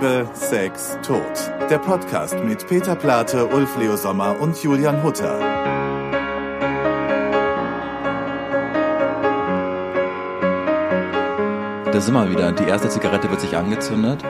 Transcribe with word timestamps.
Liebe, 0.00 0.28
Sex, 0.32 0.96
Tod. 1.04 1.20
Der 1.68 1.78
Podcast 1.78 2.36
mit 2.44 2.64
Peter 2.68 2.94
Plate, 2.94 3.44
Ulf 3.46 3.76
Leo 3.78 3.96
Sommer 3.96 4.40
und 4.40 4.56
Julian 4.62 5.02
Hutter. 5.02 5.40
Da 11.92 12.00
sind 12.00 12.14
wir 12.14 12.30
wieder. 12.30 12.52
Die 12.52 12.64
erste 12.64 12.88
Zigarette 12.88 13.30
wird 13.30 13.40
sich 13.40 13.56
angezündet, 13.56 14.22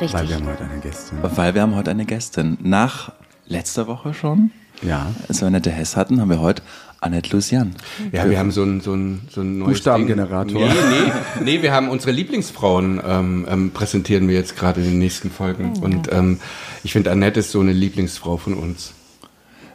Richtig. 0.00 0.12
Weil 0.14 0.28
wir 0.28 0.36
haben 0.36 0.46
heute 0.46 0.64
eine 0.64 0.78
Gästin. 0.80 1.18
weil 1.22 1.54
wir 1.54 1.62
haben 1.62 1.74
heute 1.74 1.90
eine 1.90 2.04
Gästin. 2.04 2.56
Nach 2.62 3.10
letzter 3.46 3.88
Woche 3.88 4.14
schon, 4.14 4.52
Ja. 4.82 5.06
als 5.28 5.40
wir 5.40 5.48
Annette 5.48 5.70
Hess 5.70 5.96
hatten, 5.96 6.20
haben 6.20 6.30
wir 6.30 6.40
heute 6.40 6.62
Annette 7.00 7.34
Lucian. 7.34 7.74
Ja, 8.12 8.28
wir 8.28 8.38
haben 8.38 8.50
so 8.50 8.64
ein, 8.64 8.80
so 8.80 8.92
ein, 8.92 9.20
so 9.30 9.40
ein 9.40 9.58
neues 9.58 9.78
Buchstabengenerator. 9.78 10.60
Nee, 10.60 10.68
nee, 10.68 11.12
nee, 11.44 11.62
wir 11.62 11.72
haben 11.72 11.88
unsere 11.88 12.10
Lieblingsfrauen 12.10 13.00
ähm, 13.06 13.46
ähm, 13.48 13.70
präsentieren 13.70 14.26
wir 14.26 14.34
jetzt 14.34 14.56
gerade 14.56 14.80
in 14.80 14.86
den 14.86 14.98
nächsten 14.98 15.30
Folgen. 15.30 15.78
Und 15.78 16.12
ähm, 16.12 16.40
ich 16.82 16.92
finde, 16.92 17.12
Annette 17.12 17.40
ist 17.40 17.52
so 17.52 17.60
eine 17.60 17.72
Lieblingsfrau 17.72 18.36
von 18.36 18.54
uns. 18.54 18.94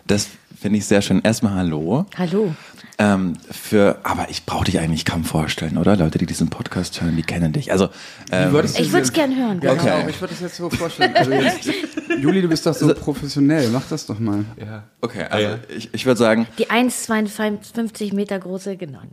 Das 0.05 0.27
finde 0.63 0.79
ich 0.79 0.85
sehr 0.85 1.01
schön. 1.01 1.19
Erstmal 1.21 1.55
Hallo. 1.55 2.05
Genau. 2.15 2.17
Hallo. 2.17 2.55
Ähm, 2.97 3.33
für, 3.51 3.97
aber 4.03 4.27
ich 4.29 4.45
brauche 4.45 4.63
dich 4.63 4.79
eigentlich 4.79 5.03
kaum 5.03 5.25
vorstellen, 5.25 5.77
oder? 5.77 5.97
Leute, 5.97 6.19
die 6.19 6.25
diesen 6.25 6.49
Podcast 6.49 7.01
hören, 7.01 7.17
die 7.17 7.23
kennen 7.23 7.51
dich. 7.51 7.69
Also, 7.71 7.89
ähm, 8.31 8.55
Ich 8.77 8.91
würde 8.93 9.03
es 9.03 9.11
gern 9.11 9.35
hören. 9.35 9.59
Ja, 9.61 9.73
Okay. 9.73 9.91
genau. 9.97 10.07
Ich 10.07 10.21
würde 10.21 10.33
das 10.33 10.41
jetzt 10.41 10.55
so 10.55 10.69
vorstellen. 10.69 11.13
Also 11.15 11.31
jetzt, 11.33 11.69
Juli, 12.21 12.41
du 12.41 12.47
bist 12.47 12.65
doch 12.65 12.73
so 12.73 12.93
professionell. 12.93 13.69
Mach 13.71 13.83
das 13.89 14.05
doch 14.05 14.19
mal. 14.19 14.45
Ja. 14.57 14.83
okay, 15.01 15.25
also 15.29 15.57
ich, 15.75 15.89
ich 15.93 16.05
würde 16.05 16.17
sagen, 16.19 16.47
Die 16.57 16.67
1,52 16.67 18.15
Meter 18.15 18.39
große, 18.39 18.77
genau. 18.77 18.99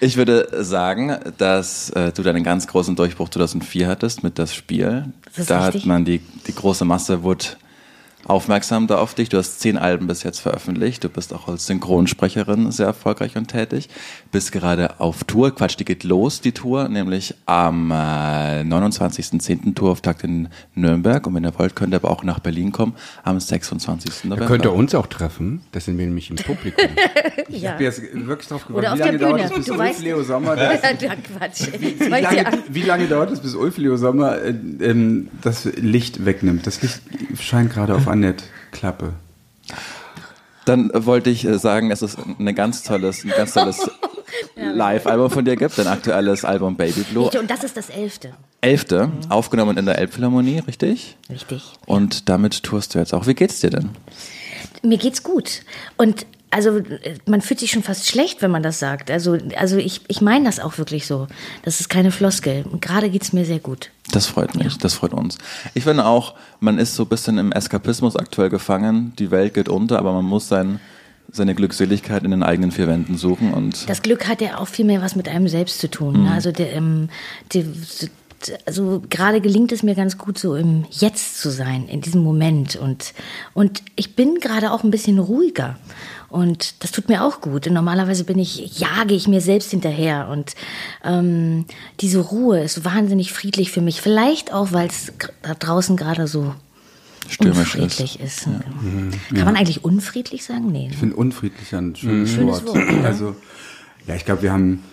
Ich 0.00 0.16
würde 0.16 0.48
sagen, 0.64 1.16
dass 1.38 1.90
äh, 1.90 2.12
du 2.12 2.22
deinen 2.22 2.44
ganz 2.44 2.66
großen 2.66 2.96
Durchbruch 2.96 3.28
2004 3.30 3.88
hattest 3.88 4.22
mit 4.22 4.38
das 4.38 4.54
Spiel. 4.54 5.04
Das 5.26 5.38
ist 5.38 5.50
da 5.50 5.64
richtig. 5.66 5.82
hat 5.82 5.86
man 5.88 6.04
die, 6.04 6.18
die 6.46 6.54
große 6.54 6.84
Masse 6.84 7.22
wurde 7.22 7.44
aufmerksam 8.28 8.86
da 8.86 8.98
auf 8.98 9.14
dich. 9.14 9.28
Du 9.28 9.38
hast 9.38 9.60
zehn 9.60 9.76
Alben 9.78 10.06
bis 10.06 10.22
jetzt 10.22 10.40
veröffentlicht. 10.40 11.04
Du 11.04 11.08
bist 11.08 11.32
auch 11.32 11.48
als 11.48 11.66
Synchronsprecherin 11.66 12.70
sehr 12.72 12.86
erfolgreich 12.86 13.36
und 13.36 13.48
tätig. 13.48 13.88
Bist 14.32 14.52
gerade 14.52 15.00
auf 15.00 15.24
Tour. 15.24 15.54
Quatsch, 15.54 15.76
die 15.78 15.84
geht 15.84 16.04
los, 16.04 16.40
die 16.40 16.52
Tour, 16.52 16.88
nämlich 16.88 17.34
am 17.46 17.90
äh, 17.90 17.94
29.10. 18.62 19.74
Tourauftakt 19.74 20.24
in 20.24 20.48
Nürnberg. 20.74 21.26
Und 21.26 21.34
wenn 21.34 21.44
ihr 21.44 21.56
wollt, 21.58 21.76
könnt 21.76 21.92
ihr 21.94 21.96
aber 21.96 22.10
auch 22.10 22.22
nach 22.24 22.38
Berlin 22.40 22.72
kommen 22.72 22.94
am 23.24 23.38
26. 23.38 24.10
Da 24.22 24.28
November. 24.28 24.46
könnt 24.46 24.64
ihr 24.64 24.72
uns 24.72 24.94
auch 24.94 25.06
treffen. 25.06 25.62
Das 25.72 25.84
sind 25.84 25.98
wir 25.98 26.06
nämlich 26.06 26.30
im 26.30 26.36
Publikum. 26.36 26.84
Ich 27.48 27.62
Ja. 27.62 27.72
habe 27.72 27.84
jetzt 27.84 28.02
wirklich 28.12 28.48
drauf 28.48 28.66
gewartet. 28.66 28.90
auf 28.90 28.98
Wie 28.98 29.02
lange 29.02 29.18
dauert 29.18 29.40
es, 29.40 29.52
bis 29.52 29.70
Ulf 29.70 29.80
weißt- 29.80 30.02
Leo 30.02 30.22
Sommer 30.24 30.56
das, 30.56 30.80
Ja, 31.00 31.10
Quatsch. 31.14 31.68
wie, 31.78 32.08
lange, 32.08 32.36
ja. 32.36 32.50
wie 32.68 32.82
lange 32.82 33.06
dauert 33.06 33.30
es, 33.30 33.40
bis 33.40 33.54
Ulf 33.54 33.78
Leo 33.78 33.96
Sommer 33.96 34.42
äh, 34.42 34.48
ähm, 34.80 35.28
das 35.42 35.64
Licht 35.64 36.24
wegnimmt? 36.24 36.66
Das 36.66 36.82
Licht 36.82 37.00
scheint 37.40 37.72
gerade 37.72 37.94
auf 37.94 38.08
Annette 38.08 38.15
Klappe. 38.72 39.14
Dann 40.64 40.90
wollte 40.92 41.30
ich 41.30 41.44
äh, 41.44 41.58
sagen, 41.58 41.90
es 41.90 42.02
ist 42.02 42.18
ein 42.18 42.54
ganz 42.54 42.82
tolles, 42.82 43.24
ein 43.24 43.30
ganz 43.30 43.54
tolles 43.54 43.88
Live-Album 44.56 45.30
von 45.30 45.44
dir 45.44 45.56
gibt, 45.56 45.78
dein 45.78 45.86
aktuelles 45.86 46.44
Album 46.44 46.76
Baby 46.76 47.02
Blue. 47.02 47.24
Richtig, 47.24 47.40
Und 47.40 47.50
das 47.50 47.62
ist 47.62 47.76
das 47.76 47.88
Elfte. 47.88 48.32
Elfte, 48.60 49.10
aufgenommen 49.28 49.76
in 49.76 49.86
der 49.86 49.98
Elbphilharmonie, 49.98 50.58
richtig? 50.60 51.16
Richtig. 51.30 51.62
Und 51.86 52.28
damit 52.28 52.64
tourst 52.64 52.94
du 52.94 52.98
jetzt 52.98 53.14
auch. 53.14 53.26
Wie 53.28 53.34
geht's 53.34 53.60
dir 53.60 53.70
denn? 53.70 53.90
Mir 54.82 54.98
geht's 54.98 55.22
gut. 55.22 55.62
Und 55.96 56.26
also 56.56 56.78
äh, 56.78 57.18
man 57.26 57.42
fühlt 57.42 57.60
sich 57.60 57.70
schon 57.70 57.82
fast 57.82 58.08
schlecht, 58.08 58.40
wenn 58.40 58.50
man 58.50 58.62
das 58.62 58.78
sagt. 58.78 59.10
Also, 59.10 59.36
also 59.56 59.76
ich, 59.76 60.00
ich 60.08 60.22
meine 60.22 60.46
das 60.46 60.58
auch 60.58 60.78
wirklich 60.78 61.06
so. 61.06 61.26
Das 61.64 61.80
ist 61.80 61.90
keine 61.90 62.10
Floskel. 62.10 62.64
Gerade 62.80 63.10
geht's 63.10 63.34
mir 63.34 63.44
sehr 63.44 63.58
gut. 63.58 63.90
Das 64.10 64.26
freut 64.26 64.54
mich, 64.54 64.78
das 64.78 64.94
freut 64.94 65.12
uns. 65.12 65.36
Ich 65.74 65.84
finde 65.84 66.06
auch, 66.06 66.34
man 66.60 66.78
ist 66.78 66.94
so 66.94 67.02
ein 67.02 67.08
bisschen 67.08 67.36
im 67.36 67.52
Eskapismus 67.52 68.16
aktuell 68.16 68.48
gefangen. 68.48 69.12
Die 69.18 69.30
Welt 69.30 69.52
geht 69.52 69.68
unter, 69.68 69.98
aber 69.98 70.14
man 70.14 70.24
muss 70.24 70.48
sein, 70.48 70.80
seine 71.30 71.54
Glückseligkeit 71.54 72.22
in 72.22 72.30
den 72.30 72.42
eigenen 72.42 72.72
vier 72.72 72.88
Wänden 72.88 73.18
suchen. 73.18 73.52
Und 73.52 73.88
Das 73.88 74.00
Glück 74.00 74.26
hat 74.26 74.40
ja 74.40 74.58
auch 74.58 74.68
viel 74.68 74.86
mehr 74.86 75.02
was 75.02 75.14
mit 75.14 75.28
einem 75.28 75.48
selbst 75.48 75.78
zu 75.80 75.90
tun. 75.90 76.22
ne? 76.22 76.30
Also, 76.30 76.52
der, 76.52 76.72
ähm, 76.72 77.10
die, 77.52 77.66
also 78.66 79.02
gerade 79.08 79.40
gelingt 79.40 79.72
es 79.72 79.82
mir 79.82 79.94
ganz 79.94 80.18
gut, 80.18 80.38
so 80.38 80.54
im 80.56 80.84
Jetzt 80.90 81.40
zu 81.40 81.50
sein, 81.50 81.88
in 81.88 82.00
diesem 82.00 82.22
Moment. 82.22 82.76
Und, 82.76 83.14
und 83.54 83.82
ich 83.96 84.14
bin 84.14 84.36
gerade 84.40 84.72
auch 84.72 84.84
ein 84.84 84.90
bisschen 84.90 85.18
ruhiger. 85.18 85.78
Und 86.36 86.84
das 86.84 86.92
tut 86.92 87.08
mir 87.08 87.24
auch 87.24 87.40
gut. 87.40 87.66
Und 87.66 87.72
normalerweise 87.72 88.24
bin 88.24 88.38
ich, 88.38 88.78
jage 88.78 89.14
ich 89.14 89.26
mir 89.26 89.40
selbst 89.40 89.70
hinterher. 89.70 90.28
Und 90.28 90.54
ähm, 91.02 91.64
diese 92.00 92.18
Ruhe 92.18 92.62
ist 92.62 92.84
wahnsinnig 92.84 93.32
friedlich 93.32 93.72
für 93.72 93.80
mich. 93.80 94.02
Vielleicht 94.02 94.52
auch, 94.52 94.70
weil 94.72 94.86
es 94.86 95.14
da 95.40 95.54
draußen 95.54 95.96
gerade 95.96 96.26
so 96.26 96.54
stürmisch 97.26 97.74
ist. 97.74 97.80
unfriedlich 97.80 98.20
ist. 98.20 98.42
Kann 99.34 99.44
man 99.46 99.56
eigentlich 99.56 99.82
unfriedlich 99.82 100.44
sagen? 100.44 100.70
Nee. 100.70 100.88
Ich 100.90 100.98
finde 100.98 101.16
unfriedlich 101.16 101.74
ein 101.74 101.96
schönes 101.96 102.30
Schönes 102.30 102.66
Wort. 102.66 102.76
Wort, 102.76 102.92
ja. 102.92 103.00
Also, 103.04 103.34
ja, 104.06 104.14
ich 104.14 104.26
glaube, 104.26 104.42
wir 104.42 104.52
haben, 104.52 104.84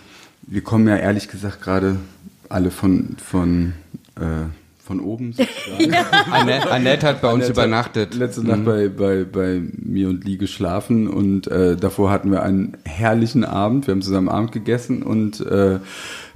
wir 0.46 0.62
kommen 0.62 0.88
ja 0.88 0.96
ehrlich 0.96 1.28
gesagt 1.28 1.60
gerade 1.60 2.00
alle 2.48 2.70
von, 2.70 3.18
von, 3.22 3.74
äh, 4.16 4.46
von 4.84 5.00
oben. 5.00 5.32
sozusagen. 5.36 5.94
Annette, 6.30 6.70
Annette 6.70 7.06
hat 7.06 7.22
bei 7.22 7.28
uns 7.28 7.44
Annette 7.44 7.52
übernachtet. 7.52 8.12
hat 8.12 8.18
Letzte 8.18 8.46
Nacht 8.46 8.64
bei, 8.64 8.88
bei, 8.88 9.24
bei 9.24 9.62
mir 9.76 10.08
und 10.08 10.24
Lee 10.24 10.36
geschlafen 10.36 11.08
und 11.08 11.46
äh, 11.46 11.76
davor 11.76 12.10
hatten 12.10 12.30
wir 12.30 12.42
einen 12.42 12.76
herrlichen 12.84 13.44
Abend. 13.44 13.86
Wir 13.86 13.92
haben 13.92 14.02
zusammen 14.02 14.28
Abend 14.28 14.52
gegessen 14.52 15.02
und 15.02 15.40
äh, 15.40 15.78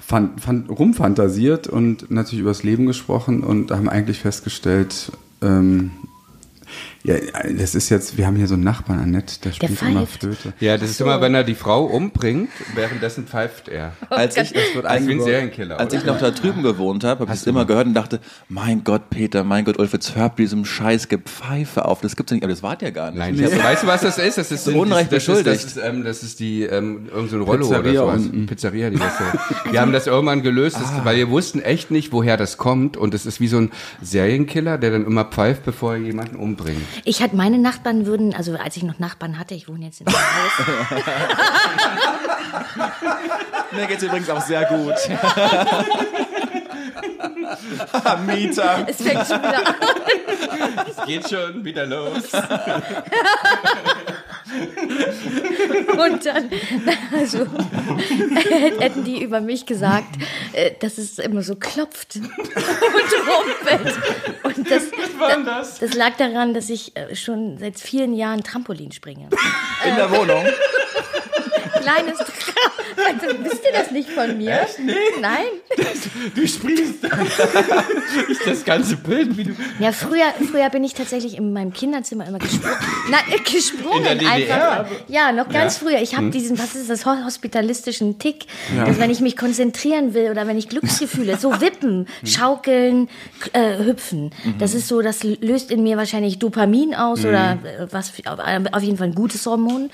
fand, 0.01 0.41
fand, 0.41 0.71
rumfantasiert 0.71 1.67
und 1.67 2.11
natürlich 2.11 2.41
über 2.41 2.51
das 2.51 2.63
Leben 2.63 2.87
gesprochen 2.87 3.45
und 3.45 3.71
haben 3.71 3.89
eigentlich 3.89 4.21
festgestellt, 4.21 5.13
ähm, 5.43 5.91
ja, 7.09 7.53
das 7.57 7.75
ist 7.75 7.89
jetzt, 7.89 8.19
wir 8.19 8.27
haben 8.27 8.37
hier 8.37 8.47
so 8.47 8.55
einen 8.55 8.65
Nachbarn, 8.65 8.99
Annette, 9.01 9.41
der 9.43 9.53
spielt 9.53 9.81
immer 9.81 10.07
pfeift. 10.07 10.21
Flöte. 10.21 10.53
Ja, 10.61 10.77
das 10.77 10.91
ist 10.91 11.01
immer, 11.01 11.21
wenn 11.21 11.35
er 11.35 11.43
die 11.45 11.55
Frau 11.55 11.85
umbringt, 11.85 12.51
währenddessen 12.75 13.27
pfeift 13.27 13.69
er. 13.69 13.93
Als 14.11 14.37
ich, 14.37 14.53
Das 14.53 14.75
wird 14.75 14.85
Als 14.85 15.07
ein. 15.07 15.21
Serienkiller. 15.21 15.81
als 15.81 15.95
ich 15.95 16.05
noch 16.05 16.19
da 16.19 16.31
drüben 16.31 16.63
gewohnt 16.63 17.05
habe, 17.05 17.21
habe 17.21 17.33
ich 17.33 17.41
es 17.41 17.47
immer 17.47 17.65
gehört 17.65 17.87
und 17.87 17.95
dachte, 17.95 18.21
mein 18.49 18.85
Gott, 18.85 19.09
Peter, 19.11 19.43
mein 19.43 19.65
Gott, 19.65 19.79
Ulf, 19.79 19.93
jetzt 19.95 20.17
hört 20.17 20.39
diesem 20.39 20.65
Scheiß 20.65 21.09
Gepfeife 21.09 21.85
auf. 21.87 22.01
Das 22.01 22.15
gibt's 22.15 22.31
ja 22.31 22.35
nicht, 22.37 22.45
aber 22.45 22.53
das 22.53 22.63
wart 22.63 22.83
ja 22.83 22.91
gar 22.91 23.11
nicht. 23.11 23.19
Nein, 23.19 23.43
hab, 23.43 23.65
weißt 23.65 23.83
du, 23.85 23.87
was 23.87 24.01
das 24.03 24.19
ist? 24.19 24.37
Das 24.39 24.53
ist 24.53 24.65
Zu 24.65 24.77
Unrecht 24.77 25.11
das 25.11 25.25
beschuldigt. 25.25 25.57
Ist, 25.65 25.77
das, 25.77 25.85
ist, 25.85 25.89
ähm, 25.89 26.05
das 26.05 26.23
ist 26.23 26.41
die 26.41 26.63
ähm, 26.65 27.09
irgend 27.13 27.31
so 27.31 27.37
ein 27.37 27.43
Rollo 27.43 27.67
Pizzeria 27.69 28.03
oder 28.03 28.13
sowas. 28.19 28.27
unten. 28.27 28.47
Pizzeria, 28.47 28.91
die 28.91 28.99
das 28.99 29.13
so. 29.19 29.73
Wir 29.73 29.81
haben 29.81 29.93
das 29.93 30.07
irgendwann 30.07 30.43
gelöst, 30.43 30.77
das, 30.77 31.05
weil 31.05 31.17
wir 31.17 31.31
wussten 31.31 31.61
echt 31.61 31.91
nicht, 31.91 32.13
woher 32.13 32.37
das 32.37 32.57
kommt. 32.59 32.97
Und 32.97 33.15
es 33.15 33.25
ist 33.25 33.41
wie 33.41 33.49
so 33.49 33.59
ein 33.59 33.71
Serienkiller, 34.03 34.77
der 34.79 34.91
dann 34.91 35.07
immer 35.07 35.25
pfeift, 35.25 35.65
bevor 35.65 35.95
er 35.95 36.01
jemanden 36.01 36.37
umbringt. 36.37 36.83
Ich 37.05 37.23
hatte 37.23 37.37
meine 37.37 37.59
Nachbarn 37.59 38.07
würden, 38.07 38.35
also 38.35 38.57
als 38.57 38.77
ich 38.77 38.83
noch 38.83 38.99
Nachbarn 38.99 39.39
hatte, 39.39 39.55
ich 39.55 39.69
wohne 39.69 39.85
jetzt 39.87 40.01
in 40.01 40.09
einem 40.09 40.17
Haus. 40.17 40.67
Mir 43.73 43.87
geht's 43.87 44.03
übrigens 44.03 44.29
auch 44.31 44.41
sehr 44.41 44.65
gut. 44.65 44.95
Mieter. 48.27 48.85
Es 48.87 48.97
fängt 48.97 49.27
schon 49.27 49.39
wieder 49.39 49.67
an. 49.67 49.75
Es 50.89 50.97
geht 51.07 51.29
schon 51.29 51.65
wieder 51.65 51.85
los. 51.87 52.25
Und 54.59 56.27
dann, 56.27 56.51
also, 57.17 57.39
hätten 58.79 59.05
die 59.05 59.23
über 59.23 59.41
mich 59.41 59.67
gesagt, 59.67 60.17
äh, 60.53 60.73
dass 60.81 60.99
es 60.99 61.19
immer 61.19 61.43
so 61.43 61.57
klopft 61.57 62.17
und 62.17 62.25
rumpelt. 62.25 63.97
Und 64.43 64.71
das, 64.71 64.85
das? 65.45 65.79
das 65.79 65.95
lag 65.95 66.17
daran, 66.17 66.55
dass 66.55 66.71
ich 66.71 66.97
äh, 66.97 67.15
schon 67.15 67.59
seit 67.59 67.79
vielen 67.79 68.15
Jahren 68.15 68.43
Trampolin 68.43 68.93
springe. 68.93 69.29
In 69.87 69.97
der 69.97 70.11
Wohnung. 70.11 70.45
Kleines 71.95 72.19
also, 72.21 73.45
Wisst 73.45 73.63
ihr 73.65 73.73
das 73.73 73.91
nicht 73.91 74.11
von 74.11 74.37
mir? 74.37 74.67
Nee. 74.85 74.93
Nein? 75.21 75.47
Du 76.35 76.47
springst 76.47 77.03
dann. 77.03 77.27
ist 78.29 78.47
das 78.47 78.65
ganze 78.65 78.97
Bild, 78.97 79.37
wie 79.37 79.45
du. 79.45 79.53
Ja, 79.79 79.93
früher, 79.93 80.27
früher 80.51 80.69
bin 80.71 80.85
ich 80.85 80.95
tatsächlich 80.95 81.37
in 81.37 81.53
meinem 81.53 81.73
Kinderzimmer 81.73 82.27
immer 82.27 82.39
gesprungen. 82.39 82.75
Nein, 83.11 83.21
äh, 83.31 83.39
gesprungen 83.51 83.99
In 83.99 84.05
der 84.05 84.15
DDR? 84.17 84.81
einfach. 84.81 84.87
Ja, 85.09 85.33
noch 85.33 85.49
ganz 85.49 85.79
früher. 85.79 86.01
Ich 86.01 86.15
habe 86.17 86.31
diesen, 86.31 86.59
was 86.59 86.75
ist 86.75 86.91
das, 86.91 87.07
ho- 87.07 87.25
hospitalistischen 87.25 88.19
Tick, 88.19 88.47
dass 88.85 88.99
wenn 88.99 89.11
ich 89.11 89.21
mich 89.21 89.37
konzentrieren 89.37 90.15
will 90.15 90.31
oder 90.31 90.47
wenn 90.47 90.59
ich 90.59 90.69
Glücksgefühle, 90.69 91.37
so 91.39 91.61
wippen, 91.61 92.07
schaukeln, 92.25 93.09
k- 93.41 93.59
äh, 93.59 93.85
hüpfen. 93.85 94.31
Das 94.59 94.75
ist 94.75 94.89
so, 94.89 95.01
das 95.03 95.23
löst 95.23 95.71
in 95.71 95.83
mir 95.83 95.97
wahrscheinlich 95.97 96.39
Dopamin 96.39 96.95
aus 96.95 97.25
oder 97.25 97.53
äh, 97.65 97.87
was, 97.91 98.13
auf 98.73 98.83
jeden 98.83 98.97
Fall 98.99 99.09
ein 99.09 99.15
gutes 99.15 99.47
Hormon. 99.47 99.91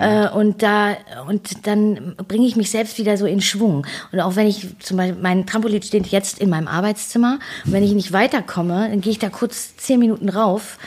Äh, 0.00 0.28
und 0.30 0.62
da, 0.62 0.96
und 1.28 1.35
dann 1.62 2.14
bringe 2.28 2.46
ich 2.46 2.56
mich 2.56 2.70
selbst 2.70 2.98
wieder 2.98 3.16
so 3.16 3.26
in 3.26 3.40
Schwung. 3.40 3.86
Und 4.12 4.20
auch 4.20 4.36
wenn 4.36 4.46
ich 4.46 4.66
zum 4.80 4.96
Beispiel, 4.96 5.20
mein 5.20 5.46
Trampolin 5.46 5.82
steht 5.82 6.06
jetzt 6.08 6.38
in 6.38 6.50
meinem 6.50 6.68
Arbeitszimmer 6.68 7.38
und 7.64 7.72
wenn 7.72 7.82
ich 7.82 7.92
nicht 7.92 8.12
weiterkomme, 8.12 8.88
dann 8.90 9.00
gehe 9.00 9.12
ich 9.12 9.18
da 9.18 9.28
kurz 9.28 9.76
zehn 9.76 9.98
Minuten 10.00 10.28
rauf 10.28 10.78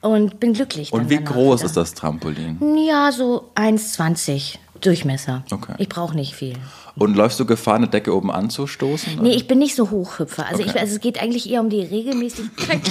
und 0.00 0.40
bin 0.40 0.54
glücklich. 0.54 0.92
Und 0.92 1.10
wie 1.10 1.22
groß 1.22 1.60
wieder. 1.60 1.66
ist 1.66 1.76
das 1.76 1.94
Trampolin? 1.94 2.58
Ja, 2.86 3.12
so 3.12 3.50
1,20. 3.54 4.56
Durchmesser. 4.80 5.44
Okay. 5.50 5.74
Ich 5.76 5.90
brauche 5.90 6.14
nicht 6.14 6.34
viel. 6.34 6.54
Und 6.96 7.16
läufst 7.16 7.38
du 7.40 7.46
Gefahr, 7.46 7.76
eine 7.76 7.88
Decke 7.88 8.14
oben 8.14 8.30
anzustoßen? 8.30 9.18
Nee, 9.22 9.32
ich 9.34 9.46
bin 9.46 9.58
nicht 9.58 9.74
so 9.74 9.90
Hochhüpfer. 9.90 10.46
Also, 10.46 10.62
ich, 10.62 10.78
also 10.78 10.94
es 10.94 11.00
geht 11.00 11.20
eigentlich 11.22 11.48
eher 11.50 11.60
um 11.60 11.70
die 11.70 11.80
Regelmäßigkeit. 11.82 12.80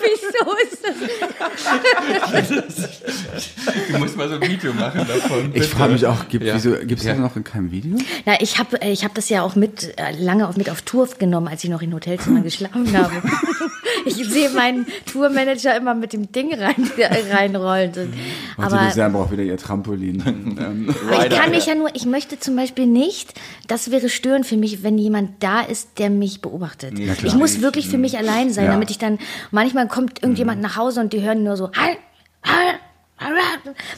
Wieso 0.00 0.52
ist 0.62 0.84
das? 0.84 0.94
Du 3.90 3.98
musst 3.98 4.16
mal 4.16 4.28
so 4.28 4.34
ein 4.36 4.42
Video 4.42 4.72
machen 4.72 5.06
davon. 5.06 5.50
Ich 5.54 5.66
frage 5.66 5.92
mich 5.94 6.06
auch, 6.06 6.28
gibt 6.28 6.44
Ja. 6.44 6.56
es 6.56 6.64
Ja. 6.64 6.76
das 6.84 7.18
noch 7.18 7.36
in 7.36 7.44
keinem 7.44 7.70
Video? 7.70 7.96
Na, 8.24 8.40
ich 8.40 8.58
habe 8.58 8.78
ich 8.84 9.04
hab 9.04 9.14
das 9.14 9.28
ja 9.28 9.42
auch 9.42 9.56
mit 9.56 9.98
äh, 9.98 10.12
lange 10.18 10.48
auch 10.48 10.56
mit 10.56 10.70
auf 10.70 10.82
Tour 10.82 11.08
genommen, 11.18 11.48
als 11.48 11.64
ich 11.64 11.70
noch 11.70 11.82
in 11.82 11.92
Hotelzimmern 11.94 12.42
geschlafen 12.42 12.96
habe. 12.96 13.12
Ich 14.04 14.14
sehe 14.16 14.50
meinen 14.50 14.86
Tourmanager 15.10 15.76
immer 15.76 15.94
mit 15.94 16.12
dem 16.12 16.30
Ding 16.32 16.54
rein, 16.54 16.74
reinrollen. 17.30 18.12
Martin 18.56 18.78
Aber 18.78 18.84
Lucian 18.86 19.12
braucht 19.12 19.30
wieder 19.32 19.42
ihr 19.42 19.56
Trampolin. 19.56 20.22
ähm, 20.26 20.94
Aber 21.10 21.26
ich 21.26 21.34
kann 21.34 21.50
mich 21.50 21.66
ja 21.66 21.74
nur, 21.74 21.94
ich 21.94 22.06
möchte 22.06 22.27
zum 22.38 22.56
Beispiel 22.56 22.86
nicht, 22.86 23.34
das 23.68 23.90
wäre 23.90 24.08
störend 24.08 24.44
für 24.46 24.56
mich, 24.56 24.82
wenn 24.82 24.98
jemand 24.98 25.42
da 25.42 25.60
ist, 25.60 25.98
der 25.98 26.10
mich 26.10 26.40
beobachtet. 26.42 26.98
ich 26.98 27.34
muss 27.34 27.60
wirklich 27.60 27.88
für 27.88 27.98
mich 27.98 28.18
allein 28.18 28.50
sein, 28.52 28.64
Ja. 28.66 28.72
damit 28.72 28.90
ich 28.90 28.98
dann, 28.98 29.18
manchmal 29.50 29.88
kommt 29.88 30.22
irgendjemand 30.22 30.60
nach 30.60 30.76
Hause 30.76 31.00
und 31.00 31.12
die 31.12 31.22
hören 31.22 31.44
nur 31.44 31.56
so, 31.56 31.70
"Halt, 31.72 31.98
halt, 32.44 32.56
halt", 32.66 32.80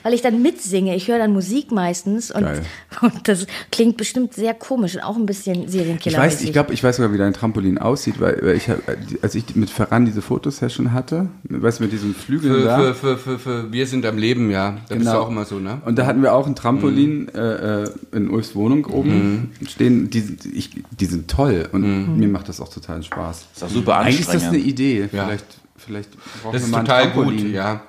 weil 0.02 0.14
ich 0.14 0.22
dann 0.22 0.42
mitsinge. 0.42 0.96
Ich 0.96 1.08
höre 1.08 1.18
dann 1.18 1.32
Musik 1.32 1.70
meistens 1.72 2.30
und, 2.30 2.44
und 3.02 3.28
das 3.28 3.46
klingt 3.70 3.96
bestimmt 3.96 4.34
sehr 4.34 4.54
komisch 4.54 4.94
und 4.96 5.02
auch 5.02 5.16
ein 5.16 5.26
bisschen 5.26 5.64
ich 5.64 5.70
Serienkiller. 5.70 6.18
weiß, 6.18 6.42
ich 6.42 6.52
glaube, 6.52 6.72
ich 6.72 6.82
weiß 6.82 6.96
sogar, 6.96 7.12
wie 7.12 7.18
dein 7.18 7.32
Trampolin 7.32 7.78
aussieht, 7.78 8.20
weil, 8.20 8.38
weil 8.42 8.56
ich, 8.56 8.68
hab- 8.68 8.80
als 9.22 9.34
ich 9.34 9.54
mit 9.56 9.70
Ferran 9.70 10.06
diese 10.06 10.22
Fotosession 10.22 10.92
hatte, 10.92 11.28
weißt 11.48 11.80
du, 11.80 11.84
mit 11.84 11.92
diesem 11.92 12.14
Flügel 12.14 12.60
Für, 12.60 12.64
da. 12.64 12.78
für, 12.78 12.94
für, 12.94 13.18
für, 13.18 13.38
für 13.38 13.72
Wir 13.72 13.86
sind 13.86 14.06
am 14.06 14.18
Leben, 14.18 14.50
ja. 14.50 14.78
Da 14.88 14.94
bist 14.94 15.06
du 15.08 15.18
auch 15.18 15.28
immer 15.28 15.44
so, 15.44 15.58
ne? 15.58 15.80
Und 15.84 15.98
da 15.98 16.06
hatten 16.06 16.22
wir 16.22 16.32
auch 16.34 16.46
ein 16.46 16.54
Trampolin 16.56 17.28
äh, 17.34 17.82
äh, 17.84 17.90
in 18.12 18.30
Ulfs 18.30 18.54
Wohnung 18.54 18.86
oben 18.86 19.52
stehen. 19.68 20.10
Die, 20.10 20.20
sind- 20.20 20.46
ich, 20.46 20.70
die 20.98 21.06
sind 21.06 21.28
toll 21.30 21.68
und 21.72 22.16
mir 22.16 22.28
macht 22.28 22.48
das 22.48 22.60
auch 22.60 22.68
total 22.72 23.02
Spaß. 23.02 23.46
ist 23.54 23.64
auch 23.64 23.68
super 23.68 23.96
Eigentlich 23.98 24.20
ist 24.20 24.28
das 24.28 24.36
eine 24.44 24.44
anstrengend. 24.56 24.66
Idee. 24.68 25.00
Ja. 25.12 25.24
Vielleicht, 25.26 25.44
vielleicht 25.84 26.10
brauchen 26.42 26.52
Das 26.52 26.62
wir 26.62 26.66
ist 26.66 26.70
mal 26.70 26.78
ein 26.80 26.84
total 26.84 27.10
gut, 27.10 27.40
ja. 27.40 27.82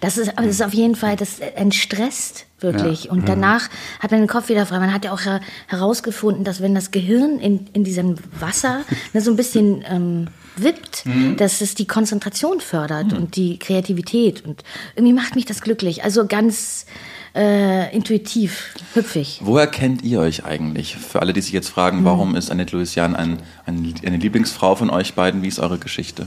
Das 0.00 0.18
ist, 0.18 0.30
aber 0.36 0.46
das 0.46 0.56
ist 0.56 0.62
auf 0.62 0.74
jeden 0.74 0.94
Fall, 0.96 1.16
das 1.16 1.38
entstresst 1.40 2.46
wirklich. 2.60 3.10
Und 3.10 3.28
danach 3.28 3.68
hat 4.00 4.10
man 4.10 4.20
den 4.20 4.28
Kopf 4.28 4.48
wieder 4.48 4.64
frei. 4.66 4.78
Man 4.78 4.92
hat 4.92 5.04
ja 5.04 5.12
auch 5.12 5.24
her- 5.24 5.40
herausgefunden, 5.66 6.42
dass 6.44 6.60
wenn 6.60 6.74
das 6.74 6.90
Gehirn 6.90 7.38
in, 7.38 7.66
in 7.72 7.84
diesem 7.84 8.16
Wasser 8.40 8.80
ne, 9.12 9.20
so 9.20 9.30
ein 9.30 9.36
bisschen 9.36 9.84
ähm, 9.88 10.28
wippt, 10.56 11.04
dass 11.36 11.60
es 11.60 11.74
die 11.74 11.86
Konzentration 11.86 12.60
fördert 12.60 13.12
und 13.12 13.36
die 13.36 13.58
Kreativität. 13.58 14.44
Und 14.44 14.62
irgendwie 14.94 15.12
macht 15.12 15.34
mich 15.36 15.44
das 15.44 15.60
glücklich. 15.60 16.02
Also 16.02 16.26
ganz 16.26 16.86
äh, 17.34 17.94
intuitiv, 17.94 18.74
hüpfig. 18.94 19.40
Woher 19.44 19.66
kennt 19.66 20.02
ihr 20.02 20.20
euch 20.20 20.46
eigentlich? 20.46 20.96
Für 20.96 21.20
alle, 21.20 21.34
die 21.34 21.42
sich 21.42 21.52
jetzt 21.52 21.68
fragen, 21.68 22.06
warum 22.06 22.34
ist 22.34 22.50
Annette 22.50 22.74
Louisian 22.74 23.14
ein, 23.14 23.38
ein, 23.66 23.94
eine 24.04 24.16
Lieblingsfrau 24.16 24.76
von 24.76 24.88
euch 24.88 25.12
beiden? 25.12 25.42
Wie 25.42 25.48
ist 25.48 25.58
eure 25.58 25.76
Geschichte? 25.78 26.26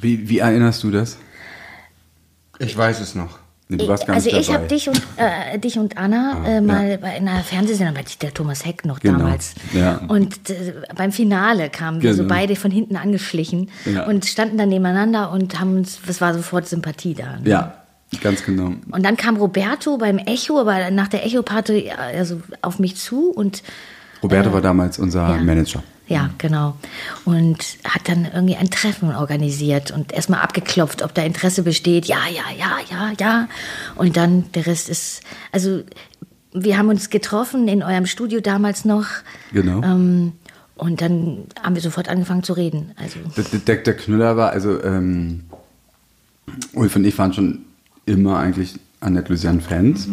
Wie, 0.00 0.28
wie 0.28 0.38
erinnerst 0.38 0.82
du 0.82 0.90
das? 0.90 1.18
Ich 2.58 2.76
weiß 2.76 3.00
es 3.00 3.14
noch. 3.14 3.38
Nee, 3.68 3.78
du 3.78 3.88
warst 3.88 4.06
gar 4.06 4.14
also 4.14 4.30
nicht 4.30 4.38
ich 4.48 4.54
habe 4.54 4.66
dich 4.68 4.88
und 4.88 5.02
äh, 5.16 5.58
dich 5.58 5.76
und 5.76 5.98
Anna 5.98 6.40
äh, 6.46 6.60
mal 6.60 6.98
bei 6.98 7.08
einer 7.16 7.42
Fernsehsendung, 7.42 7.94
bei 7.96 8.04
der 8.22 8.32
Thomas 8.32 8.64
Heck 8.64 8.84
noch 8.84 9.00
Genau, 9.00 9.18
damals. 9.18 9.54
ja. 9.72 10.00
Und 10.06 10.50
äh, 10.50 10.72
beim 10.94 11.10
Finale 11.10 11.68
kamen 11.68 12.00
wir 12.00 12.14
so 12.14 12.22
Genau. 12.22 12.32
beide 12.34 12.54
von 12.54 12.70
hinten 12.70 12.94
angeschlichen 12.94 13.70
Ja. 13.84 14.04
und 14.06 14.24
standen 14.24 14.56
dann 14.56 14.68
nebeneinander 14.68 15.32
und 15.32 15.58
haben 15.58 15.74
uns, 15.78 15.98
es 16.06 16.20
war 16.20 16.32
sofort 16.32 16.68
Sympathie 16.68 17.14
da. 17.14 17.38
ne? 17.38 17.50
Ja, 17.50 17.74
ganz 18.22 18.44
genau. 18.44 18.66
Und 18.92 19.02
dann 19.04 19.16
kam 19.16 19.36
Roberto 19.36 19.98
beim 19.98 20.18
Echo, 20.18 20.60
aber 20.60 20.92
nach 20.92 21.08
der 21.08 21.26
Echo-Party 21.26 21.90
also 21.90 22.40
auf 22.62 22.78
mich 22.78 22.94
zu 22.94 23.30
und 23.30 23.64
Roberto 24.22 24.52
war 24.52 24.62
damals 24.62 25.00
unser 25.00 25.28
ja. 25.28 25.36
Manager. 25.42 25.82
Ja, 26.08 26.30
genau. 26.38 26.76
Und 27.24 27.58
hat 27.84 28.08
dann 28.08 28.26
irgendwie 28.32 28.56
ein 28.56 28.70
Treffen 28.70 29.14
organisiert 29.14 29.90
und 29.90 30.12
erstmal 30.12 30.40
abgeklopft, 30.40 31.02
ob 31.02 31.14
da 31.14 31.22
Interesse 31.22 31.62
besteht. 31.62 32.06
Ja, 32.06 32.20
ja, 32.28 32.44
ja, 32.56 32.78
ja, 32.90 33.12
ja. 33.18 33.48
Und 33.96 34.16
dann 34.16 34.50
der 34.52 34.66
Rest 34.66 34.88
ist, 34.88 35.22
also 35.52 35.82
wir 36.52 36.78
haben 36.78 36.88
uns 36.88 37.10
getroffen 37.10 37.68
in 37.68 37.82
eurem 37.82 38.06
Studio 38.06 38.40
damals 38.40 38.84
noch. 38.84 39.06
Genau. 39.52 39.82
Ähm, 39.82 40.32
und 40.76 41.00
dann 41.00 41.44
haben 41.62 41.74
wir 41.74 41.82
sofort 41.82 42.08
angefangen 42.08 42.42
zu 42.42 42.52
reden. 42.52 42.92
Also 42.96 43.18
Der, 43.36 43.60
der, 43.60 43.76
der 43.76 43.96
Knüller 43.96 44.36
war, 44.36 44.50
also 44.50 44.82
ähm, 44.82 45.44
Ulf 46.72 46.94
und 46.96 47.04
ich 47.04 47.16
waren 47.18 47.32
schon 47.32 47.64
immer 48.04 48.38
eigentlich 48.38 48.74
Annette 49.00 49.32
Lucian-Fans. 49.32 50.08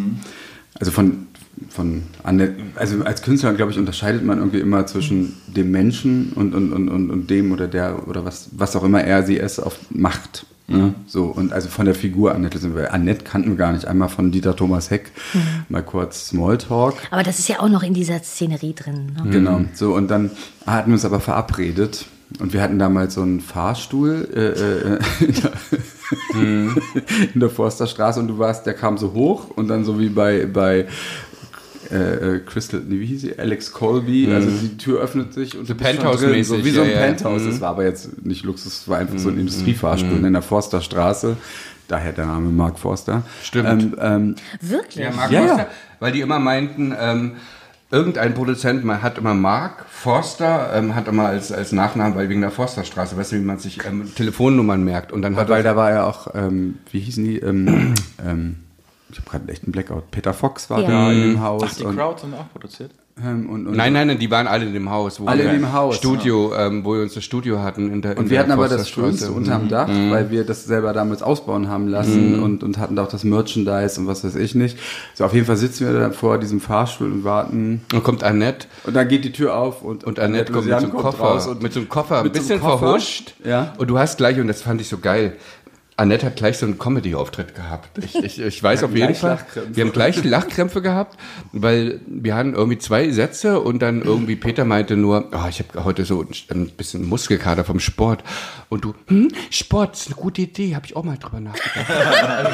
Also 0.80 0.92
von, 0.92 1.28
von 1.70 2.04
Annette, 2.24 2.56
also 2.76 3.04
als 3.04 3.22
Künstler, 3.22 3.54
glaube 3.54 3.72
ich, 3.72 3.78
unterscheidet 3.78 4.24
man 4.24 4.40
irgendwie 4.40 4.60
immer 4.60 4.86
zwischen 4.86 5.36
dem 5.48 5.72
Menschen 5.72 6.34
und, 6.34 6.54
und, 6.54 6.72
und, 6.72 6.90
und, 6.90 7.12
und 7.12 7.30
dem 7.30 7.52
oder 7.52 7.68
der 7.68 8.08
oder 8.08 8.26
was, 8.26 8.50
was 8.52 8.76
auch 8.76 8.84
immer 8.84 9.04
er 9.04 9.24
sie 9.24 9.40
es 9.40 9.60
auf 9.60 9.78
macht. 9.90 10.46
Ne? 10.68 10.94
So, 11.06 11.26
und 11.26 11.52
also 11.52 11.68
von 11.68 11.86
der 11.86 11.94
Figur 11.94 12.34
Annette 12.34 12.58
Lucian, 12.58 12.74
weil 12.74 12.88
Annette 12.88 13.26
kannten 13.26 13.50
wir 13.50 13.58
gar 13.58 13.74
nicht. 13.74 13.86
Einmal 13.86 14.08
von 14.08 14.32
Dieter 14.32 14.56
Thomas 14.56 14.90
Heck, 14.90 15.12
mal 15.68 15.84
kurz 15.84 16.30
Smalltalk. 16.30 16.96
aber 17.12 17.24
das 17.24 17.40
ist 17.40 17.50
ja 17.50 17.60
auch 17.60 17.68
noch 17.68 17.84
in 17.84 17.94
dieser 17.94 18.20
Szenerie 18.20 18.74
drin. 18.74 19.12
Ne? 19.18 19.30
Genau, 19.30 19.62
so 19.74 19.94
und 19.94 20.10
dann 20.10 20.32
hatten 20.66 20.90
wir 20.90 20.94
uns 20.94 21.04
aber 21.04 21.20
verabredet 21.20 22.06
und 22.40 22.54
wir 22.54 22.62
hatten 22.62 22.80
damals 22.80 23.16
so 23.16 23.22
einen 23.22 23.42
Fahrstuhl 23.42 24.28
äh, 24.34 24.40
äh, 24.40 25.00
in, 25.26 25.34
der, 25.34 27.22
in 27.34 27.40
der 27.40 27.50
Forsterstraße 27.50 28.22
und 28.22 28.30
du 28.30 28.38
warst, 28.40 28.66
der 28.66 28.74
kam 28.74 28.98
so 28.98 29.12
hoch 29.14 29.50
und 29.50 29.68
dann 29.68 29.84
so 29.84 30.00
wie 30.00 30.10
bei 30.10 30.46
bei 30.46 30.88
äh, 31.94 32.36
äh, 32.36 32.40
Crystal, 32.40 32.82
nee, 32.86 33.00
wie 33.00 33.06
hieß 33.06 33.22
sie? 33.22 33.38
Alex 33.38 33.72
Colby, 33.72 34.32
also 34.34 34.50
die 34.50 34.78
Tür 34.78 35.02
öffnet 35.02 35.34
sich 35.34 35.58
und 35.58 35.68
So 35.68 35.76
Penthouse-mäßig, 35.76 36.32
drin, 36.32 36.44
so 36.44 36.66
wie 36.66 36.72
so 36.72 36.82
ein 36.82 36.90
ja, 36.90 36.96
ja. 36.96 37.02
Penthouse. 37.02 37.46
Das 37.46 37.62
war 37.62 37.70
aber 37.70 37.84
jetzt 37.84 38.26
nicht 38.26 38.44
Luxus, 38.44 38.82
es 38.82 38.88
war 38.88 38.98
einfach 38.98 39.20
so 39.20 39.30
ein 39.30 39.38
Industriefahrstuhl 39.38 40.26
in 40.26 40.34
der 40.34 40.42
Forsterstraße. 40.42 41.38
Daher 41.88 42.14
der 42.14 42.26
Name 42.26 42.50
Mark 42.50 42.80
Forster. 42.80 43.24
Stimmt. 43.44 43.70
Ähm, 43.70 43.96
ähm, 44.00 44.36
Wirklich? 44.62 45.06
Ja, 45.06 45.12
Mark 45.12 45.32
Ja, 45.32 45.42
Forster, 45.42 45.64
ja. 45.64 45.70
weil 46.00 46.12
die 46.14 46.22
immer 46.22 46.40
meinten, 46.40 46.96
ähm, 47.00 47.34
irgendein 47.92 48.34
Produzent 48.34 48.84
man 48.84 49.04
hat 49.04 49.20
immer 49.20 49.36
Mark 49.36 49.86
Forster, 49.88 50.72
ähm, 50.74 50.96
hat 50.96 51.08
immer 51.08 51.28
als, 51.28 51.52
als 51.52 51.72
Nachnamen, 51.72 52.16
weil 52.16 52.30
wegen 52.30 52.42
der 52.42 52.50
Forsterstraße, 52.52 53.16
weißt 53.16 53.34
du, 53.34 53.36
wie 53.36 53.42
man 53.42 53.60
sich 53.60 53.86
ähm, 53.86 54.10
Telefonnummern 54.16 54.84
merkt. 54.84 55.12
Und 55.12 55.22
dann 55.22 55.36
hat 55.36 55.50
weil 55.50 55.62
da 55.62 55.76
war 55.76 55.92
ja 55.92 56.06
auch, 56.06 56.34
ähm, 56.34 56.80
wie 56.92 57.02
hießen 57.02 57.24
die? 57.24 57.38
Ähm, 57.38 57.94
ähm, 58.26 58.56
ich 59.14 59.20
habe 59.20 59.30
gerade 59.30 59.52
echt 59.52 59.64
einen 59.64 59.72
Blackout. 59.72 60.12
Peter 60.12 60.34
Fox 60.34 60.70
war 60.70 60.82
Ja. 60.82 60.88
da 60.90 61.12
in 61.12 61.22
dem 61.22 61.42
Haus. 61.42 61.64
Ach, 61.66 61.74
die 61.76 61.84
und, 61.86 61.96
Crowd 61.96 62.20
sind 62.20 62.34
auch 62.34 62.50
produziert? 62.52 62.92
ähm, 63.24 63.48
und, 63.48 63.68
und, 63.68 63.76
Nein, 63.78 63.94
nein, 63.94 64.08
nein, 64.08 64.18
die 64.18 64.32
waren 64.32 64.48
alle 64.48 64.66
in 64.66 64.74
dem 64.74 64.90
Haus. 64.90 65.20
Wo 65.20 65.26
Alle 65.28 65.44
wir 65.44 65.52
in 65.54 65.62
dem 65.62 65.72
Haus, 65.72 65.98
Studio, 65.98 66.52
ähm, 66.56 66.84
wo 66.84 66.96
wir 66.96 67.04
uns 67.04 67.14
das 67.14 67.24
Studio 67.24 67.60
hatten. 67.62 67.92
In 67.94 68.02
der, 68.02 68.14
in 68.14 68.18
Und 68.18 68.24
wir 68.26 68.30
der 68.32 68.40
hatten 68.40 68.52
aber 68.52 68.68
das. 68.68 68.90
Schönste 68.90 69.32
unterm 69.32 69.70
Dach, 69.70 69.88
weil 69.88 70.32
wir 70.32 70.44
das 70.46 70.66
selber 70.66 70.94
damals 70.94 71.22
ausbauen 71.22 71.68
haben 71.70 71.88
lassen 71.88 72.40
und, 72.42 72.64
und 72.64 72.80
hatten 72.80 72.96
da 72.96 73.04
auch 73.04 73.08
das 73.08 73.24
Merchandise 73.24 74.00
und 74.00 74.08
was 74.08 74.24
weiß 74.24 74.36
ich 74.36 74.56
nicht. 74.56 74.80
So, 75.14 75.26
auf 75.26 75.34
jeden 75.36 75.46
Fall 75.46 75.58
sitzen 75.58 75.86
wir 75.86 75.94
da 76.00 76.10
vor 76.10 76.40
diesem 76.40 76.60
Fahrstuhl 76.60 77.12
und 77.12 77.24
warten. 77.24 77.82
Und 77.94 78.04
kommt 78.04 78.24
Annette 78.24 78.66
Und 78.86 78.96
dann 78.96 79.08
geht 79.08 79.24
die 79.26 79.32
Tür 79.32 79.56
auf 79.58 79.84
und, 79.84 80.04
und 80.06 80.20
Annette 80.20 80.52
kommt 80.52 80.66
mit 80.66 80.80
so 80.80 80.86
einem 80.88 80.94
Koffer, 80.96 81.24
raus 81.24 81.46
und 81.46 81.62
mit 81.62 81.72
so 81.72 81.82
einem 81.82 81.90
Koffer, 81.90 82.18
ein 82.18 82.24
mit 82.24 82.34
so 82.36 82.40
bisschen 82.42 82.54
einem 82.62 82.64
Koffer. 82.64 82.80
verhuscht. 82.88 83.36
Ja. 83.46 83.74
Und 83.78 83.88
du 83.92 84.00
hast 84.00 84.18
gleich, 84.18 84.40
und 84.40 84.48
das 84.48 84.64
fand 84.64 84.82
ich 84.82 84.88
so 84.90 84.98
geil, 84.98 85.34
Annette 85.96 86.26
hat 86.26 86.36
gleich 86.38 86.58
so 86.58 86.66
einen 86.66 86.80
Comedy-Auftritt 86.80 87.54
gehabt. 87.54 87.98
Ich, 88.04 88.16
ich, 88.16 88.42
ich 88.42 88.64
weiß 88.64 88.82
Wir 88.82 88.88
auf 88.88 88.96
jeden 88.96 89.08
gleich 89.08 89.20
Fall. 89.20 89.40
Wir 89.72 89.86
haben 89.86 89.92
gleich 89.92 90.24
Lachkrämpfe 90.24 90.82
gehabt, 90.82 91.20
weil 91.52 92.00
wir 92.08 92.36
hatten 92.36 92.54
irgendwie 92.56 92.80
zwei 92.80 93.12
Sätze 93.12 93.60
und 93.60 93.80
dann 93.80 94.02
irgendwie 94.02 94.36
Peter 94.36 94.66
meinte 94.66 94.98
nur, 94.98 95.30
oh, 95.32 95.48
ich 95.48 95.60
habe 95.60 95.84
heute 95.84 96.06
so 96.06 96.26
ein 96.50 96.70
bisschen 96.70 97.08
Muskelkater 97.08 97.64
vom 97.64 97.80
Sport. 97.80 98.24
Und 98.70 98.86
du, 98.86 98.96
hm, 99.08 99.30
Sport 99.52 99.96
ist 99.96 100.08
eine 100.08 100.16
gute 100.16 100.42
Idee, 100.42 100.76
habe 100.76 100.86
ich 100.88 100.96
auch 100.96 101.04
mal 101.04 101.18
drüber 101.18 101.40
nachgedacht. 101.40 101.90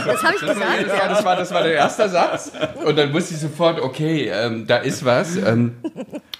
Das 0.05 0.23
habe 0.23 0.35
ich 0.35 0.41
gesagt. 0.41 0.87
Ja, 0.87 1.07
das 1.07 1.23
war, 1.23 1.35
das 1.37 1.51
war 1.53 1.63
der 1.63 1.73
erste 1.73 2.09
Satz. 2.09 2.51
Und 2.85 2.97
dann 2.97 3.13
wusste 3.13 3.35
ich 3.35 3.39
sofort, 3.39 3.79
okay, 3.79 4.29
ähm, 4.33 4.67
da 4.67 4.77
ist 4.77 5.05
was. 5.05 5.37
Ähm, 5.37 5.75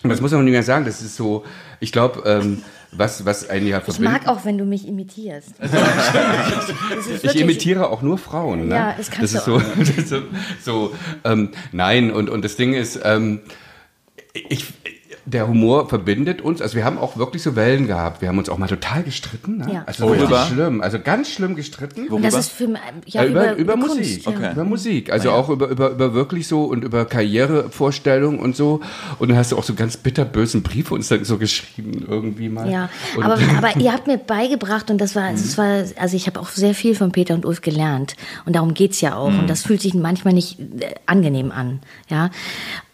das 0.03 0.19
muss 0.19 0.31
man 0.31 0.43
nicht 0.43 0.51
mehr 0.51 0.63
sagen. 0.63 0.85
Das 0.85 1.01
ist 1.01 1.15
so, 1.15 1.45
ich 1.79 1.91
glaube, 1.91 2.23
ähm, 2.25 2.63
was, 2.91 3.25
was 3.25 3.49
einen 3.49 3.67
ja 3.67 3.77
Ich 3.77 3.83
verbindet. 3.83 4.11
mag 4.11 4.27
auch, 4.27 4.45
wenn 4.45 4.57
du 4.57 4.65
mich 4.65 4.87
imitierst. 4.87 5.53
Das 5.59 7.07
ist 7.07 7.23
Ich 7.23 7.39
imitiere 7.39 7.89
auch 7.89 8.01
nur 8.01 8.17
Frauen. 8.17 8.67
Ne? 8.67 8.75
Ja, 8.75 8.93
das 8.97 9.09
kannst 9.11 9.35
ist 9.35 9.47
du 9.47 9.59
so, 9.59 9.65
das 9.77 9.89
ist 9.89 10.09
so, 10.09 10.21
so 10.61 10.95
ähm, 11.23 11.51
nein, 11.71 12.11
und, 12.11 12.29
und 12.29 12.43
das 12.43 12.55
Ding 12.55 12.73
ist, 12.73 12.99
ähm, 13.03 13.41
ich, 14.33 14.65
der 15.25 15.47
Humor 15.47 15.89
verbindet 15.89 16.41
uns. 16.41 16.61
Also 16.61 16.75
wir 16.75 16.85
haben 16.85 16.97
auch 16.97 17.17
wirklich 17.17 17.43
so 17.43 17.55
Wellen 17.55 17.87
gehabt. 17.87 18.21
Wir 18.21 18.29
haben 18.29 18.37
uns 18.37 18.49
auch 18.49 18.57
mal 18.57 18.67
total 18.67 19.03
gestritten. 19.03 19.57
Ne? 19.57 19.73
Ja. 19.73 19.83
Also 19.85 20.07
richtig 20.07 20.29
Worüber? 20.29 20.45
schlimm. 20.45 20.81
Also 20.81 20.99
ganz 20.99 21.29
schlimm 21.29 21.55
gestritten. 21.55 22.07
Und 22.07 22.23
das 22.23 22.33
ist 22.35 22.51
für 22.51 22.67
mich, 22.67 22.79
ja, 23.05 23.23
Ja, 23.23 23.29
über, 23.29 23.51
über, 23.51 23.55
über, 23.57 23.73
Kunst, 23.73 23.97
Musik. 23.97 24.25
ja. 24.25 24.31
Okay. 24.31 24.51
Über 24.53 24.63
Musik. 24.63 25.11
Also 25.11 25.31
auch 25.31 25.49
über, 25.49 25.67
über, 25.67 25.91
über 25.91 26.13
wirklich 26.13 26.47
so 26.47 26.63
und 26.65 26.83
über 26.83 27.05
Karrierevorstellungen 27.05 28.39
und 28.39 28.55
so. 28.55 28.81
Und 29.19 29.29
dann 29.29 29.37
hast 29.37 29.51
du 29.51 29.57
auch 29.57 29.63
so 29.63 29.73
ganz 29.73 29.97
bitterbösen 29.97 30.63
Briefe 30.63 30.93
uns 30.93 31.07
dann 31.07 31.23
so 31.25 31.37
geschrieben 31.37 32.05
irgendwie 32.07 32.49
mal. 32.49 32.69
Ja, 32.69 32.89
und 33.15 33.23
aber, 33.23 33.37
aber 33.57 33.77
ihr 33.77 33.93
habt 33.93 34.07
mir 34.07 34.17
beigebracht 34.17 34.89
und 34.91 34.99
das 34.99 35.15
war, 35.15 35.31
das 35.31 35.57
war 35.57 35.83
also 35.97 36.15
ich 36.15 36.27
habe 36.27 36.39
auch 36.39 36.49
sehr 36.49 36.73
viel 36.73 36.95
von 36.95 37.11
Peter 37.11 37.33
und 37.33 37.45
Ulf 37.45 37.61
gelernt 37.61 38.15
und 38.45 38.55
darum 38.55 38.73
geht's 38.73 39.01
ja 39.01 39.15
auch 39.15 39.27
und 39.27 39.49
das 39.49 39.63
fühlt 39.63 39.81
sich 39.81 39.93
manchmal 39.93 40.33
nicht 40.33 40.59
äh, 40.59 40.95
angenehm 41.05 41.51
an, 41.51 41.79
ja. 42.09 42.29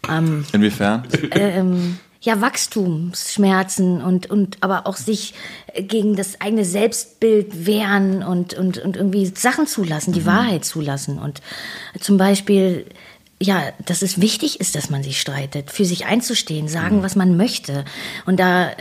Ähm, 0.08 0.44
Inwiefern? 0.52 1.02
ähm, 1.32 1.98
ja, 2.26 2.40
Wachstumsschmerzen 2.40 4.02
und, 4.02 4.28
und 4.28 4.58
aber 4.60 4.86
auch 4.86 4.96
sich 4.96 5.32
gegen 5.74 6.16
das 6.16 6.40
eigene 6.40 6.64
Selbstbild 6.64 7.66
wehren 7.66 8.24
und, 8.24 8.52
und, 8.52 8.78
und 8.78 8.96
irgendwie 8.96 9.26
Sachen 9.26 9.68
zulassen, 9.68 10.12
die 10.12 10.26
Wahrheit 10.26 10.64
zulassen. 10.64 11.20
Und 11.20 11.40
zum 12.00 12.16
Beispiel, 12.16 12.84
ja, 13.40 13.62
dass 13.84 14.02
es 14.02 14.20
wichtig 14.20 14.58
ist, 14.58 14.74
dass 14.74 14.90
man 14.90 15.04
sich 15.04 15.20
streitet, 15.20 15.70
für 15.70 15.84
sich 15.84 16.06
einzustehen, 16.06 16.66
sagen, 16.66 17.04
was 17.04 17.14
man 17.14 17.36
möchte. 17.36 17.84
Und 18.26 18.40
da, 18.40 18.72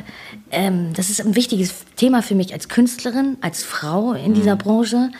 ähm, 0.50 0.94
das 0.96 1.12
ist 1.12 1.22
ein 1.22 1.36
wichtiges 1.36 1.86
Thema 1.98 2.24
für 2.24 2.36
mich 2.36 2.52
als 2.52 2.68
Künstlerin, 2.68 3.38
als 3.42 3.64
Frau 3.64 4.14
in 4.14 4.34
dieser 4.34 4.56
Branche, 4.56 5.12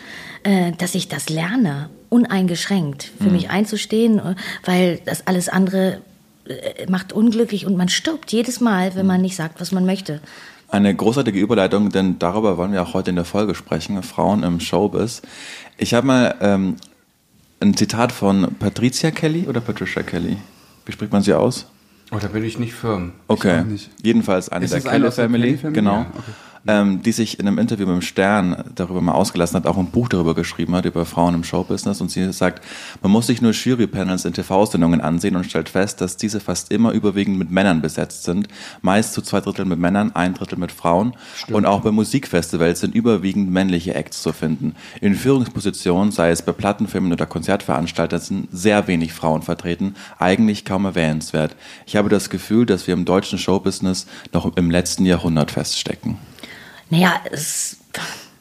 äh, 0.42 0.72
dass 0.72 0.96
ich 0.96 1.06
das 1.06 1.28
lerne, 1.28 1.90
uneingeschränkt 2.08 3.12
für 3.18 3.30
mich 3.30 3.50
einzustehen, 3.50 4.18
äh, 4.18 4.34
weil 4.64 5.00
das 5.04 5.28
alles 5.28 5.48
andere 5.48 5.92
äh, 5.92 6.15
macht 6.88 7.12
unglücklich 7.12 7.66
und 7.66 7.76
man 7.76 7.88
stirbt 7.88 8.32
jedes 8.32 8.60
Mal, 8.60 8.94
wenn 8.94 9.06
man 9.06 9.20
nicht 9.22 9.36
sagt, 9.36 9.60
was 9.60 9.72
man 9.72 9.86
möchte. 9.86 10.20
Eine 10.68 10.94
großartige 10.94 11.38
Überleitung, 11.38 11.90
denn 11.90 12.18
darüber 12.18 12.56
wollen 12.56 12.72
wir 12.72 12.82
auch 12.82 12.94
heute 12.94 13.10
in 13.10 13.16
der 13.16 13.24
Folge 13.24 13.54
sprechen, 13.54 14.02
Frauen 14.02 14.42
im 14.42 14.58
Showbiz. 14.60 15.22
Ich 15.78 15.94
habe 15.94 16.06
mal 16.06 16.34
ähm, 16.40 16.76
ein 17.60 17.76
Zitat 17.76 18.10
von 18.12 18.48
Patricia 18.58 19.10
Kelly 19.12 19.46
oder 19.46 19.60
Patricia 19.60 20.02
Kelly. 20.02 20.36
Wie 20.84 20.92
spricht 20.92 21.12
man 21.12 21.22
sie 21.22 21.34
aus? 21.34 21.66
Oh, 22.12 22.18
da 22.20 22.28
bin 22.28 22.44
ich 22.44 22.58
nicht 22.58 22.74
firm. 22.74 23.12
Okay. 23.28 23.64
nicht. 23.64 23.90
Jedenfalls 24.02 24.48
eine 24.48 24.64
Ist 24.64 24.74
der 24.74 24.80
Kelly 24.80 25.10
Family, 25.10 25.42
Kelly 25.42 25.56
Family? 25.58 25.74
genau. 25.74 25.94
Ja, 25.94 26.06
okay. 26.16 26.32
Ähm, 26.68 27.02
die 27.02 27.12
sich 27.12 27.38
in 27.38 27.46
einem 27.46 27.58
Interview 27.58 27.86
mit 27.86 27.94
dem 27.94 28.02
Stern 28.02 28.64
darüber 28.74 29.00
mal 29.00 29.12
ausgelassen 29.12 29.56
hat, 29.56 29.66
auch 29.66 29.76
ein 29.76 29.90
Buch 29.90 30.08
darüber 30.08 30.34
geschrieben 30.34 30.74
hat, 30.74 30.84
über 30.84 31.04
Frauen 31.04 31.34
im 31.34 31.44
Showbusiness. 31.44 32.00
Und 32.00 32.10
sie 32.10 32.32
sagt, 32.32 32.64
man 33.02 33.12
muss 33.12 33.28
sich 33.28 33.40
nur 33.40 33.52
Jurypanels 33.52 34.24
in 34.24 34.32
TV-Sendungen 34.32 35.00
ansehen 35.00 35.36
und 35.36 35.44
stellt 35.44 35.68
fest, 35.68 36.00
dass 36.00 36.16
diese 36.16 36.40
fast 36.40 36.72
immer 36.72 36.90
überwiegend 36.90 37.38
mit 37.38 37.52
Männern 37.52 37.82
besetzt 37.82 38.24
sind. 38.24 38.48
Meist 38.82 39.12
zu 39.12 39.22
zwei 39.22 39.40
Drittel 39.40 39.64
mit 39.64 39.78
Männern, 39.78 40.10
ein 40.16 40.34
Drittel 40.34 40.58
mit 40.58 40.72
Frauen. 40.72 41.14
Und 41.50 41.66
auch 41.66 41.82
bei 41.82 41.92
Musikfestivals 41.92 42.80
sind 42.80 42.94
überwiegend 42.94 43.50
männliche 43.50 43.94
Acts 43.94 44.22
zu 44.22 44.32
finden. 44.32 44.74
In 45.00 45.14
Führungspositionen, 45.14 46.10
sei 46.10 46.30
es 46.30 46.42
bei 46.42 46.52
Plattenfirmen 46.52 47.12
oder 47.12 47.26
Konzertveranstaltern, 47.26 48.20
sind 48.20 48.48
sehr 48.50 48.88
wenig 48.88 49.12
Frauen 49.12 49.42
vertreten, 49.42 49.94
eigentlich 50.18 50.64
kaum 50.64 50.84
erwähnenswert. 50.84 51.54
Ich 51.86 51.94
habe 51.94 52.08
das 52.08 52.28
Gefühl, 52.28 52.66
dass 52.66 52.88
wir 52.88 52.94
im 52.94 53.04
deutschen 53.04 53.38
Showbusiness 53.38 54.06
noch 54.32 54.56
im 54.56 54.70
letzten 54.70 55.06
Jahrhundert 55.06 55.52
feststecken. 55.52 56.18
Naja, 56.90 57.20
es, 57.30 57.78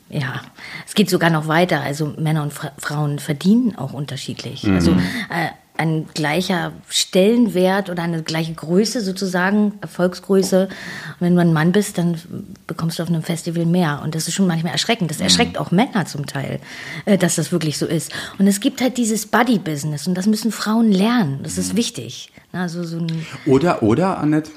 ja, 0.09 0.41
es 0.87 0.93
geht 0.93 1.09
sogar 1.09 1.29
noch 1.29 1.47
weiter. 1.47 1.81
Also 1.81 2.13
Männer 2.17 2.43
und 2.43 2.53
Fra 2.53 2.71
Frauen 2.77 3.19
verdienen 3.19 3.75
auch 3.77 3.93
unterschiedlich. 3.93 4.67
Also 4.67 4.91
äh, 4.91 5.49
ein 5.77 6.07
gleicher 6.13 6.71
Stellenwert 6.89 7.89
oder 7.89 8.03
eine 8.03 8.23
gleiche 8.23 8.53
Größe 8.53 9.01
sozusagen, 9.01 9.73
Erfolgsgröße. 9.81 10.67
Und 10.67 11.15
wenn 11.19 11.35
du 11.35 11.41
ein 11.41 11.53
Mann 11.53 11.71
bist, 11.71 11.97
dann 11.97 12.19
bekommst 12.67 12.99
du 12.99 13.03
auf 13.03 13.09
einem 13.09 13.23
Festival 13.23 13.65
mehr. 13.65 14.01
Und 14.03 14.15
das 14.15 14.27
ist 14.27 14.35
schon 14.35 14.47
manchmal 14.47 14.71
erschreckend. 14.71 15.11
Das 15.11 15.19
erschreckt 15.19 15.57
auch 15.57 15.71
Männer 15.71 16.05
zum 16.05 16.25
Teil, 16.25 16.59
äh, 17.05 17.17
dass 17.17 17.35
das 17.35 17.51
wirklich 17.51 17.77
so 17.77 17.85
ist. 17.85 18.11
Und 18.37 18.47
es 18.47 18.59
gibt 18.59 18.81
halt 18.81 18.97
dieses 18.97 19.25
Buddy-Business 19.25 20.07
und 20.07 20.15
das 20.15 20.27
müssen 20.27 20.51
Frauen 20.51 20.91
lernen. 20.91 21.39
Das 21.43 21.57
ist 21.57 21.75
wichtig. 21.75 22.31
Also 22.51 22.83
so 22.83 22.99
ein, 22.99 23.25
Oder, 23.45 23.83
oder, 23.83 24.17
Annette, 24.17 24.51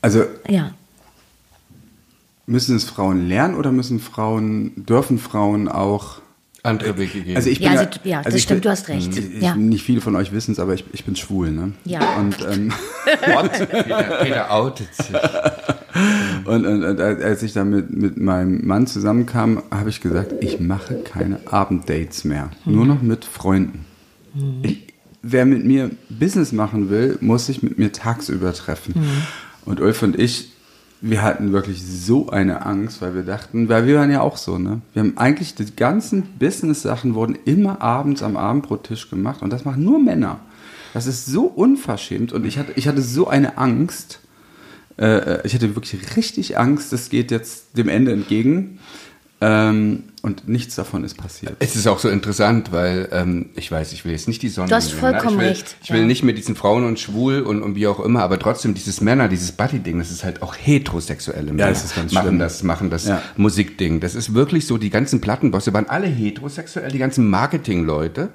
also 0.00 0.24
ja. 0.48 0.70
Müssen 2.46 2.76
es 2.76 2.84
Frauen 2.84 3.28
lernen 3.28 3.54
oder 3.54 3.72
müssen 3.72 4.00
Frauen, 4.00 4.72
dürfen 4.76 5.18
Frauen 5.18 5.68
auch 5.68 6.20
Andere 6.66 6.98
Wege 6.98 7.20
gehen. 7.20 7.36
Also 7.36 7.48
ich 7.48 7.60
bin 7.60 7.68
Ja, 7.68 7.74
ja, 7.74 7.80
also, 7.80 8.00
ja, 8.02 8.22
das 8.22 8.34
ich 8.34 8.42
stimmt, 8.42 8.62
bin, 8.62 8.62
du 8.62 8.70
hast 8.70 8.88
recht. 8.88 9.16
Ich, 9.16 9.40
Ja. 9.40 9.54
Nicht 9.54 9.84
viele 9.84 10.00
von 10.00 10.16
euch 10.16 10.32
wissen 10.32 10.50
es, 10.50 10.58
aber 10.58 10.74
ich, 10.74 10.84
ich 10.92 11.04
bin 11.04 11.14
schwul, 11.14 11.52
ne? 11.52 11.72
Ja. 11.84 12.16
Und, 12.16 12.36
ähm, 12.50 12.72
Peter, 13.04 14.02
Peter 14.20 14.50
outet 14.52 14.92
sich. 14.92 15.06
und, 16.44 16.66
und, 16.66 16.84
und 16.84 17.00
als 17.00 17.42
ich 17.44 17.52
dann 17.52 17.70
mit, 17.70 17.90
mit 17.90 18.16
meinem 18.16 18.66
Mann 18.66 18.88
zusammenkam, 18.88 19.62
habe 19.70 19.90
ich 19.90 20.00
gesagt, 20.00 20.34
ich 20.40 20.58
mache 20.58 20.96
keine 20.96 21.38
Abenddates 21.46 22.24
mehr. 22.24 22.50
Nur 22.64 22.84
noch 22.84 23.00
mit 23.00 23.24
Freunden. 23.24 23.84
Ich, 24.62 24.88
wer 25.22 25.46
mit 25.46 25.64
mir 25.64 25.90
Business 26.10 26.50
machen 26.52 26.90
will, 26.90 27.16
muss 27.20 27.46
sich 27.46 27.62
mit 27.62 27.78
mir 27.78 27.92
tagsüber 27.92 28.52
treffen. 28.52 28.94
Und 29.64 29.80
Ulf 29.80 30.02
und 30.02 30.18
ich, 30.18 30.50
wir 31.00 31.22
hatten 31.22 31.52
wirklich 31.52 31.82
so 31.84 32.30
eine 32.30 32.64
Angst, 32.64 33.02
weil 33.02 33.14
wir 33.14 33.22
dachten, 33.22 33.68
weil 33.68 33.86
wir 33.86 33.96
waren 33.96 34.10
ja 34.10 34.22
auch 34.22 34.36
so, 34.36 34.58
ne? 34.58 34.80
Wir 34.94 35.02
haben 35.02 35.16
eigentlich 35.16 35.54
die 35.54 35.76
ganzen 35.76 36.22
Business-Sachen 36.38 37.14
wurden 37.14 37.38
immer 37.44 37.82
abends 37.82 38.22
am 38.22 38.36
Abendbrottisch 38.36 39.10
gemacht 39.10 39.42
und 39.42 39.52
das 39.52 39.64
machen 39.64 39.84
nur 39.84 39.98
Männer. 39.98 40.40
Das 40.94 41.06
ist 41.06 41.26
so 41.26 41.44
unverschämt 41.44 42.32
und 42.32 42.46
ich 42.46 42.58
hatte, 42.58 42.72
ich 42.76 42.88
hatte 42.88 43.02
so 43.02 43.28
eine 43.28 43.58
Angst. 43.58 44.20
Äh, 44.98 45.46
ich 45.46 45.54
hatte 45.54 45.74
wirklich 45.74 46.16
richtig 46.16 46.56
Angst, 46.58 46.92
das 46.92 47.10
geht 47.10 47.30
jetzt 47.30 47.76
dem 47.76 47.88
Ende 47.88 48.12
entgegen. 48.12 48.78
Ähm, 49.40 50.04
und 50.22 50.48
nichts 50.48 50.74
davon 50.74 51.04
ist 51.04 51.16
passiert. 51.16 51.56
Es 51.58 51.76
ist 51.76 51.86
auch 51.86 51.98
so 51.98 52.08
interessant, 52.08 52.72
weil 52.72 53.08
ähm, 53.12 53.50
ich 53.54 53.70
weiß, 53.70 53.92
ich 53.92 54.04
will 54.04 54.12
jetzt 54.12 54.28
nicht 54.28 54.40
die 54.40 54.48
Sonne. 54.48 54.68
Du 54.68 54.74
hast 54.74 54.88
nehmen, 54.88 55.00
vollkommen 55.00 55.36
ich 55.36 55.40
will, 55.40 55.48
recht, 55.48 55.76
Ich 55.84 55.90
will 55.90 56.00
ja. 56.00 56.06
nicht 56.06 56.22
mit 56.24 56.38
diesen 56.38 56.56
Frauen 56.56 56.84
und 56.84 56.98
schwul 56.98 57.42
und, 57.42 57.62
und 57.62 57.74
wie 57.76 57.86
auch 57.86 58.00
immer, 58.00 58.22
aber 58.22 58.38
trotzdem 58.38 58.72
dieses 58.72 59.02
Männer, 59.02 59.28
dieses 59.28 59.52
Buddy-Ding, 59.52 59.98
das 59.98 60.10
ist 60.10 60.24
halt 60.24 60.40
auch 60.42 60.56
heterosexuelle 60.56 61.52
Männer. 61.52 61.68
das 61.68 61.84
ist 61.84 61.94
ganz 61.94 62.12
machen 62.12 62.26
schlimm. 62.28 62.38
das, 62.38 62.62
machen 62.62 62.90
das 62.90 63.06
Ja. 63.06 63.22
Musikding. 63.36 64.00
Das 64.00 64.14
ist 64.14 64.32
wirklich 64.32 64.66
so, 64.66 64.78
die 64.78 64.90
ganzen 64.90 65.20
Plattenbosse 65.20 65.72
waren 65.74 65.88
alle 65.88 66.06
heterosexuell, 66.06 66.90
die 66.90 66.98
ganzen 66.98 67.28
Marketing-Leute 67.28 68.30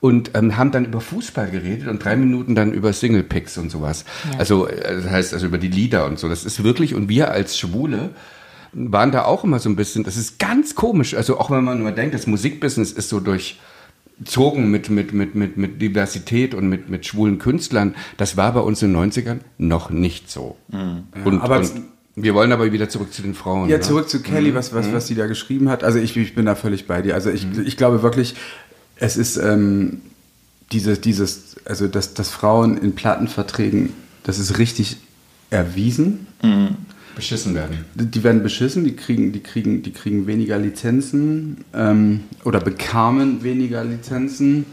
und 0.00 0.32
ähm, 0.34 0.58
haben 0.58 0.70
dann 0.70 0.84
über 0.84 1.00
Fußball 1.00 1.50
geredet 1.50 1.88
und 1.88 2.04
drei 2.04 2.14
Minuten 2.14 2.54
dann 2.54 2.72
über 2.72 2.92
Single-Picks 2.92 3.56
und 3.56 3.70
sowas. 3.70 4.04
Also 4.36 4.66
äh, 4.68 4.96
das 5.02 5.10
heißt 5.10 5.34
also 5.34 5.46
über 5.46 5.58
die 5.58 5.68
Lieder 5.68 6.04
und 6.06 6.18
so. 6.18 6.28
Das 6.28 6.44
ist 6.44 6.62
wirklich, 6.62 6.94
und 6.94 7.08
wir 7.08 7.30
als 7.30 7.58
Schwule 7.58 8.10
waren 8.72 9.12
da 9.12 9.24
auch 9.24 9.44
immer 9.44 9.58
so 9.58 9.68
ein 9.68 9.76
bisschen, 9.76 10.04
das 10.04 10.16
ist 10.16 10.38
ganz 10.38 10.74
komisch. 10.74 11.14
Also 11.14 11.38
auch 11.38 11.50
wenn 11.50 11.64
man 11.64 11.78
nur 11.78 11.92
denkt, 11.92 12.14
das 12.14 12.26
Musikbusiness 12.26 12.92
ist 12.92 13.08
so 13.08 13.20
durchzogen 13.20 14.70
mit, 14.70 14.88
mit, 14.90 15.12
mit, 15.12 15.34
mit, 15.34 15.56
mit 15.56 15.80
Diversität 15.82 16.54
und 16.54 16.68
mit, 16.68 16.88
mit 16.88 17.06
schwulen 17.06 17.38
Künstlern. 17.38 17.94
Das 18.16 18.36
war 18.36 18.52
bei 18.52 18.60
uns 18.60 18.82
in 18.82 18.92
den 18.92 19.10
90ern 19.12 19.38
noch 19.58 19.90
nicht 19.90 20.30
so. 20.30 20.56
und, 21.24 21.40
aber- 21.40 21.58
und 21.58 21.72
wir 22.14 22.34
wollen 22.34 22.52
aber 22.52 22.70
wieder 22.72 22.88
zurück 22.90 23.12
zu 23.12 23.22
den 23.22 23.34
Frauen. 23.34 23.70
Ja, 23.70 23.78
ne? 23.78 23.82
zurück 23.82 24.08
zu 24.08 24.20
Kelly, 24.20 24.54
was, 24.54 24.74
was, 24.74 24.92
was 24.92 25.06
sie 25.06 25.14
da 25.14 25.26
geschrieben 25.26 25.70
hat. 25.70 25.82
Also 25.82 25.98
ich, 25.98 26.14
ich 26.16 26.34
bin 26.34 26.44
da 26.44 26.54
völlig 26.54 26.86
bei 26.86 27.00
dir. 27.00 27.14
Also 27.14 27.30
ich, 27.30 27.46
ich 27.64 27.76
glaube 27.78 28.02
wirklich, 28.02 28.34
es 28.96 29.16
ist 29.16 29.38
ähm, 29.38 30.02
dieses, 30.72 31.00
dieses, 31.00 31.56
also 31.64 31.88
dass, 31.88 32.12
dass 32.12 32.28
Frauen 32.30 32.76
in 32.76 32.94
Plattenverträgen, 32.94 33.94
das 34.24 34.38
ist 34.38 34.58
richtig 34.58 34.98
erwiesen. 35.48 36.26
Beschissen 37.14 37.54
werden. 37.54 37.84
Die 37.94 38.22
werden 38.24 38.42
beschissen, 38.42 38.84
die 38.84 38.96
kriegen, 38.96 39.32
die 39.32 39.40
kriegen, 39.40 39.82
die 39.82 39.92
kriegen 39.92 40.26
weniger 40.26 40.58
Lizenzen 40.58 41.64
ähm, 41.74 42.20
oder 42.44 42.60
bekamen 42.60 43.42
weniger 43.42 43.84
Lizenzen. 43.84 44.66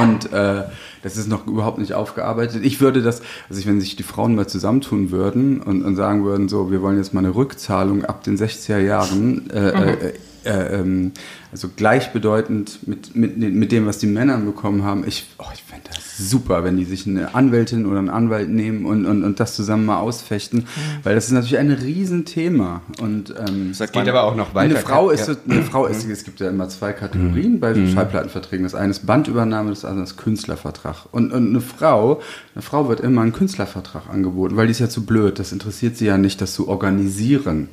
Und 0.00 0.32
äh, 0.32 0.62
das 1.02 1.16
ist 1.16 1.28
noch 1.28 1.46
überhaupt 1.46 1.78
nicht 1.78 1.92
aufgearbeitet. 1.92 2.64
Ich 2.64 2.80
würde 2.80 3.02
das, 3.02 3.20
also 3.48 3.60
ich, 3.60 3.66
wenn 3.66 3.80
sich 3.80 3.96
die 3.96 4.02
Frauen 4.02 4.34
mal 4.34 4.46
zusammentun 4.46 5.10
würden 5.10 5.60
und, 5.60 5.82
und 5.82 5.96
sagen 5.96 6.24
würden, 6.24 6.48
so, 6.48 6.70
wir 6.70 6.80
wollen 6.80 6.96
jetzt 6.96 7.12
mal 7.12 7.20
eine 7.20 7.34
Rückzahlung 7.34 8.04
ab 8.04 8.22
den 8.22 8.38
60er 8.38 8.78
Jahren, 8.78 9.50
äh, 9.50 9.68
äh, 9.68 10.12
äh, 10.46 10.80
ähm, 10.80 11.12
also 11.52 11.68
gleichbedeutend 11.74 12.86
mit, 12.88 13.14
mit, 13.14 13.36
mit 13.38 13.72
dem, 13.72 13.86
was 13.86 13.98
die 13.98 14.06
Männer 14.06 14.36
bekommen 14.38 14.82
haben. 14.82 15.04
Ich, 15.06 15.26
oh, 15.38 15.44
ich 15.54 15.62
fände 15.62 15.84
das 15.94 16.18
super, 16.18 16.64
wenn 16.64 16.76
die 16.76 16.84
sich 16.84 17.06
eine 17.06 17.34
Anwältin 17.34 17.86
oder 17.86 17.98
einen 17.98 18.10
Anwalt 18.10 18.48
nehmen 18.48 18.86
und, 18.86 19.06
und, 19.06 19.22
und 19.24 19.40
das 19.40 19.54
zusammen 19.56 19.86
mal 19.86 19.98
ausfechten, 19.98 20.66
weil 21.02 21.14
das 21.14 21.26
ist 21.26 21.32
natürlich 21.32 21.58
ein 21.58 21.70
Riesenthema. 21.70 22.82
Und 23.00 23.34
ähm, 23.48 23.72
Sagt 23.74 23.92
Geht 23.92 24.02
man- 24.06 24.08
aber 24.10 24.24
auch 24.24 24.34
noch 24.36 24.54
weiter. 24.54 24.74
eine 24.76 24.84
Frau 24.84 25.10
Ja. 25.10 25.14
ist, 25.14 25.26
so- 25.26 25.36
eine 25.48 25.62
Frau 25.62 25.86
ist, 25.86 26.06
es 26.08 26.24
gibt 26.24 26.40
ja 26.40 26.48
immer 26.50 26.68
zwei 26.68 26.92
Kategorien 26.92 27.60
bei 27.60 27.74
Schallplattenverträgen. 27.74 28.64
Das 28.64 28.74
eine 28.74 28.90
ist 28.90 29.06
Bandübernahme, 29.06 29.70
das 29.70 29.84
andere 29.84 30.04
ist 30.04 30.16
Künstlervertrag. 30.16 31.06
Und, 31.12 31.32
und 31.32 31.48
eine 31.48 31.60
Frau, 31.60 32.20
eine 32.54 32.62
Frau 32.62 32.88
wird 32.88 33.00
immer 33.00 33.22
ein 33.22 33.32
Künstlervertrag 33.32 34.08
angeboten, 34.12 34.56
weil 34.56 34.66
die 34.66 34.72
ist 34.72 34.80
ja 34.80 34.88
zu 34.88 35.04
blöd. 35.06 35.38
Das 35.38 35.52
interessiert 35.52 35.96
sie 35.96 36.06
ja 36.06 36.18
nicht, 36.18 36.40
das 36.40 36.52
zu 36.54 36.68
organisieren. 36.68 37.68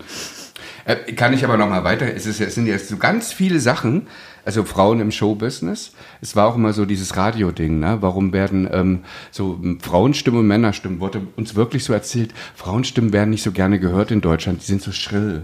Äh, 0.85 1.13
kann 1.13 1.33
ich 1.33 1.43
aber 1.43 1.57
noch 1.57 1.69
mal 1.69 1.83
weiter. 1.83 2.13
Es, 2.13 2.25
ist, 2.25 2.41
es 2.41 2.55
sind 2.55 2.67
jetzt 2.67 2.89
so 2.89 2.97
ganz 2.97 3.33
viele 3.33 3.59
Sachen, 3.59 4.07
also 4.45 4.63
Frauen 4.63 4.99
im 4.99 5.11
Showbusiness. 5.11 5.93
Es 6.21 6.35
war 6.35 6.47
auch 6.47 6.55
immer 6.55 6.73
so 6.73 6.85
dieses 6.85 7.15
Radio-Ding, 7.15 7.79
ne? 7.79 7.97
Warum 8.01 8.33
werden 8.33 8.67
ähm, 8.71 8.99
so 9.31 9.59
Frauenstimmen 9.79 10.39
und 10.39 10.47
Männerstimmen, 10.47 10.99
wurde 10.99 11.21
uns 11.35 11.55
wirklich 11.55 11.83
so 11.83 11.93
erzählt, 11.93 12.33
Frauenstimmen 12.55 13.13
werden 13.13 13.29
nicht 13.29 13.43
so 13.43 13.51
gerne 13.51 13.79
gehört 13.79 14.11
in 14.11 14.21
Deutschland, 14.21 14.61
die 14.61 14.65
sind 14.65 14.81
so 14.81 14.91
schrill. 14.91 15.43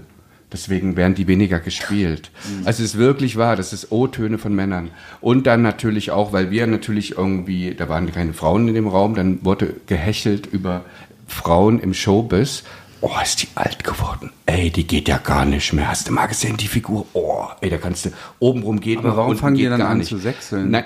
Deswegen 0.51 0.95
werden 0.95 1.13
die 1.13 1.27
weniger 1.27 1.59
gespielt. 1.59 2.31
Also 2.63 2.81
es 2.81 2.91
ist 2.91 2.97
wirklich 2.97 3.35
wahr, 3.35 3.57
das 3.57 3.73
ist 3.73 3.91
O-Töne 3.91 4.37
von 4.37 4.55
Männern. 4.55 4.91
Und 5.19 5.45
dann 5.45 5.61
natürlich 5.61 6.11
auch, 6.11 6.31
weil 6.31 6.51
wir 6.51 6.65
natürlich 6.67 7.17
irgendwie, 7.17 7.75
da 7.75 7.89
waren 7.89 8.09
keine 8.13 8.33
Frauen 8.33 8.67
in 8.69 8.73
dem 8.73 8.87
Raum, 8.87 9.13
dann 9.13 9.43
wurde 9.43 9.75
gehechelt 9.87 10.45
über 10.45 10.85
Frauen 11.27 11.79
im 11.79 11.93
Showbiz. 11.93 12.63
Oh, 13.01 13.11
ist 13.21 13.43
die 13.43 13.47
alt 13.55 13.83
geworden. 13.83 14.31
Ey, 14.45 14.71
die 14.71 14.87
geht 14.87 15.07
ja 15.07 15.17
gar 15.19 15.45
nicht 15.45 15.71
mehr. 15.73 15.87
Hast 15.87 16.07
du 16.07 16.11
mal 16.13 16.25
gesehen, 16.25 16.57
die 16.57 16.67
Figur? 16.67 17.05
Oh, 17.13 17.45
ey, 17.61 17.69
da 17.69 17.77
kannst 17.77 18.05
du, 18.05 18.09
obenrum 18.39 18.79
geht 18.79 18.97
Aber 18.99 19.09
noch, 19.09 19.17
warum 19.17 19.37
fangen 19.37 19.55
die 19.55 19.65
dann 19.65 19.81
an 19.81 19.99
nicht. 19.99 20.07
zu 20.07 20.17
sechseln? 20.17 20.71
Nein. 20.71 20.85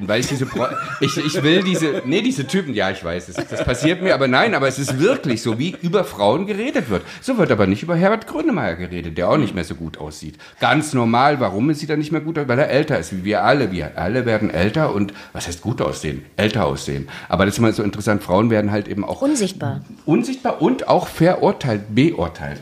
Weil 0.00 0.20
ich 0.20 0.26
diese, 0.26 0.46
Pro 0.46 0.66
ich, 1.00 1.16
ich 1.16 1.42
will 1.42 1.62
diese, 1.62 2.02
nee, 2.04 2.22
diese 2.22 2.46
Typen, 2.46 2.74
ja, 2.74 2.90
ich 2.90 3.02
weiß, 3.02 3.26
das, 3.26 3.46
das 3.48 3.64
passiert 3.64 4.02
mir, 4.02 4.14
aber 4.14 4.28
nein, 4.28 4.54
aber 4.54 4.68
es 4.68 4.78
ist 4.78 4.98
wirklich 4.98 5.42
so, 5.42 5.58
wie 5.58 5.74
über 5.82 6.04
Frauen 6.04 6.46
geredet 6.46 6.90
wird. 6.90 7.02
So 7.20 7.38
wird 7.38 7.50
aber 7.50 7.66
nicht 7.66 7.82
über 7.82 7.96
Herbert 7.96 8.26
Grönemeyer 8.26 8.76
geredet, 8.76 9.18
der 9.18 9.30
auch 9.30 9.36
nicht 9.36 9.54
mehr 9.54 9.64
so 9.64 9.74
gut 9.74 9.98
aussieht. 9.98 10.38
Ganz 10.60 10.92
normal, 10.92 11.40
warum 11.40 11.72
sieht 11.74 11.90
er 11.90 11.96
nicht 11.96 12.12
mehr 12.12 12.20
gut 12.20 12.38
aus? 12.38 12.48
Weil 12.48 12.58
er 12.58 12.70
älter 12.70 12.98
ist, 12.98 13.12
wie 13.12 13.24
wir 13.24 13.44
alle. 13.44 13.72
Wir 13.72 13.96
alle 13.96 14.26
werden 14.26 14.50
älter 14.50 14.94
und, 14.94 15.12
was 15.32 15.46
heißt 15.46 15.60
gut 15.62 15.80
aussehen? 15.80 16.24
Älter 16.36 16.66
aussehen. 16.66 17.08
Aber 17.28 17.44
das 17.44 17.54
ist 17.54 17.58
immer 17.58 17.72
so 17.72 17.82
interessant, 17.82 18.22
Frauen 18.22 18.50
werden 18.50 18.70
halt 18.70 18.88
eben 18.88 19.04
auch 19.04 19.22
Unsichtbar. 19.22 19.82
unsichtbar 20.04 20.62
und 20.62 20.88
auch 20.88 21.08
verurteilt, 21.08 21.94
beurteilt. 21.94 22.60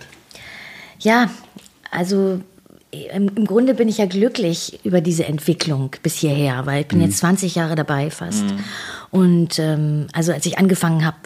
Ja, 1.01 1.29
also 1.91 2.41
im, 3.05 3.31
im 3.35 3.47
Grunde 3.47 3.75
bin 3.75 3.89
ich 3.89 3.99
ja 3.99 4.07
glücklich 4.07 4.81
über 4.85 5.01
diese 5.01 5.25
Entwicklung 5.25 5.91
bis 6.03 6.17
hierher, 6.17 6.67
weil 6.67 6.83
ich 6.83 6.89
bin 6.89 7.01
jetzt 7.01 7.19
20 7.19 7.55
Jahre 7.55 7.75
dabei 7.75 8.11
fast. 8.11 8.45
Und 9.11 9.59
ähm, 9.59 10.09
also 10.13 10.33
als 10.33 10.45
ich 10.47 10.59
angefangen 10.59 11.05
habe, 11.05 11.17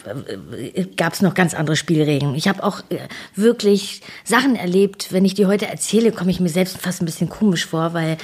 äh, 0.73 0.85
gab 0.95 1.13
es 1.13 1.21
noch 1.21 1.33
ganz 1.33 1.53
andere 1.53 1.75
Spielregeln. 1.75 2.35
Ich 2.35 2.47
habe 2.47 2.63
auch 2.63 2.81
äh, 2.89 2.99
wirklich 3.35 4.01
Sachen 4.23 4.55
erlebt, 4.55 5.11
wenn 5.11 5.25
ich 5.25 5.33
die 5.33 5.45
heute 5.45 5.67
erzähle, 5.67 6.11
komme 6.11 6.31
ich 6.31 6.39
mir 6.39 6.49
selbst 6.49 6.77
fast 6.77 7.01
ein 7.01 7.05
bisschen 7.05 7.29
komisch 7.29 7.65
vor, 7.65 7.93
weil 7.93 8.17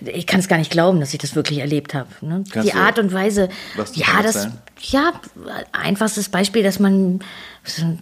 ich 0.00 0.26
kann 0.26 0.40
es 0.40 0.48
gar 0.48 0.58
nicht 0.58 0.70
glauben, 0.70 1.00
dass 1.00 1.12
ich 1.12 1.18
das 1.18 1.34
wirklich 1.34 1.58
erlebt 1.58 1.94
habe. 1.94 2.08
Ne? 2.20 2.44
Die 2.62 2.74
Art 2.74 2.98
und 2.98 3.12
Weise, 3.12 3.48
ja, 3.94 4.22
das, 4.22 4.36
erzählen? 4.36 4.58
ja, 4.90 5.12
einfachstes 5.72 6.28
Beispiel, 6.28 6.62
dass 6.62 6.78
man 6.78 7.20
so 7.64 7.84
ein 7.84 7.98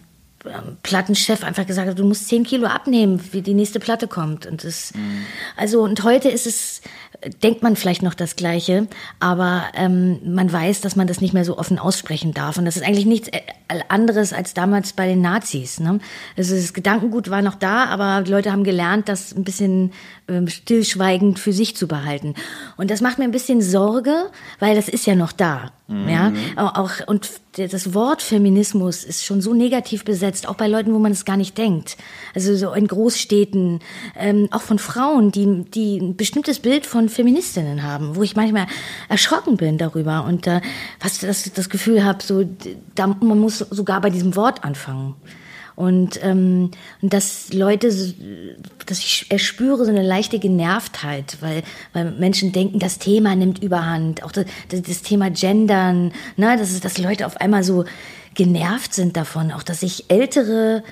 Plattenchef 0.83 1.43
einfach 1.43 1.65
gesagt 1.65 1.89
hat, 1.89 1.99
du 1.99 2.05
musst 2.05 2.27
10 2.27 2.43
Kilo 2.43 2.67
abnehmen, 2.67 3.19
wie 3.31 3.41
die 3.41 3.53
nächste 3.53 3.79
Platte 3.79 4.07
kommt. 4.07 4.45
Und 4.45 4.63
das, 4.63 4.93
also, 5.55 5.81
und 5.81 6.03
heute 6.03 6.29
ist 6.29 6.45
es, 6.45 6.81
denkt 7.41 7.63
man 7.63 7.75
vielleicht 7.75 8.03
noch 8.03 8.13
das 8.13 8.35
Gleiche, 8.35 8.87
aber 9.19 9.63
ähm, 9.73 10.19
man 10.23 10.51
weiß, 10.51 10.81
dass 10.81 10.95
man 10.95 11.07
das 11.07 11.21
nicht 11.21 11.33
mehr 11.33 11.45
so 11.45 11.57
offen 11.57 11.79
aussprechen 11.79 12.33
darf. 12.33 12.57
Und 12.57 12.65
das 12.65 12.77
ist 12.77 12.83
eigentlich 12.83 13.05
nichts 13.05 13.29
äh, 13.29 13.41
anderes 13.89 14.33
als 14.33 14.53
damals 14.53 14.93
bei 14.93 15.07
den 15.07 15.21
Nazis. 15.21 15.79
Ne? 15.79 15.99
Also 16.37 16.55
das 16.55 16.73
Gedankengut 16.73 17.29
war 17.29 17.41
noch 17.41 17.55
da, 17.55 17.85
aber 17.85 18.21
die 18.23 18.31
Leute 18.31 18.51
haben 18.51 18.63
gelernt, 18.63 19.09
das 19.09 19.35
ein 19.35 19.43
bisschen 19.43 19.91
ähm, 20.27 20.47
stillschweigend 20.47 21.39
für 21.39 21.53
sich 21.53 21.75
zu 21.75 21.87
behalten. 21.87 22.35
Und 22.77 22.91
das 22.91 23.01
macht 23.01 23.17
mir 23.17 23.25
ein 23.25 23.31
bisschen 23.31 23.61
Sorge, 23.61 24.29
weil 24.59 24.75
das 24.75 24.87
ist 24.87 25.05
ja 25.05 25.15
noch 25.15 25.31
da. 25.31 25.71
Ja, 25.89 26.33
auch, 26.57 26.91
und 27.07 27.29
das 27.55 27.93
Wort 27.93 28.21
Feminismus 28.21 29.05
ist 29.05 29.23
schon 29.23 29.39
so 29.39 29.53
negativ 29.53 30.03
besetzt, 30.03 30.47
auch 30.49 30.55
bei 30.55 30.67
Leuten, 30.67 30.93
wo 30.93 30.99
man 30.99 31.13
es 31.13 31.23
gar 31.23 31.37
nicht 31.37 31.57
denkt. 31.57 31.95
Also 32.35 32.57
so 32.57 32.73
in 32.73 32.87
Großstädten, 32.87 33.79
ähm, 34.17 34.49
auch 34.51 34.63
von 34.63 34.79
Frauen, 34.79 35.31
die, 35.31 35.63
die 35.63 35.97
ein 35.97 36.17
bestimmtes 36.17 36.59
Bild 36.59 36.85
von 36.85 37.07
Feministinnen 37.07 37.83
haben, 37.83 38.17
wo 38.17 38.23
ich 38.23 38.35
manchmal 38.35 38.67
erschrocken 39.07 39.55
bin 39.55 39.77
darüber 39.77 40.25
und 40.25 40.45
äh, 40.45 40.59
was 40.99 41.19
das, 41.19 41.53
das 41.53 41.69
Gefühl 41.69 42.03
habe, 42.03 42.21
so, 42.21 42.43
da, 42.95 43.07
man 43.07 43.39
muss 43.39 43.59
sogar 43.59 44.01
bei 44.01 44.09
diesem 44.09 44.35
Wort 44.35 44.65
anfangen. 44.65 45.15
Und, 45.77 46.19
ähm, 46.23 46.71
dass 47.03 47.53
Leute, 47.53 47.89
dass 48.87 48.97
ich 48.97 49.27
erspüre 49.29 49.85
so 49.85 49.91
eine 49.91 50.01
leichte 50.01 50.39
Genervtheit, 50.39 51.37
weil, 51.39 51.61
weil 51.93 52.13
Menschen 52.13 52.51
denken, 52.51 52.79
das 52.79 52.97
Thema 52.97 53.35
nimmt 53.35 53.61
überhand. 53.61 54.23
Auch 54.23 54.31
das, 54.31 54.45
das, 54.69 55.03
Thema 55.03 55.29
Gendern, 55.29 56.13
ne, 56.35 56.57
dass, 56.57 56.79
dass 56.79 56.97
Leute 56.97 57.27
auf 57.27 57.37
einmal 57.37 57.63
so 57.63 57.85
genervt 58.33 58.95
sind 58.95 59.15
davon. 59.15 59.51
Auch 59.51 59.61
dass 59.61 59.81
sich 59.81 60.05
ältere 60.07 60.83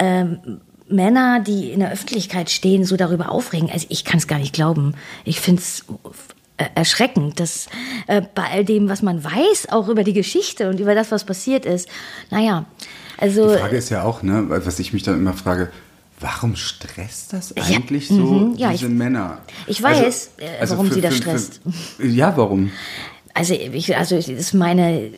ähm, 0.00 0.60
Männer, 0.88 1.38
die 1.38 1.70
in 1.70 1.78
der 1.78 1.92
Öffentlichkeit 1.92 2.50
stehen, 2.50 2.84
so 2.84 2.96
darüber 2.96 3.30
aufregen. 3.30 3.70
Also 3.70 3.86
ich 3.88 4.04
kann 4.04 4.18
es 4.18 4.26
gar 4.26 4.40
nicht 4.40 4.52
glauben. 4.52 4.96
Ich 5.24 5.38
finde 5.38 5.62
es 5.62 5.84
erschreckend, 6.56 7.40
dass 7.40 7.66
äh, 8.06 8.22
bei 8.34 8.44
all 8.44 8.64
dem, 8.64 8.88
was 8.88 9.02
man 9.02 9.24
weiß, 9.24 9.68
auch 9.70 9.88
über 9.88 10.04
die 10.04 10.12
Geschichte 10.12 10.68
und 10.70 10.78
über 10.80 10.94
das, 10.94 11.10
was 11.10 11.24
passiert 11.24 11.66
ist, 11.66 11.88
naja, 12.30 12.64
also 13.18 13.52
Die 13.52 13.58
Frage 13.58 13.76
ist 13.76 13.90
ja 13.90 14.02
auch, 14.04 14.22
ne, 14.22 14.44
was 14.48 14.78
ich 14.78 14.92
mich 14.92 15.02
dann 15.02 15.14
immer 15.16 15.32
frage, 15.34 15.70
warum 16.20 16.54
stresst 16.56 17.32
das 17.32 17.52
Ja, 17.56 17.64
eigentlich 17.64 18.08
so 18.08 18.14
mhm, 18.14 18.54
ja, 18.56 18.70
diese 18.70 18.86
ich- 18.86 18.92
Männer? 18.92 19.38
ich 19.66 19.82
weiß, 19.82 20.30
äh, 20.38 20.68
warum 20.68 20.90
sie 20.92 21.00
das 21.00 21.16
stresst. 21.16 21.60
ja, 22.02 22.36
warum? 22.36 22.70
Also, 23.34 23.54
ich, 23.54 23.96
also 23.96 24.14
das 24.14 24.28
ist 24.28 24.54
meine 24.54 25.10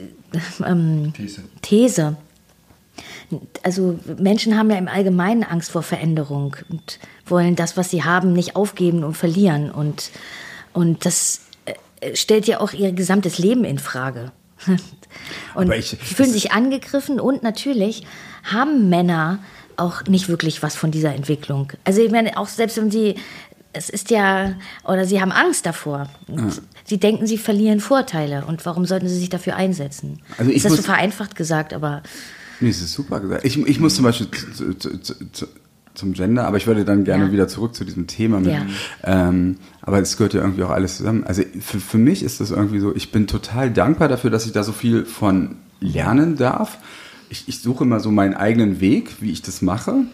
ähm, 0.65 1.13
These. 1.15 1.43
These. 1.61 2.17
Also 3.63 3.99
Menschen 4.19 4.57
haben 4.57 4.71
ja 4.71 4.79
im 4.79 4.89
Allgemeinen 4.89 5.43
Angst 5.43 5.71
vor 5.73 5.83
Veränderung 5.83 6.57
und 6.71 6.99
wollen 7.27 7.57
das, 7.57 7.77
was 7.77 7.91
sie 7.91 8.05
haben, 8.05 8.33
nicht 8.33 8.55
aufgeben 8.57 9.03
und 9.05 9.17
verlieren. 9.17 9.71
Und, 9.71 10.11
und 10.77 11.05
das 11.05 11.41
äh, 12.01 12.15
stellt 12.15 12.47
ja 12.47 12.61
auch 12.61 12.73
ihr 12.73 12.93
gesamtes 12.93 13.39
Leben 13.39 13.65
in 13.65 13.79
Frage. 13.79 14.31
Und 15.55 15.73
ich- 15.73 15.91
sie 15.91 15.97
fühlen 16.15 16.31
sich 16.33 16.53
angegriffen 16.53 17.21
und 17.21 17.43
natürlich 17.43 18.07
haben 18.45 18.89
Männer 18.89 19.39
auch 19.77 20.05
nicht 20.05 20.29
wirklich 20.29 20.63
was 20.63 20.77
von 20.77 20.91
dieser 20.91 21.15
Entwicklung. 21.15 21.73
Also 21.85 22.01
ich 22.03 22.11
meine, 22.11 22.37
auch 22.39 22.49
selbst 22.49 22.77
wenn 22.79 22.91
sie, 22.91 23.17
es 23.73 23.91
ist 23.91 24.11
ja, 24.11 24.55
oder 24.85 25.05
sie 25.05 25.21
haben 25.21 25.33
Angst 25.33 25.67
davor. 25.67 26.09
Und 26.29 26.63
Sie 26.85 26.99
denken, 26.99 27.27
sie 27.27 27.37
verlieren 27.37 27.81
Vorteile. 27.81 28.45
Und 28.47 28.65
warum 28.65 28.87
sollten 28.87 29.09
sie 29.09 29.19
sich 29.19 29.29
dafür 29.29 29.57
einsetzen? 29.57 30.21
Also 30.39 30.51
ich 30.51 30.59
ist 30.59 30.65
das 30.67 30.73
so 30.73 30.77
muss- 30.79 30.87
vereinfacht 30.87 31.35
gesagt, 31.37 31.75
aber 31.75 32.03
Nee, 32.61 32.71
es 32.71 32.81
ist 32.81 32.93
super 32.93 33.21
gesagt. 33.21 33.45
Ich, 33.45 33.59
ich 33.59 33.81
muss 33.81 33.95
zum 33.97 34.05
Beispiel 34.05 34.29
zu, 34.31 34.73
zu, 34.79 34.99
zu, 35.33 35.47
zum 35.95 36.13
Gender, 36.15 36.47
aber 36.47 36.57
ich 36.59 36.67
würde 36.67 36.85
dann 36.87 37.05
gerne 37.05 37.27
Ja. 37.27 37.33
wieder 37.33 37.49
zurück 37.49 37.75
zu 37.75 37.85
diesem 37.85 38.07
Thema. 38.07 38.41
Mit, 38.41 38.53
Ja. 38.53 38.67
ähm, 39.05 39.59
aber 39.87 40.01
es 40.01 40.17
gehört 40.17 40.35
ja 40.35 40.41
irgendwie 40.41 40.65
auch 40.65 40.71
alles 40.71 40.97
zusammen. 40.97 41.25
Also 41.25 41.43
für, 41.61 41.79
für 41.79 41.99
mich 41.99 42.25
ist 42.25 42.41
das 42.41 42.51
irgendwie 42.51 42.81
so, 42.81 42.95
ich 42.95 43.13
bin 43.13 43.29
total 43.29 43.73
dankbar 43.73 44.09
dafür, 44.09 44.31
dass 44.31 44.45
ich 44.45 44.53
da 44.53 44.65
so 44.65 44.73
viel 44.73 45.07
von 45.07 45.57
lernen 45.81 46.37
darf. 46.37 46.79
Ich, 47.31 47.49
ich 47.49 47.61
suche 47.61 47.85
immer 47.85 48.01
so 48.01 48.11
meinen 48.11 48.35
eigenen 48.35 48.81
Weg, 48.81 49.21
wie 49.21 49.31
ich 49.31 49.43
das 49.43 49.63
mache. 49.63 50.05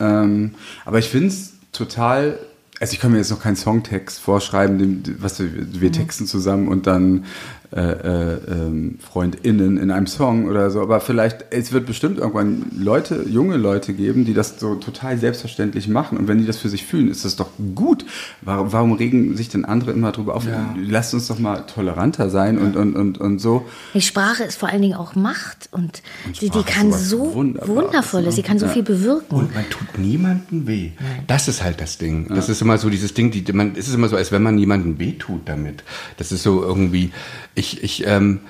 Ähm, 0.00 0.56
aber 0.84 0.98
ich 0.98 1.08
finde 1.08 1.28
es 1.28 1.52
total, 1.70 2.40
also 2.80 2.92
ich 2.92 2.98
kann 2.98 3.12
mir 3.12 3.18
jetzt 3.18 3.30
noch 3.30 3.40
keinen 3.40 3.56
Songtext 3.56 4.18
vorschreiben, 4.18 4.78
den, 4.78 5.16
was 5.20 5.38
wir, 5.38 5.48
wir 5.80 5.92
texten 5.92 6.26
zusammen 6.26 6.66
und 6.66 6.88
dann 6.88 7.24
äh, 7.72 7.80
äh, 7.80 8.38
ähm, 8.50 8.98
FreundInnen 9.00 9.78
in 9.78 9.90
einem 9.90 10.06
Song 10.06 10.46
oder 10.46 10.70
so. 10.70 10.80
Aber 10.80 11.00
vielleicht, 11.00 11.46
es 11.50 11.72
wird 11.72 11.86
bestimmt 11.86 12.18
irgendwann 12.18 12.66
Leute, 12.78 13.24
junge 13.28 13.56
Leute 13.56 13.94
geben, 13.94 14.24
die 14.24 14.34
das 14.34 14.60
so 14.60 14.76
total 14.76 15.18
selbstverständlich 15.18 15.88
machen. 15.88 16.18
Und 16.18 16.28
wenn 16.28 16.38
die 16.38 16.46
das 16.46 16.58
für 16.58 16.68
sich 16.68 16.84
fühlen, 16.84 17.08
ist 17.10 17.24
das 17.24 17.36
doch 17.36 17.48
gut. 17.74 18.04
Warum, 18.42 18.72
warum 18.72 18.92
regen 18.92 19.36
sich 19.36 19.48
denn 19.48 19.64
andere 19.64 19.92
immer 19.92 20.12
drüber 20.12 20.34
auf? 20.36 20.46
Lasst 20.76 21.14
uns 21.14 21.26
doch 21.26 21.38
mal 21.38 21.60
toleranter 21.66 22.30
sein 22.30 22.58
und, 22.58 22.76
und, 22.76 22.94
und, 22.94 23.18
und 23.18 23.38
so. 23.40 23.66
die 23.94 24.00
Sprache 24.02 24.44
ist 24.44 24.58
vor 24.58 24.68
allen 24.68 24.82
Dingen 24.82 24.94
auch 24.94 25.14
Macht 25.16 25.68
und, 25.72 26.02
die, 26.40 26.50
die 26.50 26.58
ist 26.58 26.66
kann 26.66 26.92
so 26.92 27.34
Wunderbares, 27.34 27.68
wundervolles, 27.76 28.26
ne? 28.26 28.32
sie 28.32 28.42
kann 28.42 28.58
so 28.58 28.66
Ja. 28.66 28.72
viel 28.72 28.82
bewirken. 28.82 29.34
Und 29.36 29.54
man 29.54 29.68
tut 29.70 29.98
niemandem 29.98 30.66
weh. 30.66 30.90
Das 31.26 31.48
ist 31.48 31.62
halt 31.64 31.80
das 31.80 31.98
Ding. 31.98 32.28
Das 32.28 32.48
ist 32.48 32.62
immer 32.62 32.78
so 32.78 32.88
dieses 32.90 33.14
Ding, 33.14 33.30
die, 33.30 33.42
man, 33.52 33.72
es 33.76 33.88
ist 33.88 33.94
immer 33.94 34.08
so, 34.08 34.16
als 34.16 34.30
wenn 34.32 34.42
man 34.42 34.54
niemandem 34.54 34.98
weh 34.98 35.12
tut 35.12 35.48
damit. 35.48 35.82
Das 36.18 36.30
ist 36.30 36.42
so 36.42 36.62
irgendwie, 36.62 37.10
ich, 37.54 37.63
ich, 37.82 38.06
ähm, 38.06 38.40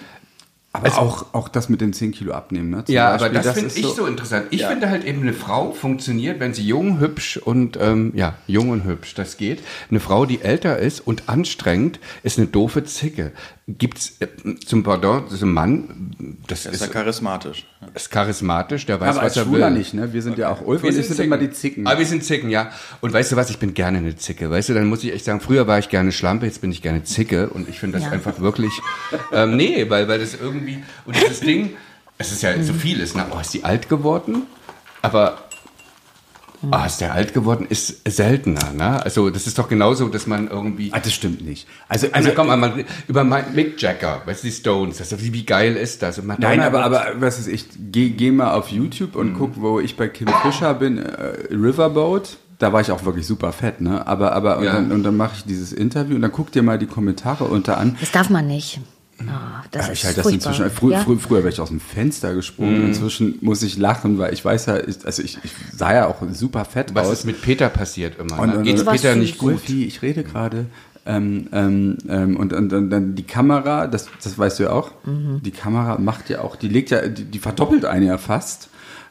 Aber 0.73 0.99
auch, 0.99 1.33
auch 1.35 1.49
das 1.49 1.69
mit 1.69 1.81
den 1.81 1.93
10 1.93 2.11
Kilo 2.11 2.33
abnehmen, 2.33 2.71
ne? 2.71 2.85
Zum 2.85 2.93
ja, 2.93 3.13
Beispiel, 3.13 3.29
aber 3.29 3.45
das, 3.45 3.55
finde 3.55 3.69
ist 3.69 3.79
ich 3.79 3.87
so, 3.87 4.07
interessant. 4.07 4.47
Ich 4.51 4.65
finde 4.65 4.91
halt 4.91 5.05
eben, 5.05 5.23
eine 5.23 5.33
Frau 5.33 5.71
funktioniert, 5.71 6.41
wenn 6.41 6.53
sie 6.53 6.67
jung, 6.67 6.99
hübsch 6.99 7.37
und, 7.37 7.79
ähm, 7.81 8.13
ja, 8.17 8.35
jung 8.49 8.71
und 8.71 8.85
hübsch, 8.85 9.15
das 9.15 9.37
geht. 9.37 9.63
Eine 9.89 10.01
Frau, 10.01 10.27
die 10.27 10.41
älter 10.41 10.79
ist 10.79 10.99
und 11.01 11.29
anstrengend, 11.29 12.01
ist 12.25 12.39
eine 12.39 12.49
doofe 12.49 12.83
Zicke. 12.83 13.31
Gibt's 13.67 14.17
äh, 14.21 14.27
zum 14.67 14.83
Pardon, 14.83 15.23
das 15.25 15.35
ist 15.35 15.43
ein 15.43 15.53
Mann, 15.53 16.37
das 16.49 16.67
ist 16.67 16.75
ist, 16.75 16.81
ja 16.83 16.87
charismatisch. 16.89 17.65
ist 17.95 18.11
charismatisch, 18.11 18.85
der 18.85 19.01
weiß, 19.01 19.09
Aber 19.17 19.23
als 19.23 19.33
was 19.33 19.37
er 19.39 19.45
Schwuler 19.45 19.69
will. 19.71 19.79
nicht, 19.79 19.95
ne? 19.95 20.13
Wir 20.13 20.21
sind 20.21 20.37
ja 20.37 20.51
auch 20.51 20.61
Ulf 20.61 20.83
Wir 20.83 20.91
und 20.91 20.99
ich 20.99 21.07
sind 21.07 21.17
Zicken. 21.17 21.25
immer 21.33 21.39
die 21.39 21.51
Zicken. 21.51 21.87
Aber 21.87 21.99
wir 21.99 22.05
sind 22.05 22.23
Zicken, 22.25 22.51
ja. 22.51 22.71
Und 23.01 23.15
weißt 23.15 23.33
du 23.33 23.37
was, 23.37 23.49
ich 23.49 23.59
bin 23.59 23.73
gerne 23.73 23.99
eine 23.99 24.17
Zicke. 24.17 24.51
Weißt 24.51 24.69
du, 24.69 24.75
dann 24.75 24.87
muss 24.87 25.03
ich 25.03 25.15
echt 25.15 25.25
sagen, 25.25 25.41
früher 25.41 25.67
war 25.67 25.79
ich 25.79 25.89
gerne 25.89 26.13
Schlampe, 26.13 26.45
jetzt 26.45 26.61
bin 26.61 26.73
ich 26.73 26.83
gerne 26.83 27.05
Zicke. 27.05 27.49
Und 27.49 27.67
ich 27.71 27.81
finde 27.81 27.97
das 27.99 28.07
Ja. 28.07 28.13
einfach 28.13 28.39
wirklich, 28.39 28.73
ähm, 29.33 29.57
nee, 29.57 29.89
weil, 29.89 30.09
weil 30.09 30.19
das 30.19 30.35
irgendwie, 30.35 30.83
und 31.07 31.17
dieses 31.17 31.41
Ding, 31.41 31.71
es 32.19 32.33
ist 32.33 32.43
ja 32.43 32.63
so 32.63 32.75
vieles, 32.75 33.15
ne? 33.15 33.25
Oh, 33.35 33.41
ist 33.41 33.55
die 33.55 33.65
alt 33.65 33.89
geworden? 33.89 34.43
Aber 35.01 35.44
Ah, 36.73 36.87
ist 36.87 37.01
der 37.01 37.13
alt 37.15 37.35
geworden? 37.35 37.67
Ist 37.69 38.01
seltener, 38.09 38.73
ne? 38.73 39.03
Also 39.03 39.31
das 39.31 39.47
ist 39.47 39.59
doch 39.59 39.69
genauso, 39.69 40.09
dass 40.09 40.27
man 40.27 40.49
irgendwie. 40.49 40.91
Ah, 40.93 41.01
das 41.01 41.13
stimmt 41.13 41.45
nicht. 41.45 41.67
Also, 41.89 42.07
Also 42.13 42.31
komm 42.35 42.47
mal, 42.49 42.57
mal 42.57 42.85
über 43.09 43.25
Mike- 43.25 43.51
Mick 43.55 43.81
Jagger, 43.83 44.23
weißt 44.25 44.43
du, 44.45 44.49
die 44.49 44.53
Stones, 44.55 44.99
das, 44.99 45.21
wie, 45.23 45.33
wie 45.33 45.45
geil 45.45 45.77
ist 45.77 46.03
das? 46.03 46.21
Nein, 46.23 46.61
aber, 46.61 46.85
aber 46.85 47.05
was 47.19 47.39
ist 47.39 47.49
ich, 47.49 47.67
geh, 47.91 48.11
geh 48.11 48.31
mal 48.31 48.53
auf 48.55 48.69
YouTube 48.69 49.17
und 49.17 49.35
guck, 49.35 49.61
wo 49.61 49.81
ich 49.81 49.97
bei 49.97 50.09
Kim 50.09 50.29
Fischer 50.43 50.75
bin, 50.75 50.99
äh, 50.99 51.35
Riverboat. 51.51 52.37
Da 52.61 52.73
war 52.73 52.81
ich 52.81 52.93
auch 52.93 53.05
wirklich 53.05 53.27
super 53.27 53.53
fett, 53.53 53.81
ne? 53.81 54.07
Aber, 54.07 54.33
aber, 54.33 54.59
und 54.59 54.65
Ja. 54.65 54.75
dann, 54.75 54.93
und 54.93 55.03
dann 55.03 55.17
mache 55.17 55.33
ich 55.39 55.45
dieses 55.45 55.73
Interview 55.73 56.15
und 56.15 56.23
dann 56.23 56.31
guck 56.33 56.53
dir 56.53 56.63
mal 56.63 56.79
die 56.79 56.87
Kommentare 56.87 57.45
unter 57.45 57.79
an. 57.79 57.97
Das 58.01 58.13
darf 58.13 58.31
man 58.31 58.47
nicht. 58.47 58.81
Ah, 59.21 59.63
das 59.71 59.87
Ja, 59.87 59.93
ich 59.93 60.05
halt 60.05 60.17
das 60.19 60.23
furchtbar. 60.25 60.53
inzwischen, 60.53 60.71
frü 60.71 60.93
ja? 60.93 61.01
frü 61.01 61.17
früher 61.19 61.39
wäre 61.39 61.49
ich 61.51 61.61
aus 61.61 61.69
dem 61.69 61.81
Fenster 61.81 62.35
gesprungen. 62.35 62.87
Inzwischen 62.87 63.39
muss 63.43 63.63
ich 63.63 63.77
lachen, 63.79 64.19
weil 64.19 64.33
ich 64.35 64.45
weiß 64.45 64.67
ja, 64.67 64.79
ich, 64.79 65.05
also 65.07 65.23
ich, 65.23 65.39
ich 65.43 65.53
sah 65.73 65.95
ja 65.95 66.07
auch 66.07 66.17
super 66.33 66.65
fett 66.65 66.95
was 66.95 67.07
aus. 67.09 67.13
ist 67.21 67.25
mit 67.25 67.41
Peter 67.41 67.69
passiert 67.69 68.19
immer? 68.19 68.39
Und- 68.39 68.49
ne? 68.51 68.57
und- 68.59 68.65
Geht's 68.65 68.83
und- 68.83 68.91
Peter 68.91 69.11
Was 69.11 69.17
nicht 69.17 69.39
gut? 69.39 69.53
Ulfi, 69.55 69.85
ich 69.85 70.03
rede 70.03 70.25
gerade. 70.25 70.67
Ähm, 71.07 71.49
ähm, 71.53 71.99
ähm, 72.09 72.37
und, 72.39 72.55
und, 72.55 72.73
und 72.73 72.89
dann 72.89 73.15
die 73.15 73.25
Kamera, 73.25 73.87
das, 73.87 74.07
das 74.23 74.39
weißt 74.39 74.59
du 74.59 74.63
ja 74.65 74.71
auch, 74.71 74.91
die 75.05 75.51
Kamera 75.51 75.99
macht 75.99 76.31
ja 76.31 76.41
auch, 76.41 76.57
die 76.57 76.69
legt 76.69 76.89
ja, 76.91 77.07
die, 77.07 77.25
die 77.25 77.39
verdoppelt 77.39 77.85
einen 77.85 78.07
ja 78.07 78.17
fast. 78.17 78.69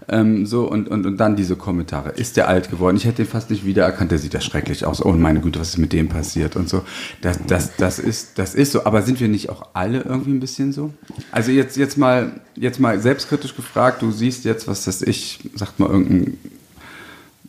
Ähm, 0.09 0.45
so 0.45 0.69
und, 0.69 0.89
und, 0.89 1.05
und 1.05 1.17
dann 1.17 1.35
diese 1.35 1.55
Kommentare. 1.55 2.09
Ist 2.09 2.37
der 2.37 2.47
alt 2.47 2.69
geworden? 2.69 2.97
Ich 2.97 3.05
hätte 3.05 3.23
ihn 3.23 3.27
fast 3.27 3.49
nicht 3.49 3.65
wiedererkannt, 3.65 4.11
der 4.11 4.19
sieht 4.19 4.33
ja 4.33 4.41
schrecklich 4.41 4.85
aus. 4.85 5.03
Oh 5.03 5.11
meine 5.13 5.39
Güte, 5.39 5.59
was 5.59 5.69
ist 5.69 5.77
mit 5.77 5.93
dem 5.93 6.09
passiert 6.09 6.55
und 6.55 6.69
so. 6.69 6.83
Das, 7.21 7.39
das, 7.47 7.75
das, 7.77 7.99
ist, 7.99 8.37
das 8.39 8.55
ist 8.55 8.71
so. 8.71 8.85
Aber 8.85 9.01
sind 9.01 9.19
wir 9.19 9.27
nicht 9.27 9.49
auch 9.49 9.69
alle 9.73 10.01
irgendwie 10.01 10.31
ein 10.31 10.39
bisschen 10.39 10.73
so? 10.73 10.93
Also 11.31 11.51
jetzt, 11.51 11.77
jetzt 11.77 11.97
mal, 11.97 12.41
jetzt 12.55 12.79
mal 12.79 12.99
selbstkritisch 12.99 13.55
gefragt, 13.55 14.01
du 14.01 14.11
siehst 14.11 14.45
jetzt, 14.45 14.67
was 14.67 14.85
das 14.85 15.01
ich, 15.01 15.49
sagt 15.55 15.79
mal 15.79 15.89
irgendein 15.89 16.37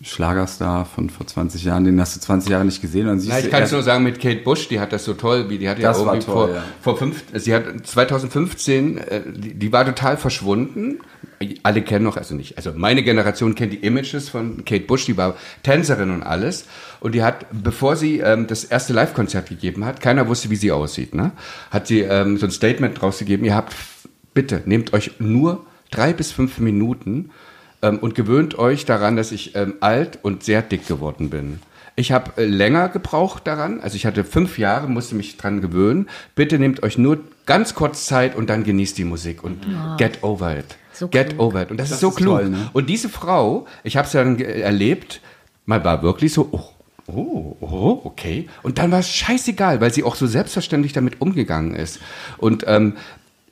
Schlagerstar 0.05 0.85
von 0.85 1.09
vor 1.09 1.27
20 1.27 1.65
Jahren, 1.65 1.85
den 1.85 1.99
hast 1.99 2.15
du 2.15 2.21
20 2.21 2.51
Jahre 2.51 2.65
nicht 2.67 2.83
gesehen. 2.83 3.03
Und 3.03 3.09
dann 3.09 3.21
siehst 3.21 3.33
Na, 3.33 3.41
ich 3.41 3.51
kann 3.51 3.63
es 3.63 3.73
nur 3.73 3.83
sagen 3.83 4.05
mit 4.05 4.21
Kate 4.21 4.43
Bush, 4.43 4.69
die 4.69 4.79
hat 4.79 4.93
das 4.93 5.05
so 5.05 5.15
toll, 5.15 5.49
wie 5.49 5.57
die 5.57 5.67
hat 5.67 5.79
ja 5.79 5.97
irgendwie 5.97 6.19
toll, 6.19 6.35
vor, 6.35 6.49
ja. 6.51 6.63
vor 6.83 6.99
fünf, 6.99 7.25
sie 7.33 7.55
hat 7.55 7.65
2015, 7.87 8.99
äh, 8.99 9.23
die, 9.35 9.55
die 9.55 9.73
war 9.73 9.87
total 9.87 10.19
verschwunden. 10.19 10.99
Alle 11.63 11.83
kennen 11.83 12.05
noch, 12.05 12.19
also 12.19 12.35
nicht, 12.35 12.59
also 12.59 12.73
meine 12.77 13.03
Generation 13.03 13.55
kennt 13.55 13.73
die 13.73 13.79
Images 13.79 14.29
von 14.29 14.65
Kate 14.67 14.85
Bush, 14.85 15.07
die 15.07 15.17
war 15.17 15.37
Tänzerin 15.63 16.11
und 16.11 16.23
alles. 16.23 16.67
Und 17.01 17.15
die 17.15 17.23
hat, 17.23 17.47
bevor 17.51 17.97
sie 17.97 18.19
ähm, 18.19 18.47
das 18.47 18.65
erste 18.65 18.93
Live-Konzert 18.93 19.49
gegeben 19.49 19.87
hat, 19.87 20.03
keiner 20.03 20.29
wusste, 20.29 20.51
wie 20.51 20.57
sie 20.57 20.71
aussieht, 20.71 21.15
ne? 21.15 21.33
Hat 21.71 21.87
sie 21.87 22.01
ähm, 22.01 22.37
so 22.37 22.47
ein 22.47 22.53
Statement 22.53 23.01
draus 23.01 23.19
gegeben, 23.19 23.45
ihr 23.45 23.55
habt, 23.55 23.75
bitte, 24.35 24.63
nehmt 24.67 24.93
euch 24.93 25.13
nur 25.19 25.65
drei 25.91 26.13
bis 26.13 26.31
fünf 26.31 26.59
Minuten 26.59 27.31
ähm, 27.85 27.99
und 27.99 28.15
gewöhnt 28.15 28.59
euch 28.59 28.87
daran, 28.87 29.17
dass 29.17 29.31
ich 29.31 29.55
ähm, 29.55 29.75
alt 29.81 30.19
und 30.23 30.43
sehr 30.43 30.63
dick 30.63 30.89
geworden 30.89 31.31
bin. 31.31 31.61
Ich 31.97 32.11
habe 32.11 32.33
äh, 32.43 32.47
länger 32.47 32.89
gebraucht 32.89 33.47
daran, 33.47 33.81
also 33.81 33.95
ich 33.97 34.07
hatte 34.07 34.25
fünf 34.25 34.59
Jahre, 34.59 34.89
musste 34.89 35.15
mich 35.15 35.37
dran 35.37 35.61
gewöhnen. 35.61 36.09
Bitte 36.35 36.59
nehmt 36.59 36.83
euch 36.83 36.99
nur 36.99 37.21
ganz 37.47 37.75
kurz 37.75 38.07
Zeit 38.07 38.35
und 38.35 38.49
dann 38.51 38.65
genießt 38.65 38.97
die 38.99 39.05
Musik 39.05 39.45
und 39.45 39.67
get 39.99 40.23
over 40.23 40.57
it. 40.59 40.77
So 40.93 41.09
get 41.09 41.31
klug. 41.31 41.41
over 41.41 41.63
it. 41.63 41.71
Und 41.71 41.77
das, 41.79 41.91
Das 41.91 41.97
ist 41.97 42.01
so 42.01 42.09
ist 42.09 42.17
klug. 42.17 42.39
toll, 42.39 42.49
ne? 42.49 42.71
Und 42.73 42.89
diese 42.89 43.09
Frau, 43.09 43.67
ich 43.83 43.97
habe 43.97 44.07
es 44.07 44.13
ja 44.15 44.25
dann 44.25 44.41
erlebt, 44.41 45.21
mal 45.67 45.85
war 45.85 46.03
wirklich 46.03 46.33
so, 46.33 46.49
oh, 46.53 47.13
oh, 47.13 47.57
oh, 47.61 48.01
okay. 48.05 48.49
Und 48.63 48.79
dann 48.79 48.91
war 48.91 49.01
es 49.01 49.11
scheißegal, 49.11 49.81
weil 49.81 49.93
sie 49.93 50.05
auch 50.05 50.15
so 50.15 50.27
selbstverständlich 50.27 50.93
damit 50.93 51.21
umgegangen 51.21 51.75
ist. 51.75 52.01
Und 52.39 52.65
ähm, 52.67 52.95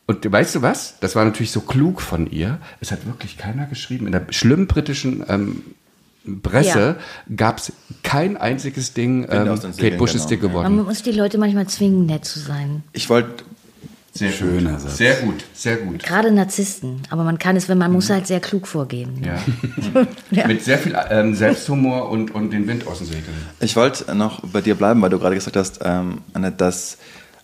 und 0.06 0.30
weißt 0.30 0.56
du 0.56 0.62
was? 0.62 0.98
Das 1.00 1.14
war 1.14 1.24
natürlich 1.24 1.52
so 1.52 1.60
klug 1.60 2.00
von 2.00 2.30
ihr. 2.30 2.58
Es 2.80 2.92
hat 2.92 3.06
wirklich 3.06 3.38
keiner 3.38 3.66
geschrieben. 3.66 4.06
In 4.06 4.12
der 4.12 4.26
schlimmen 4.30 4.66
britischen 4.66 5.24
ähm, 5.28 5.62
Presse 6.42 6.96
gab 7.34 7.58
es 7.58 7.72
kein 8.02 8.36
einziges 8.36 8.94
Ding, 8.94 9.26
ähm, 9.30 9.58
Kate 9.76 9.96
Bush 9.96 10.14
ist 10.14 10.28
genau. 10.28 10.28
dick 10.28 10.42
Man 10.42 10.50
geworden. 10.50 10.84
muss 10.84 11.02
die 11.02 11.12
Leute 11.12 11.38
manchmal 11.38 11.66
zwingen, 11.66 12.06
nett 12.06 12.24
zu 12.24 12.38
sein. 12.38 12.84
Ich 12.92 13.10
wollte 13.10 13.44
Sehr 14.12 14.30
Schöner. 14.30 14.78
Satz. 14.78 14.98
Sehr 14.98 15.14
gut, 15.16 15.44
sehr 15.54 15.76
gut. 15.76 16.02
Gerade 16.02 16.30
Narzissten. 16.30 17.02
Aber 17.10 17.24
man 17.24 17.38
kann 17.38 17.56
es, 17.56 17.68
wenn 17.68 17.78
man 17.78 17.90
muss 17.92 18.10
halt 18.10 18.26
sehr 18.26 18.40
klug 18.40 18.66
vorgehen. 18.66 19.26
Ja. 20.30 20.46
Mit 20.46 20.62
sehr 20.62 20.78
viel 20.78 20.96
ähm, 21.10 21.34
Selbsthumor 21.34 22.08
und, 22.08 22.34
und 22.34 22.50
den 22.52 22.66
Wind 22.66 22.86
aus 22.86 22.98
den 22.98 23.06
Segeln. 23.06 23.34
Ich 23.60 23.76
wollte 23.76 24.14
noch 24.14 24.40
bei 24.40 24.60
dir 24.60 24.74
bleiben, 24.74 25.00
weil 25.02 25.10
du 25.10 25.18
gerade 25.18 25.34
gesagt 25.34 25.56
hast, 25.56 25.80
ähm, 25.84 26.18
Annette, 26.32 26.56
dass, 26.56 26.98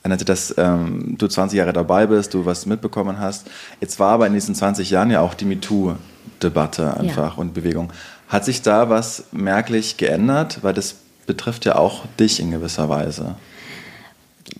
Annette, 0.09 0.25
dass 0.25 0.55
ähm, 0.57 1.16
du 1.18 1.29
20 1.29 1.59
Jahre 1.59 1.73
dabei 1.73 2.07
bist, 2.07 2.35
du 2.35 2.47
was 2.47 2.66
mitbekommen 2.66 3.18
hast. 3.21 3.49
Jetzt 3.81 4.01
war 4.01 4.12
aber 4.12 4.27
in 4.27 4.33
diesen 4.33 4.55
20 4.55 4.90
Jahren 4.90 5.11
ja 5.11 5.21
auch 5.21 5.35
die 5.35 5.44
MeToo-Debatte 5.44 6.97
einfach 6.97 7.37
und 7.37 7.55
Bewegung. 7.55 7.92
Hat 8.29 8.44
sich 8.44 8.62
da 8.62 8.88
was 8.90 9.25
merklich 9.33 9.97
geändert? 9.97 10.59
Weil 10.62 10.75
das 10.75 10.97
betrifft 11.27 11.66
ja 11.66 11.77
auch 11.77 12.07
dich 12.18 12.40
in 12.40 12.51
gewisser 12.51 12.88
Weise. 12.88 13.37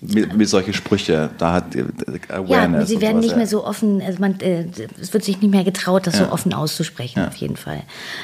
Wie, 0.01 0.27
wie 0.39 0.45
solche 0.45 0.73
Sprüche, 0.73 1.31
da 1.39 1.55
hat 1.55 1.75
äh, 1.75 1.85
Awareness. 2.29 2.81
Ja, 2.83 2.87
sie 2.87 3.01
werden 3.01 3.17
sowas, 3.17 3.23
nicht 3.23 3.31
ja. 3.33 3.37
mehr 3.37 3.47
so 3.47 3.65
offen, 3.67 4.03
also 4.03 4.19
man, 4.21 4.41
äh, 4.41 4.67
es 5.01 5.13
wird 5.13 5.25
sich 5.25 5.41
nicht 5.41 5.51
mehr 5.51 5.65
getraut, 5.65 6.07
das 6.07 6.19
so 6.19 6.31
offen 6.31 6.53
auszusprechen, 6.53 7.25
auf 7.27 7.37
jeden 7.37 7.57
Fall. 7.57 7.83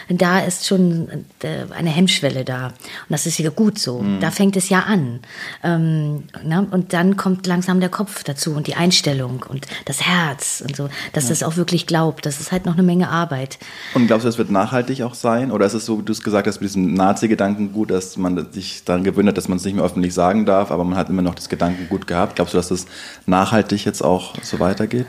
Da 0.09 0.41
ist 0.41 0.67
schon 0.67 1.09
äh, 1.43 1.65
eine 1.77 1.91
Hemmschwelle 1.91 2.45
da. 2.45 2.67
Und 2.67 2.75
das 3.11 3.27
ist 3.27 3.39
ja 3.39 3.51
gut 3.51 3.79
so. 3.79 4.01
Mhm. 4.01 4.21
Da 4.21 4.31
fängt 4.31 4.57
es 4.57 4.69
ja 4.69 4.81
an. 4.81 5.21
Ähm, 5.63 6.25
ne? 6.45 6.67
Und 6.71 6.93
dann 6.93 7.17
kommt 7.17 7.47
langsam 7.47 7.81
der 7.81 7.89
Kopf 7.89 8.25
dazu 8.25 8.53
und 8.53 8.67
die 8.67 8.75
Einstellung 8.75 9.45
und 9.49 9.67
das 9.85 10.03
Herz 10.03 10.63
und 10.67 10.77
so, 10.77 10.89
dass 11.13 11.29
das 11.29 11.43
auch 11.43 11.57
wirklich 11.57 11.87
glaubt. 11.87 12.27
Das 12.27 12.41
ist 12.41 12.53
halt 12.53 12.67
noch 12.67 12.75
eine 12.75 12.83
Menge 12.83 13.09
Arbeit. 13.09 13.59
Und 13.95 14.07
glaubst 14.07 14.25
du, 14.25 14.29
das 14.29 14.39
wird 14.39 14.51
nachhaltig 14.51 15.03
auch 15.03 15.15
sein? 15.15 15.51
Oder 15.51 15.67
ist 15.67 15.75
es 15.75 15.87
so, 15.87 15.99
wie 15.99 16.03
du 16.03 16.13
es 16.13 16.23
gesagt 16.23 16.47
hast, 16.47 16.61
mit 16.61 16.71
diesem 16.71 16.95
Nazi-Gedanken 16.95 17.73
gut, 17.73 17.91
dass 17.91 18.17
man 18.17 18.53
sich 18.53 18.85
daran 18.85 19.05
gewöhnt 19.05 19.29
hat, 19.29 19.37
dass 19.37 19.49
man 19.49 19.59
es 19.59 19.65
nicht 19.65 19.75
mehr 19.75 19.85
öffentlich 19.85 20.15
sagen 20.15 20.47
darf, 20.47 20.71
aber 20.71 20.85
man 20.85 20.97
hat 20.97 21.09
immer 21.09 21.23
noch 21.23 21.35
das 21.35 21.49
Gedanken 21.55 21.89
gut 21.89 22.07
gehabt? 22.07 22.37
Glaubst 22.37 22.55
du, 22.55 22.59
dass 22.59 22.69
das 22.69 22.87
nachhaltig 23.27 23.85
jetzt 23.85 24.03
auch 24.03 24.35
so 24.43 24.59
weitergeht? 24.59 25.07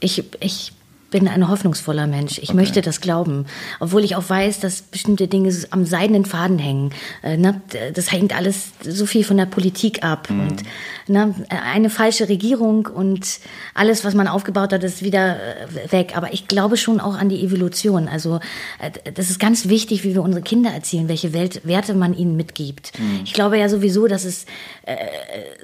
Ich, 0.00 0.22
ich 0.40 0.72
bin 1.10 1.28
ein 1.28 1.48
hoffnungsvoller 1.48 2.06
Mensch. 2.06 2.38
Ich 2.38 2.54
möchte 2.54 2.80
das 2.82 3.00
glauben. 3.00 3.46
Obwohl 3.80 4.04
ich 4.04 4.16
auch 4.16 4.28
weiß, 4.28 4.60
dass 4.60 4.82
bestimmte 4.82 5.28
Dinge 5.28 5.52
am 5.70 5.84
seidenen 5.84 6.24
Faden 6.24 6.58
hängen. 6.58 6.90
Äh, 7.22 7.36
ne? 7.36 7.60
Das 7.94 8.12
hängt 8.12 8.34
alles 8.34 8.70
so 8.82 9.06
viel 9.06 9.24
von 9.24 9.36
der 9.36 9.46
Politik 9.46 10.04
ab. 10.04 10.28
Und 10.30 10.62
ne? 11.08 11.34
eine 11.48 11.90
falsche 11.90 12.28
Regierung 12.28 12.86
und 12.86 13.40
alles, 13.74 14.04
was 14.04 14.14
man 14.14 14.28
aufgebaut 14.28 14.72
hat, 14.72 14.84
ist 14.84 15.02
wieder 15.02 15.36
äh, 15.36 15.92
weg. 15.92 16.16
Aber 16.16 16.32
ich 16.32 16.48
glaube 16.48 16.76
schon 16.76 17.00
auch 17.00 17.16
an 17.16 17.28
die 17.28 17.42
Evolution. 17.44 18.08
Also 18.08 18.40
äh, 18.78 19.12
das 19.12 19.30
ist 19.30 19.40
ganz 19.40 19.68
wichtig, 19.68 20.04
wie 20.04 20.14
wir 20.14 20.22
unsere 20.22 20.42
Kinder 20.42 20.70
erzielen, 20.70 21.08
welche 21.08 21.32
Welt, 21.32 21.62
Werte 21.64 21.94
man 21.94 22.16
ihnen 22.16 22.36
mitgibt. 22.36 22.92
Ich 23.24 23.32
glaube 23.32 23.58
ja 23.58 23.68
sowieso, 23.68 24.06
dass 24.06 24.24
es 24.24 24.46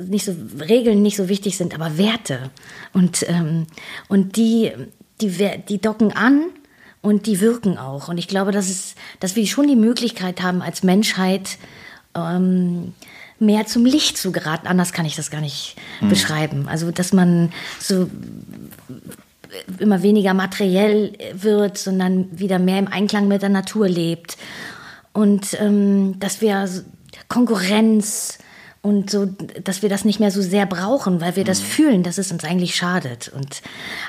nicht 0.06 0.24
so 0.24 0.34
Regeln 0.60 1.02
nicht 1.02 1.16
so 1.16 1.28
wichtig 1.28 1.56
sind, 1.56 1.74
aber 1.74 1.98
Werte. 1.98 2.50
Und, 2.92 3.24
ähm, 3.28 3.66
und 4.08 4.36
die 4.36 4.72
die, 5.20 5.50
die 5.68 5.80
docken 5.80 6.12
an 6.12 6.46
und 7.02 7.26
die 7.26 7.40
wirken 7.40 7.78
auch. 7.78 8.08
Und 8.08 8.18
ich 8.18 8.28
glaube, 8.28 8.52
dass, 8.52 8.68
es, 8.68 8.94
dass 9.20 9.36
wir 9.36 9.46
schon 9.46 9.68
die 9.68 9.76
Möglichkeit 9.76 10.42
haben, 10.42 10.62
als 10.62 10.82
Menschheit 10.82 11.58
ähm, 12.14 12.94
mehr 13.38 13.66
zum 13.66 13.84
Licht 13.84 14.16
zu 14.16 14.32
geraten. 14.32 14.66
Anders 14.66 14.92
kann 14.92 15.06
ich 15.06 15.16
das 15.16 15.30
gar 15.30 15.40
nicht 15.40 15.76
beschreiben. 16.00 16.68
Also, 16.68 16.90
dass 16.90 17.12
man 17.12 17.52
so 17.78 18.08
immer 19.78 20.02
weniger 20.02 20.34
materiell 20.34 21.12
wird, 21.32 21.78
sondern 21.78 22.38
wieder 22.38 22.58
mehr 22.58 22.78
im 22.78 22.88
Einklang 22.88 23.28
mit 23.28 23.42
der 23.42 23.48
Natur 23.48 23.88
lebt. 23.88 24.36
Und 25.12 25.58
ähm, 25.60 26.18
dass 26.18 26.40
wir 26.40 26.68
Konkurrenz 27.28 28.38
und 28.86 29.10
so, 29.10 29.26
dass 29.64 29.82
wir 29.82 29.88
das 29.88 30.04
nicht 30.04 30.20
mehr 30.20 30.30
so 30.30 30.40
sehr 30.40 30.64
brauchen, 30.64 31.20
weil 31.20 31.36
wir 31.36 31.44
das 31.44 31.60
fühlen, 31.60 32.02
dass 32.02 32.18
es 32.18 32.30
uns 32.30 32.44
eigentlich 32.44 32.76
schadet. 32.76 33.28
Und 33.34 33.62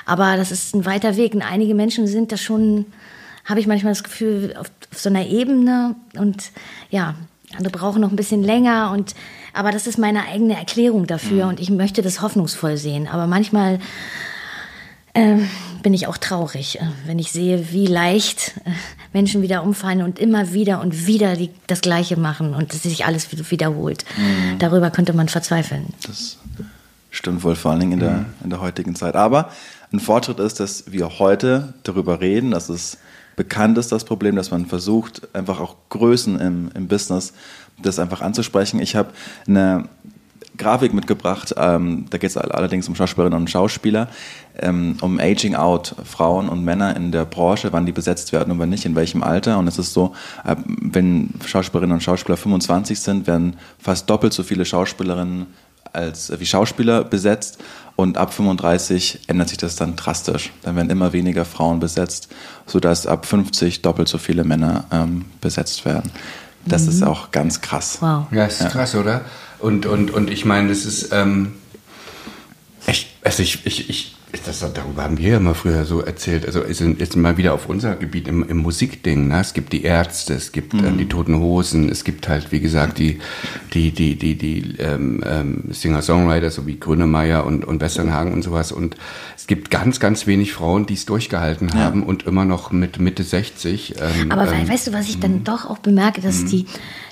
aber 0.06 0.36
das 0.36 0.52
ist 0.52 0.74
ein 0.74 0.86
weiter 0.86 1.16
Weg. 1.16 1.34
Und 1.34 1.42
einige 1.42 1.74
Menschen 1.74 2.06
sind 2.06 2.30
da 2.30 2.36
schon, 2.36 2.86
habe 3.44 3.58
ich 3.58 3.66
manchmal 3.66 3.92
das 3.92 4.04
Gefühl, 4.04 4.54
auf, 4.56 4.70
auf 4.92 5.00
so 5.00 5.08
einer 5.08 5.26
Ebene 5.26 5.96
und 6.16 6.50
ja, 6.90 7.16
andere 7.56 7.72
brauchen 7.72 8.00
noch 8.00 8.10
ein 8.10 8.16
bisschen 8.16 8.42
länger 8.42 8.92
und 8.92 9.14
aber 9.54 9.72
das 9.72 9.86
ist 9.86 9.98
meine 9.98 10.26
eigene 10.26 10.54
Erklärung 10.54 11.06
dafür 11.06 11.46
und 11.48 11.58
ich 11.58 11.70
möchte 11.70 12.02
das 12.02 12.20
hoffnungsvoll 12.20 12.76
sehen. 12.76 13.08
Aber 13.08 13.26
manchmal 13.26 13.80
ähm, 15.18 15.48
bin 15.82 15.94
ich 15.94 16.06
auch 16.06 16.16
traurig, 16.18 16.80
äh, 16.80 16.84
wenn 17.06 17.18
ich 17.18 17.32
sehe, 17.32 17.72
wie 17.72 17.86
leicht 17.86 18.54
äh, 18.64 18.70
Menschen 19.12 19.42
wieder 19.42 19.62
umfallen 19.62 20.02
und 20.02 20.18
immer 20.18 20.52
wieder 20.52 20.80
und 20.80 21.06
wieder 21.06 21.36
die, 21.36 21.50
das 21.66 21.80
Gleiche 21.80 22.16
machen 22.16 22.54
und 22.54 22.72
dass 22.72 22.82
sich 22.82 23.04
alles 23.04 23.30
wieder- 23.32 23.50
wiederholt. 23.50 24.04
Darüber 24.58 24.90
könnte 24.90 25.12
man 25.12 25.28
verzweifeln. 25.28 25.86
Das 26.06 26.38
stimmt 27.10 27.42
wohl 27.42 27.56
vor 27.56 27.70
allen 27.70 27.80
Dingen 27.80 27.92
in 27.92 28.00
der, 28.00 28.26
in 28.44 28.50
der 28.50 28.60
heutigen 28.60 28.94
Zeit. 28.94 29.16
Aber 29.16 29.50
ein 29.92 30.00
Fortschritt 30.00 30.38
ist, 30.40 30.60
dass 30.60 30.92
wir 30.92 31.18
heute 31.18 31.74
darüber 31.82 32.20
reden, 32.20 32.50
dass 32.50 32.68
es 32.68 32.98
bekannt 33.36 33.78
ist, 33.78 33.92
das 33.92 34.04
Problem, 34.04 34.36
dass 34.36 34.50
man 34.50 34.66
versucht, 34.66 35.34
einfach 35.34 35.60
auch 35.60 35.76
Größen 35.88 36.38
im, 36.40 36.70
im 36.74 36.88
Business 36.88 37.32
das 37.80 37.98
einfach 37.98 38.20
anzusprechen. 38.20 38.80
Ich 38.80 38.96
habe 38.96 39.10
eine 39.46 39.88
Grafik 40.58 40.92
mitgebracht. 40.92 41.54
Ähm, 41.56 42.06
da 42.10 42.18
geht 42.18 42.30
es 42.30 42.36
allerdings 42.36 42.88
um 42.88 42.94
Schauspielerinnen 42.94 43.38
und 43.38 43.48
Schauspieler, 43.48 44.08
ähm, 44.58 44.96
um 45.00 45.18
Aging 45.18 45.54
Out, 45.54 45.94
Frauen 46.04 46.48
und 46.48 46.64
Männer 46.64 46.96
in 46.96 47.12
der 47.12 47.24
Branche, 47.24 47.72
wann 47.72 47.86
die 47.86 47.92
besetzt 47.92 48.32
werden 48.32 48.50
und 48.52 48.58
wann 48.58 48.68
nicht, 48.68 48.84
in 48.84 48.94
welchem 48.94 49.22
Alter. 49.22 49.58
Und 49.58 49.68
es 49.68 49.78
ist 49.78 49.92
so, 49.92 50.14
äh, 50.44 50.56
wenn 50.66 51.30
Schauspielerinnen 51.44 51.94
und 51.94 52.02
Schauspieler 52.02 52.36
25 52.36 53.00
sind, 53.00 53.26
werden 53.26 53.56
fast 53.78 54.10
doppelt 54.10 54.32
so 54.32 54.42
viele 54.42 54.64
Schauspielerinnen 54.64 55.46
als 55.92 56.30
äh, 56.30 56.40
wie 56.40 56.46
Schauspieler 56.46 57.04
besetzt 57.04 57.58
und 57.96 58.16
ab 58.16 58.32
35 58.32 59.20
ändert 59.26 59.48
sich 59.48 59.58
das 59.58 59.76
dann 59.76 59.96
drastisch. 59.96 60.52
Dann 60.62 60.76
werden 60.76 60.90
immer 60.90 61.12
weniger 61.12 61.44
Frauen 61.44 61.80
besetzt, 61.80 62.28
sodass 62.66 63.06
ab 63.06 63.26
50 63.26 63.82
doppelt 63.82 64.08
so 64.08 64.18
viele 64.18 64.44
Männer 64.44 64.84
ähm, 64.92 65.24
besetzt 65.40 65.84
werden. 65.84 66.12
Das 66.64 66.82
mhm. 66.82 66.88
ist 66.90 67.02
auch 67.02 67.30
ganz 67.30 67.60
krass. 67.60 67.98
Wow. 68.00 68.26
Ja, 68.30 68.44
ist 68.44 68.60
ja. 68.60 68.68
krass, 68.68 68.94
oder? 68.94 69.22
Und, 69.58 69.86
und, 69.86 70.10
und 70.10 70.30
ich 70.30 70.44
meine, 70.44 70.68
das 70.68 70.84
ist 70.84 71.12
ähm, 71.12 71.54
echt, 72.86 73.08
also 73.22 73.42
ich, 73.42 73.66
ich, 73.66 73.90
ich 73.90 74.14
das, 74.44 74.60
darüber 74.74 75.04
haben 75.04 75.16
wir 75.16 75.30
ja 75.30 75.40
mal 75.40 75.54
früher 75.54 75.86
so 75.86 76.00
erzählt. 76.00 76.44
Also 76.44 76.60
ist 76.60 76.80
jetzt 76.80 77.16
mal 77.16 77.38
wieder 77.38 77.54
auf 77.54 77.66
unser 77.68 77.96
Gebiet 77.96 78.28
im, 78.28 78.46
im 78.46 78.58
Musikding. 78.58 79.28
Ne? 79.28 79.40
Es 79.40 79.54
gibt 79.54 79.72
die 79.72 79.84
Ärzte, 79.84 80.34
es 80.34 80.52
gibt 80.52 80.74
mhm. 80.74 80.84
äh, 80.84 80.92
die 80.92 81.08
Toten 81.08 81.38
Hosen, 81.38 81.88
es 81.88 82.04
gibt 82.04 82.28
halt, 82.28 82.52
wie 82.52 82.60
gesagt, 82.60 82.98
die, 82.98 83.20
die, 83.72 83.90
die, 83.90 84.16
die, 84.16 84.36
die 84.36 84.74
ähm, 84.78 85.24
ähm, 85.26 85.64
Singer-Songwriter, 85.70 86.50
so 86.50 86.66
wie 86.66 86.78
Grönemeyer 86.78 87.46
und, 87.46 87.64
und 87.64 87.80
Westernhagen 87.80 88.34
und 88.34 88.42
sowas. 88.42 88.70
Und 88.70 88.96
es 89.34 89.46
gibt 89.46 89.70
ganz, 89.70 89.98
ganz 89.98 90.26
wenig 90.26 90.52
Frauen, 90.52 90.84
die 90.84 90.94
es 90.94 91.06
durchgehalten 91.06 91.68
ja. 91.68 91.76
haben 91.76 92.02
und 92.02 92.24
immer 92.24 92.44
noch 92.44 92.70
mit 92.70 92.98
Mitte 92.98 93.22
60. 93.22 93.94
Ähm, 93.98 94.30
Aber 94.30 94.52
ähm, 94.52 94.68
weißt 94.68 94.88
du, 94.88 94.92
was 94.92 95.08
ich 95.08 95.20
dann 95.20 95.36
mhm. 95.36 95.44
doch 95.44 95.64
auch 95.64 95.78
bemerke, 95.78 96.20
dass 96.20 96.42
mhm. 96.42 96.48
die, 96.48 96.66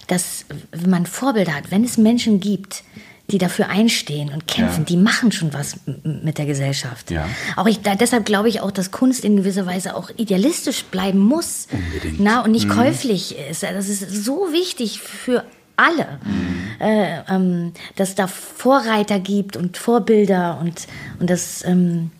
dass 0.06 0.44
wenn 0.72 0.90
man 0.90 1.06
Vorbilder 1.06 1.54
hat, 1.54 1.70
wenn 1.70 1.84
es 1.84 1.98
Menschen 1.98 2.40
gibt, 2.40 2.84
die 3.30 3.38
dafür 3.38 3.68
einstehen 3.68 4.32
und 4.32 4.46
kämpfen, 4.46 4.80
ja. 4.80 4.84
die 4.84 4.96
machen 4.96 5.32
schon 5.32 5.52
was 5.52 5.80
mit 6.04 6.38
der 6.38 6.46
Gesellschaft. 6.46 7.10
Ja. 7.10 7.28
Auch 7.56 7.66
ich, 7.66 7.82
da, 7.82 7.96
deshalb 7.96 8.24
glaube 8.24 8.48
ich 8.48 8.60
auch, 8.60 8.70
dass 8.70 8.92
Kunst 8.92 9.24
in 9.24 9.36
gewisser 9.36 9.66
Weise 9.66 9.96
auch 9.96 10.10
idealistisch 10.16 10.84
bleiben 10.84 11.18
muss. 11.18 11.66
Unbedingt. 11.72 12.20
Na, 12.20 12.44
und 12.44 12.52
nicht 12.52 12.68
mhm. 12.68 12.72
käuflich 12.72 13.36
ist. 13.50 13.64
Das 13.64 13.88
ist 13.88 14.08
so 14.24 14.52
wichtig 14.52 15.00
für 15.00 15.44
alle, 15.76 16.20
mhm. 16.24 16.80
äh, 16.80 17.20
ähm, 17.28 17.72
dass 17.96 18.14
da 18.14 18.28
Vorreiter 18.28 19.18
gibt 19.18 19.56
und 19.56 19.76
Vorbilder 19.76 20.58
und, 20.60 20.86
und 21.18 21.28
das. 21.28 21.64
Ähm, 21.64 22.12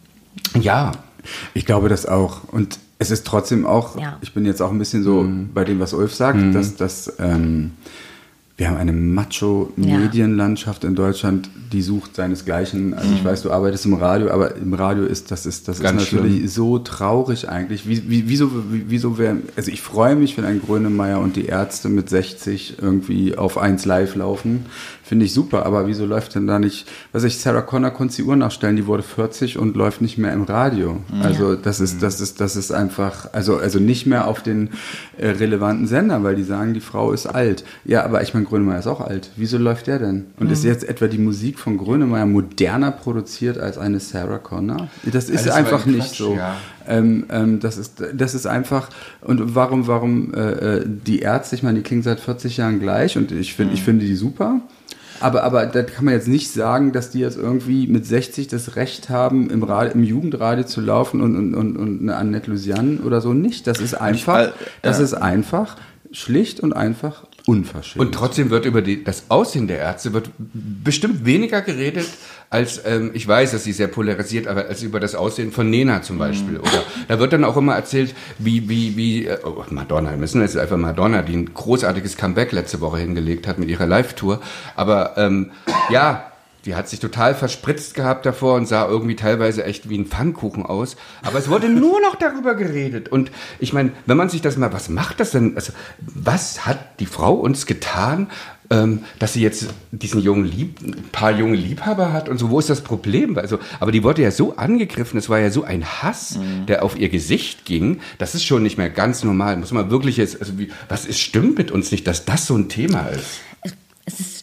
ja, 0.60 0.92
ich 1.54 1.66
glaube 1.66 1.88
das 1.88 2.06
auch. 2.06 2.44
Und 2.48 2.80
es 2.98 3.10
ist 3.10 3.26
trotzdem 3.26 3.66
auch, 3.66 3.98
ja. 3.98 4.18
ich 4.22 4.32
bin 4.32 4.44
jetzt 4.44 4.62
auch 4.62 4.70
ein 4.70 4.78
bisschen 4.78 5.02
so 5.02 5.22
mhm. 5.22 5.50
bei 5.52 5.64
dem, 5.64 5.80
was 5.80 5.92
Ulf 5.92 6.14
sagt, 6.14 6.38
mhm. 6.38 6.52
dass 6.52 6.76
das. 6.76 7.14
Ähm, 7.18 7.72
wir 8.58 8.70
haben 8.70 8.78
eine 8.78 8.92
Macho-Medienlandschaft 8.92 10.82
ja. 10.82 10.88
in 10.88 10.94
Deutschland, 10.94 11.50
die 11.72 11.82
sucht 11.82 12.16
seinesgleichen. 12.16 12.94
Also 12.94 13.12
ich 13.12 13.22
mhm. 13.22 13.26
weiß, 13.26 13.42
du 13.42 13.52
arbeitest 13.52 13.84
im 13.84 13.92
Radio, 13.92 14.30
aber 14.30 14.56
im 14.56 14.72
Radio 14.72 15.04
ist 15.04 15.30
das 15.30 15.44
ist 15.44 15.68
das 15.68 15.80
Ganz 15.80 16.04
ist 16.04 16.12
natürlich 16.12 16.36
schlimm. 16.36 16.48
so 16.48 16.78
traurig 16.78 17.50
eigentlich. 17.50 17.86
Wie, 17.86 18.08
wie, 18.08 18.30
wieso, 18.30 18.50
wie, 18.72 18.86
wieso 18.88 19.18
wäre, 19.18 19.36
also 19.56 19.70
ich 19.70 19.82
freue 19.82 20.16
mich, 20.16 20.38
wenn 20.38 20.46
ein 20.46 20.62
Grönemeyer 20.62 21.20
und 21.20 21.36
die 21.36 21.44
Ärzte 21.44 21.90
mit 21.90 22.08
60 22.08 22.78
irgendwie 22.80 23.36
auf 23.36 23.58
1 23.58 23.84
live 23.84 24.14
laufen 24.14 24.64
finde 25.06 25.24
ich 25.24 25.32
super, 25.32 25.64
aber 25.64 25.86
wieso 25.86 26.04
läuft 26.04 26.34
denn 26.34 26.48
da 26.48 26.58
nicht, 26.58 26.88
was 27.12 27.22
ich, 27.22 27.38
Sarah 27.38 27.62
Connor 27.62 27.92
konnte 27.92 28.16
die 28.16 28.24
Uhr 28.24 28.34
nachstellen, 28.34 28.74
die 28.74 28.86
wurde 28.86 29.04
40 29.04 29.56
und 29.56 29.76
läuft 29.76 30.02
nicht 30.02 30.18
mehr 30.18 30.32
im 30.32 30.42
Radio. 30.42 30.98
Ja. 31.14 31.22
Also 31.22 31.54
das 31.54 31.78
ist, 31.78 32.02
das 32.02 32.20
ist, 32.20 32.40
das 32.40 32.56
ist 32.56 32.72
einfach, 32.72 33.32
also, 33.32 33.56
also 33.56 33.78
nicht 33.78 34.06
mehr 34.06 34.26
auf 34.26 34.42
den 34.42 34.70
äh, 35.16 35.28
relevanten 35.28 35.86
Sender, 35.86 36.24
weil 36.24 36.34
die 36.34 36.42
sagen, 36.42 36.74
die 36.74 36.80
Frau 36.80 37.12
ist 37.12 37.26
alt. 37.26 37.64
Ja, 37.84 38.04
aber 38.04 38.22
ich 38.22 38.34
meine, 38.34 38.46
Grönemeyer 38.46 38.80
ist 38.80 38.88
auch 38.88 39.00
alt. 39.00 39.30
Wieso 39.36 39.58
läuft 39.58 39.86
der 39.86 40.00
denn? 40.00 40.26
Und 40.40 40.48
mhm. 40.48 40.52
ist 40.52 40.64
jetzt 40.64 40.82
etwa 40.82 41.06
die 41.06 41.18
Musik 41.18 41.60
von 41.60 41.78
Grönemeyer 41.78 42.26
moderner 42.26 42.90
produziert 42.90 43.58
als 43.58 43.78
eine 43.78 44.00
Sarah 44.00 44.38
Connor? 44.38 44.88
Das 45.04 45.30
ist 45.30 45.48
Alles 45.48 45.54
einfach 45.54 45.86
nicht 45.86 46.08
Quatsch, 46.08 46.18
so. 46.18 46.34
Ja. 46.34 46.56
Ähm, 46.88 47.26
ähm, 47.30 47.60
das, 47.60 47.78
ist, 47.78 48.02
das 48.12 48.34
ist 48.34 48.46
einfach, 48.46 48.88
und 49.20 49.54
warum, 49.54 49.86
warum 49.86 50.34
äh, 50.34 50.78
äh 50.78 50.84
die 50.86 51.20
Ärzte, 51.20 51.54
ich 51.54 51.62
meine, 51.62 51.78
die 51.78 51.84
klingen 51.84 52.02
seit 52.02 52.18
40 52.18 52.56
Jahren 52.56 52.80
gleich 52.80 53.16
und 53.16 53.30
ich 53.30 53.54
finde, 53.54 53.70
mhm. 53.70 53.76
ich 53.76 53.84
finde 53.84 54.04
die 54.04 54.16
super. 54.16 54.60
Aber, 55.20 55.44
aber 55.44 55.66
da 55.66 55.82
kann 55.82 56.04
man 56.04 56.14
jetzt 56.14 56.28
nicht 56.28 56.50
sagen, 56.50 56.92
dass 56.92 57.10
die 57.10 57.20
jetzt 57.20 57.36
irgendwie 57.36 57.86
mit 57.86 58.06
60 58.06 58.48
das 58.48 58.76
Recht 58.76 59.08
haben, 59.08 59.50
im, 59.50 59.62
Radio, 59.62 59.92
im 59.94 60.04
Jugendradio 60.04 60.64
zu 60.64 60.80
laufen 60.80 61.20
und, 61.20 61.36
und, 61.36 61.54
und, 61.54 61.76
und 61.76 62.00
eine 62.02 62.16
Annette 62.16 62.50
Lusian 62.50 63.00
oder 63.00 63.20
so 63.20 63.32
nicht. 63.32 63.66
Das 63.66 63.80
ist 63.80 63.94
einfach, 63.94 64.48
ich, 64.48 64.66
äh, 64.66 64.68
das 64.82 65.00
ist 65.00 65.14
einfach, 65.14 65.76
schlicht 66.12 66.60
und 66.60 66.72
einfach 66.72 67.25
unverschämt. 67.46 68.04
Und 68.04 68.12
trotzdem 68.12 68.50
wird 68.50 68.66
über 68.66 68.82
die, 68.82 69.04
das 69.04 69.30
Aussehen 69.30 69.68
der 69.68 69.78
Ärzte 69.78 70.12
wird 70.12 70.30
bestimmt 70.36 71.24
weniger 71.24 71.62
geredet 71.62 72.08
als, 72.50 72.82
ähm, 72.84 73.12
ich 73.14 73.26
weiß, 73.26 73.52
dass 73.52 73.64
sie 73.64 73.72
sehr 73.72 73.86
polarisiert, 73.86 74.48
aber 74.48 74.66
als 74.66 74.82
über 74.82 75.00
das 75.00 75.14
Aussehen 75.14 75.52
von 75.52 75.70
Nena 75.70 76.02
zum 76.02 76.18
Beispiel. 76.18 76.54
Mhm. 76.54 76.60
Oder 76.60 76.84
da 77.08 77.18
wird 77.18 77.32
dann 77.32 77.44
auch 77.44 77.56
immer 77.56 77.74
erzählt, 77.74 78.14
wie, 78.38 78.68
wie, 78.68 78.96
wie, 78.96 79.26
äh, 79.26 79.38
oh, 79.44 79.64
Madonna, 79.70 80.10
wir 80.10 80.16
müssen 80.16 80.40
jetzt 80.40 80.56
einfach 80.56 80.76
Madonna, 80.76 81.22
die 81.22 81.36
ein 81.36 81.54
großartiges 81.54 82.16
Comeback 82.16 82.50
letzte 82.52 82.80
Woche 82.80 82.98
hingelegt 82.98 83.46
hat 83.46 83.58
mit 83.58 83.68
ihrer 83.68 83.86
Live-Tour. 83.86 84.40
Aber 84.74 85.16
ähm, 85.16 85.52
ja, 85.90 86.32
die 86.66 86.74
hat 86.74 86.88
sich 86.88 86.98
total 87.00 87.34
verspritzt 87.34 87.94
gehabt 87.94 88.26
davor 88.26 88.56
und 88.56 88.66
sah 88.66 88.86
irgendwie 88.86 89.16
teilweise 89.16 89.64
echt 89.64 89.88
wie 89.88 89.96
ein 89.96 90.06
Pfannkuchen 90.06 90.66
aus. 90.66 90.96
Aber 91.22 91.38
es 91.38 91.48
wurde 91.48 91.68
nur 91.68 92.00
noch 92.00 92.16
darüber 92.16 92.56
geredet. 92.56 93.08
Und 93.08 93.30
ich 93.60 93.72
meine, 93.72 93.92
wenn 94.04 94.16
man 94.16 94.28
sich 94.28 94.42
das 94.42 94.56
mal, 94.56 94.72
was 94.72 94.88
macht 94.88 95.20
das 95.20 95.30
denn? 95.30 95.54
Also, 95.54 95.72
was 95.98 96.66
hat 96.66 97.00
die 97.00 97.06
Frau 97.06 97.34
uns 97.34 97.66
getan, 97.66 98.28
ähm, 98.68 99.04
dass 99.20 99.34
sie 99.34 99.42
jetzt 99.42 99.68
diesen 99.92 100.20
jungen 100.20 100.44
Lieb, 100.44 100.80
ein 100.82 101.08
paar 101.12 101.30
junge 101.30 101.54
Liebhaber 101.54 102.12
hat 102.12 102.28
und 102.28 102.38
so. 102.38 102.50
Wo 102.50 102.58
ist 102.58 102.68
das 102.68 102.80
Problem? 102.80 103.38
Also, 103.38 103.60
aber 103.78 103.92
die 103.92 104.02
wurde 104.02 104.22
ja 104.22 104.32
so 104.32 104.56
angegriffen, 104.56 105.18
es 105.18 105.28
war 105.28 105.38
ja 105.38 105.50
so 105.50 105.62
ein 105.62 105.84
Hass, 105.84 106.38
mhm. 106.38 106.66
der 106.66 106.82
auf 106.82 106.98
ihr 106.98 107.08
Gesicht 107.08 107.64
ging. 107.64 108.00
Das 108.18 108.34
ist 108.34 108.44
schon 108.44 108.64
nicht 108.64 108.76
mehr 108.76 108.90
ganz 108.90 109.22
normal. 109.22 109.56
Muss 109.56 109.70
man 109.70 109.90
wirklich 109.90 110.16
jetzt, 110.16 110.40
also 110.40 110.58
wie, 110.58 110.70
was 110.88 111.06
ist, 111.06 111.20
stimmt 111.20 111.58
mit 111.58 111.70
uns 111.70 111.92
nicht, 111.92 112.08
dass 112.08 112.24
das 112.24 112.46
so 112.46 112.56
ein 112.56 112.68
Thema 112.68 113.06
ist? 113.06 113.40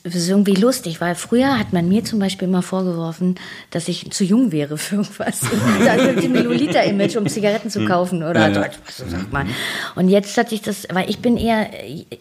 Ist, 0.04 0.16
ist 0.16 0.30
irgendwie 0.30 0.56
lustig, 0.56 1.00
weil 1.00 1.16
früher 1.16 1.58
hat 1.58 1.72
man 1.72 1.88
mir 1.88 2.04
zum 2.04 2.20
Beispiel 2.20 2.48
immer 2.48 2.62
vorgeworfen, 2.62 3.36
dass 3.72 3.88
ich 3.88 4.12
zu 4.12 4.24
jung 4.24 4.52
wäre 4.52 4.78
für 4.78 4.98
irgendwas. 4.98 5.42
also 5.90 6.20
die 6.20 6.28
Milliliter-Image, 6.28 7.16
um 7.16 7.28
Zigaretten 7.28 7.70
zu 7.70 7.80
hm. 7.80 7.88
kaufen 7.88 8.24
oder 8.24 8.50
ja, 8.50 8.62
ja. 8.62 8.70
so 8.90 9.08
sagt 9.08 9.32
man. 9.32 9.48
Und 9.96 10.10
jetzt 10.10 10.38
hatte 10.38 10.54
ich 10.56 10.62
das, 10.62 10.88
weil 10.92 11.10
ich 11.10 11.20
bin 11.20 11.38
eher 11.38 11.70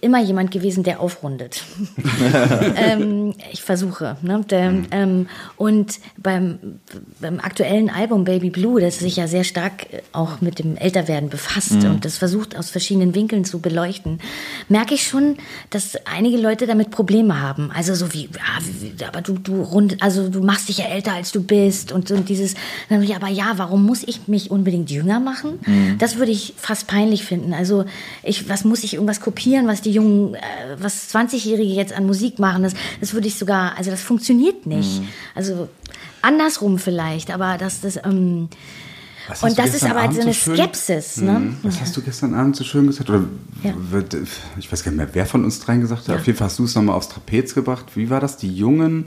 immer 0.00 0.20
jemand 0.20 0.52
gewesen, 0.52 0.84
der 0.84 1.00
aufrundet. 1.00 1.62
ähm, 2.76 3.34
ich 3.50 3.62
versuche. 3.62 4.16
Ne? 4.22 4.44
Der, 4.48 4.68
hm. 4.68 4.86
ähm, 4.92 5.28
und 5.56 5.98
beim, 6.16 6.58
beim 7.20 7.40
aktuellen 7.40 7.90
Album 7.90 8.24
Baby 8.24 8.50
Blue, 8.50 8.80
das 8.80 9.00
sich 9.00 9.16
ja 9.16 9.26
sehr 9.26 9.44
stark 9.44 9.86
auch 10.12 10.40
mit 10.40 10.60
dem 10.60 10.76
Älterwerden 10.76 11.28
befasst 11.28 11.82
mhm. 11.82 11.90
und 11.90 12.04
das 12.04 12.18
versucht 12.18 12.56
aus 12.56 12.70
verschiedenen 12.70 13.14
Winkeln 13.14 13.44
zu 13.44 13.60
beleuchten, 13.60 14.20
merke 14.68 14.94
ich 14.94 15.06
schon, 15.06 15.36
dass 15.70 15.96
einige 16.06 16.36
Leute 16.36 16.66
damit 16.66 16.90
Probleme 16.90 17.40
haben. 17.40 17.71
Also 17.74 17.94
so 17.94 18.12
wie, 18.12 18.28
ja, 18.98 19.08
aber 19.08 19.22
du, 19.22 19.34
du 19.38 19.62
rund, 19.62 20.02
also 20.02 20.28
du 20.28 20.42
machst 20.42 20.68
dich 20.68 20.78
ja 20.78 20.86
älter 20.86 21.12
als 21.12 21.32
du 21.32 21.42
bist 21.42 21.92
und, 21.92 22.10
und 22.10 22.28
dieses, 22.28 22.54
dann 22.88 23.02
ich, 23.02 23.14
aber 23.14 23.28
ja, 23.28 23.54
warum 23.56 23.84
muss 23.84 24.02
ich 24.02 24.28
mich 24.28 24.50
unbedingt 24.50 24.90
jünger 24.90 25.20
machen? 25.20 25.58
Mhm. 25.66 25.98
Das 25.98 26.16
würde 26.16 26.32
ich 26.32 26.54
fast 26.56 26.86
peinlich 26.86 27.24
finden. 27.24 27.54
Also 27.54 27.84
ich, 28.22 28.48
was 28.48 28.64
muss 28.64 28.84
ich 28.84 28.94
irgendwas 28.94 29.20
kopieren, 29.20 29.66
was 29.66 29.80
die 29.80 29.92
jungen, 29.92 30.34
äh, 30.34 30.40
was 30.78 31.12
20-Jährige 31.14 31.72
jetzt 31.72 31.92
an 31.92 32.06
Musik 32.06 32.38
machen? 32.38 32.62
Das, 32.62 32.74
das 33.00 33.14
würde 33.14 33.28
ich 33.28 33.36
sogar, 33.36 33.76
also 33.76 33.90
das 33.90 34.02
funktioniert 34.02 34.66
nicht. 34.66 35.00
Mhm. 35.00 35.08
Also 35.34 35.68
andersrum 36.20 36.78
vielleicht, 36.78 37.30
aber 37.30 37.58
das, 37.58 37.80
das, 37.80 37.96
ähm, 38.04 38.48
und 39.42 39.58
das 39.58 39.74
ist 39.74 39.84
aber 39.84 40.02
Abend 40.02 40.16
so 40.16 40.22
eine 40.22 40.32
so 40.32 40.54
Skepsis. 40.54 41.18
Ne? 41.18 41.32
Mhm. 41.32 41.56
Was 41.62 41.80
hast 41.80 41.96
du 41.96 42.02
gestern 42.02 42.34
Abend 42.34 42.56
so 42.56 42.64
schön 42.64 42.86
gesagt? 42.86 43.10
Oder 43.10 43.24
ja. 43.62 43.74
ich 44.58 44.70
weiß 44.70 44.82
gar 44.84 44.90
nicht 44.90 44.98
mehr, 44.98 45.08
wer 45.12 45.26
von 45.26 45.44
uns 45.44 45.60
dreien 45.60 45.80
gesagt 45.80 46.02
hat. 46.02 46.08
Ja. 46.08 46.14
Auf 46.16 46.26
jeden 46.26 46.38
Fall 46.38 46.46
hast 46.46 46.58
du 46.58 46.64
es 46.64 46.74
nochmal 46.74 46.96
aufs 46.96 47.08
Trapez 47.08 47.54
gebracht. 47.54 47.86
Wie 47.94 48.10
war 48.10 48.20
das? 48.20 48.36
Die 48.36 48.54
Jungen 48.54 49.06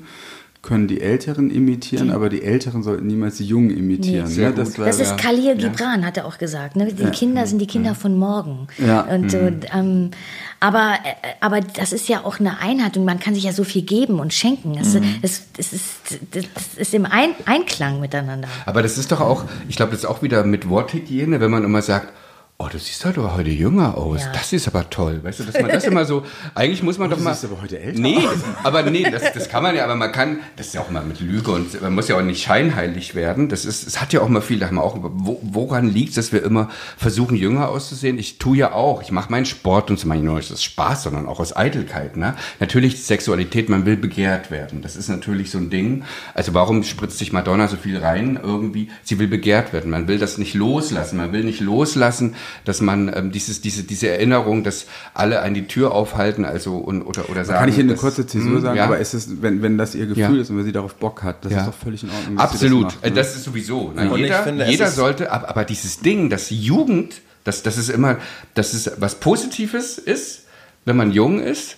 können 0.65 0.87
die 0.87 0.99
Älteren 0.99 1.51
imitieren, 1.51 2.07
die. 2.07 2.13
aber 2.13 2.27
die 2.27 2.41
Älteren 2.41 2.81
sollten 2.81 3.05
niemals 3.05 3.37
die 3.37 3.45
Jungen 3.45 3.69
imitieren. 3.69 4.27
Nee, 4.27 4.41
ne? 4.41 4.53
das, 4.53 4.79
war, 4.79 4.87
das, 4.87 4.99
ist 4.99 5.15
Khalil 5.15 5.55
Gibran, 5.55 6.01
ja. 6.01 6.07
hat 6.07 6.17
er 6.17 6.25
auch 6.25 6.39
gesagt. 6.39 6.75
Ne? 6.75 6.91
Die 6.91 7.03
ja. 7.03 7.09
Kinder 7.11 7.45
sind 7.45 7.59
die 7.59 7.67
Kinder 7.67 7.89
ja. 7.89 7.93
von 7.93 8.17
morgen. 8.17 8.67
Ja. 8.79 9.01
Und, 9.01 9.31
mhm. 9.31 9.47
und 9.47 9.65
ähm, 9.71 10.11
aber, 10.59 10.95
äh, 11.03 11.27
aber 11.39 11.61
das 11.61 11.93
ist 11.93 12.09
ja 12.09 12.25
auch 12.25 12.39
eine 12.39 12.59
Einheit 12.59 12.97
und 12.97 13.05
man 13.05 13.19
kann 13.19 13.35
sich 13.35 13.43
ja 13.43 13.53
so 13.53 13.63
viel 13.63 13.83
geben 13.83 14.19
und 14.19 14.33
schenken. 14.33 14.73
Das, 14.75 14.95
mhm. 14.95 15.03
das, 15.21 15.43
das, 15.55 15.71
ist, 15.71 15.83
das 16.31 16.45
ist 16.75 16.93
im 16.95 17.05
Ein 17.05 17.29
Einklang 17.45 17.99
miteinander. 17.99 18.47
Aber 18.65 18.81
das 18.81 18.97
ist 18.97 19.11
doch 19.11 19.21
auch, 19.21 19.45
ich 19.69 19.75
glaube, 19.75 19.91
das 19.91 19.99
ist 19.99 20.05
auch 20.05 20.23
wieder 20.23 20.43
mit 20.43 20.67
Worthygiene, 20.67 21.39
wenn 21.39 21.51
man 21.51 21.63
immer 21.63 21.83
sagt, 21.83 22.11
oh, 22.57 22.67
du 22.71 22.79
siehst 22.79 23.03
halt 23.03 23.17
aber 23.17 23.35
heute 23.35 23.49
jünger 23.49 23.97
aus. 23.97 24.21
Ja. 24.23 24.31
Das 24.31 24.53
ist 24.53 24.67
aber 24.67 24.89
toll. 24.89 25.21
Weißt 25.23 25.39
du, 25.39 25.43
dass 25.43 25.61
man 25.61 25.69
das 25.69 25.83
immer 25.83 26.05
so, 26.05 26.25
eigentlich 26.55 26.83
muss 26.83 26.97
man 26.97 27.09
doch 27.09 27.19
mal. 27.19 27.33
siehst 27.33 27.51
aber 27.51 27.61
heute 27.61 27.79
älter 27.79 27.99
Nee, 27.99 28.19
aber 28.63 28.83
nee, 28.83 29.03
das, 29.09 29.33
das 29.33 29.49
kann 29.49 29.63
man 29.63 29.75
ja, 29.75 29.83
aber 29.83 29.95
man 29.95 30.11
kann, 30.11 30.39
das 30.55 30.67
ist 30.67 30.75
ja 30.75 30.81
auch 30.81 30.89
mal 30.89 31.03
mit 31.03 31.19
Lüge 31.19 31.51
und 31.51 31.81
man 31.81 31.93
muss 31.93 32.07
ja 32.07 32.17
auch 32.17 32.21
nicht 32.21 32.43
scheinheilig 32.43 33.13
werden. 33.13 33.49
Das 33.49 33.65
ist, 33.65 33.85
es 33.85 33.99
hat 33.99 34.13
ja 34.13 34.21
auch 34.21 34.29
mal 34.29 34.41
viel, 34.41 34.59
da 34.59 34.67
haben 34.67 34.75
wir 34.75 34.83
auch, 34.83 34.97
wo, 34.99 35.39
woran 35.41 35.89
liegt 35.89 36.09
es, 36.09 36.15
dass 36.15 36.31
wir 36.31 36.43
immer 36.43 36.69
versuchen, 36.97 37.35
jünger 37.35 37.69
auszusehen? 37.69 38.17
Ich 38.17 38.37
tue 38.37 38.57
ja 38.57 38.71
auch, 38.71 39.01
ich 39.01 39.11
mache 39.11 39.31
meinen 39.31 39.45
Sport 39.45 39.89
und 39.89 39.99
so 39.99 40.07
meine 40.07 40.23
nur 40.25 40.37
nicht 40.37 40.51
aus 40.51 40.63
Spaß, 40.63 41.03
sondern 41.03 41.27
auch 41.27 41.39
aus 41.39 41.55
Eitelkeit. 41.55 42.17
Ne? 42.17 42.35
Natürlich 42.59 43.03
Sexualität, 43.03 43.69
man 43.69 43.85
will 43.85 43.97
begehrt 43.97 44.49
werden. 44.49 44.81
Das 44.81 44.95
ist 44.95 45.09
natürlich 45.09 45.51
so 45.51 45.57
ein 45.57 45.69
Ding. 45.69 46.03
Also 46.33 46.53
warum 46.53 46.83
spritzt 46.83 47.17
sich 47.17 47.33
Madonna 47.33 47.67
so 47.67 47.77
viel 47.77 47.97
rein 47.97 48.39
irgendwie? 48.41 48.89
Sie 49.03 49.19
will 49.19 49.27
begehrt 49.27 49.73
werden. 49.73 49.91
Man 49.91 50.07
will 50.07 50.19
das 50.19 50.37
nicht 50.37 50.53
loslassen. 50.53 51.17
Man 51.17 51.31
will 51.31 51.43
nicht 51.43 51.59
loslassen, 51.59 52.35
dass 52.65 52.81
man 52.81 53.11
ähm, 53.15 53.31
dieses, 53.31 53.61
diese, 53.61 53.83
diese 53.83 54.09
Erinnerung, 54.09 54.63
dass 54.63 54.85
alle 55.13 55.41
an 55.41 55.53
die 55.53 55.67
Tür 55.67 55.91
aufhalten, 55.91 56.45
also 56.45 56.77
und, 56.77 57.01
oder, 57.03 57.29
oder 57.29 57.45
sagen. 57.45 57.59
Kann 57.59 57.69
ich 57.69 57.75
hier 57.75 57.83
eine 57.83 57.93
dass- 57.93 58.01
kurze 58.01 58.25
Zäsur 58.27 58.51
Hm, 58.55 58.61
sagen, 58.61 58.77
ja. 58.77 58.85
aber 58.85 58.99
ist 58.99 59.13
es, 59.13 59.41
wenn, 59.41 59.61
wenn 59.61 59.77
das 59.77 59.95
ihr 59.95 60.05
Gefühl 60.07 60.35
Ja. 60.35 60.41
ist 60.41 60.49
und 60.49 60.57
wenn 60.57 60.65
sie 60.65 60.71
darauf 60.71 60.95
Bock 60.95 61.23
hat, 61.23 61.43
das 61.45 61.51
Ja. 61.51 61.59
ist 61.61 61.67
doch 61.67 61.73
völlig 61.73 62.03
in 62.03 62.09
Ordnung. 62.09 62.35
dass 62.37 62.49
sie 62.51 62.55
Absolut, 62.55 62.85
Das, 62.87 62.93
macht, 62.95 63.05
ne? 63.05 63.11
das 63.11 63.35
ist 63.35 63.43
sowieso. 63.43 63.91
Ne? 63.91 64.09
Und 64.11 64.17
ich 64.19 64.23
Jeder, 64.25 64.43
finde, 64.43 64.63
es 64.65 64.71
jeder 64.71 64.87
ist- 64.87 64.95
sollte, 64.95 65.31
aber, 65.31 65.49
aber 65.49 65.65
dieses 65.65 65.99
Ding, 65.99 66.29
dass 66.29 66.49
Jugend, 66.49 67.21
das, 67.43 67.63
das 67.63 67.77
ist 67.77 67.89
immer, 67.89 68.17
das 68.53 68.73
ist 68.73 68.91
was 68.99 69.15
Positives 69.19 69.97
ist, 69.97 70.45
wenn 70.85 70.97
man 70.97 71.11
jung 71.11 71.39
ist 71.39 71.77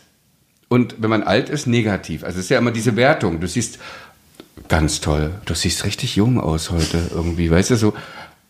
und 0.69 0.95
wenn 0.99 1.09
man 1.09 1.23
alt 1.23 1.49
ist, 1.49 1.67
negativ. 1.67 2.23
Also 2.23 2.39
es 2.39 2.45
ist 2.45 2.49
ja 2.49 2.57
immer 2.57 2.71
diese 2.71 2.95
Wertung. 2.95 3.39
Du 3.39 3.47
siehst 3.47 3.79
ganz 4.67 4.99
toll, 5.01 5.31
du 5.45 5.53
siehst 5.53 5.85
richtig 5.85 6.15
jung 6.15 6.39
aus 6.39 6.71
heute 6.71 6.99
irgendwie, 7.13 7.49
weißt 7.51 7.71
du, 7.71 7.75
so. 7.77 7.93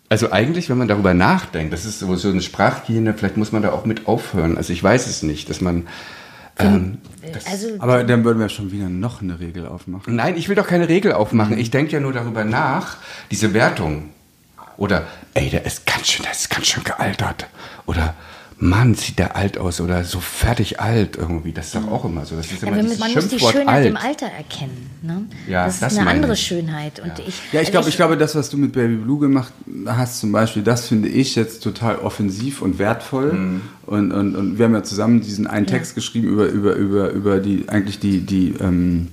Also 0.10 0.32
eigentlich, 0.32 0.70
wenn 0.70 0.78
man 0.78 0.88
darüber 0.88 1.13
nachdenkt, 1.13 1.74
das 1.74 1.84
ist 1.84 2.00
so, 2.00 2.15
so 2.15 2.30
eine 2.30 2.41
Sprachhygiene, 2.41 3.13
vielleicht 3.13 3.36
muss 3.36 3.52
man 3.52 3.62
da 3.62 3.72
auch 3.72 3.86
mit 3.86 4.08
aufhören. 4.08 4.58
Also 4.58 4.72
ich 4.72 4.82
weiß 4.82 5.08
es 5.08 5.22
nicht, 5.22 5.50
dass 5.50 5.60
man, 5.60 5.88
ähm, 6.60 7.00
Also, 7.46 7.67
aber 7.80 8.04
dann 8.06 8.24
würden 8.24 8.39
wir 8.39 8.48
schon 8.50 8.72
wieder 8.72 8.88
noch 8.88 9.22
eine 9.22 9.39
Regel 9.39 9.67
aufmachen. 9.67 10.15
Nein, 10.15 10.38
ich 10.38 10.48
will 10.48 10.56
doch 10.56 10.67
keine 10.67 10.88
Regel 10.88 11.12
aufmachen. 11.12 11.58
Ich 11.58 11.72
denke 11.72 11.91
ja 11.91 12.00
nur 12.00 12.13
darüber 12.13 12.46
nach, 12.46 12.98
diese 13.32 13.54
Wertung. 13.54 14.10
Oder, 14.78 15.08
ey, 15.34 15.50
der 15.50 15.65
ist 15.65 15.86
ganz 15.86 16.08
schön, 16.08 16.24
der 16.24 16.32
ist 16.32 16.50
ganz 16.50 16.67
schön 16.67 16.84
gealtert. 16.84 17.48
Oder, 17.86 18.13
Mann, 18.60 18.96
sieht 18.96 19.20
der 19.20 19.36
alt 19.36 19.58
aus. 19.58 19.80
Oder 19.82 20.04
so 20.04 20.20
fertig 20.20 20.80
alt 20.80 21.15
irgendwie. 21.15 21.52
Das 21.52 21.67
ist 21.67 21.76
doch 21.76 21.91
auch 21.91 22.06
immer 22.06 22.26
so. 22.26 22.36
Das 22.36 22.52
ist 22.52 22.62
ja, 22.62 22.67
immer 22.67 22.78
man 22.78 22.86
dieses 22.86 23.00
man 23.00 23.13
muss 23.13 23.28
die 23.28 23.39
Schönheit 23.39 23.67
alt. 23.67 23.86
im 23.86 23.98
Alter 23.98 24.26
erkennen. 24.28 24.89
Ne? 25.04 25.26
Ja, 25.48 25.65
das 25.65 25.76
ist 25.76 25.84
das 25.84 25.98
eine 25.98 26.10
andere 26.10 26.34
ich. 26.34 26.39
Schönheit. 26.39 27.00
Und 27.00 27.20
ich, 27.20 27.36
Ja, 27.52 27.60
ich 27.62 27.67
also 27.67 27.72
glaube, 27.72 27.89
ich 27.89 27.96
glaube, 27.96 28.17
das, 28.17 28.36
was 28.36 28.50
du 28.50 28.58
mit 28.58 28.74
Baby 28.74 28.96
Blue 28.96 29.20
gemacht 29.20 29.54
hast, 29.86 30.20
zum 30.20 30.32
Beispiel, 30.32 30.63
das 30.63 30.88
finde 30.88 31.08
ich 31.10 31.36
jetzt 31.36 31.62
total 31.62 32.00
offensiv 32.00 32.62
und 32.62 32.80
wertvoll. 32.80 33.34
Mhm. 33.34 33.62
Und, 33.86 34.12
und, 34.12 34.36
und 34.36 34.58
wir 34.58 34.65
haben 34.65 34.74
ja 34.74 34.84
zusammen 34.84 35.22
diesen 35.22 35.46
einen 35.46 35.67
Text 35.67 35.93
geschrieben 35.93 36.28
über, 36.28 36.48
über, 36.48 36.74
über, 36.74 37.12
über 37.12 37.39
die, 37.39 37.70
eigentlich 37.70 38.00
die, 38.00 38.22
die, 38.22 38.56
ähm, 38.60 39.10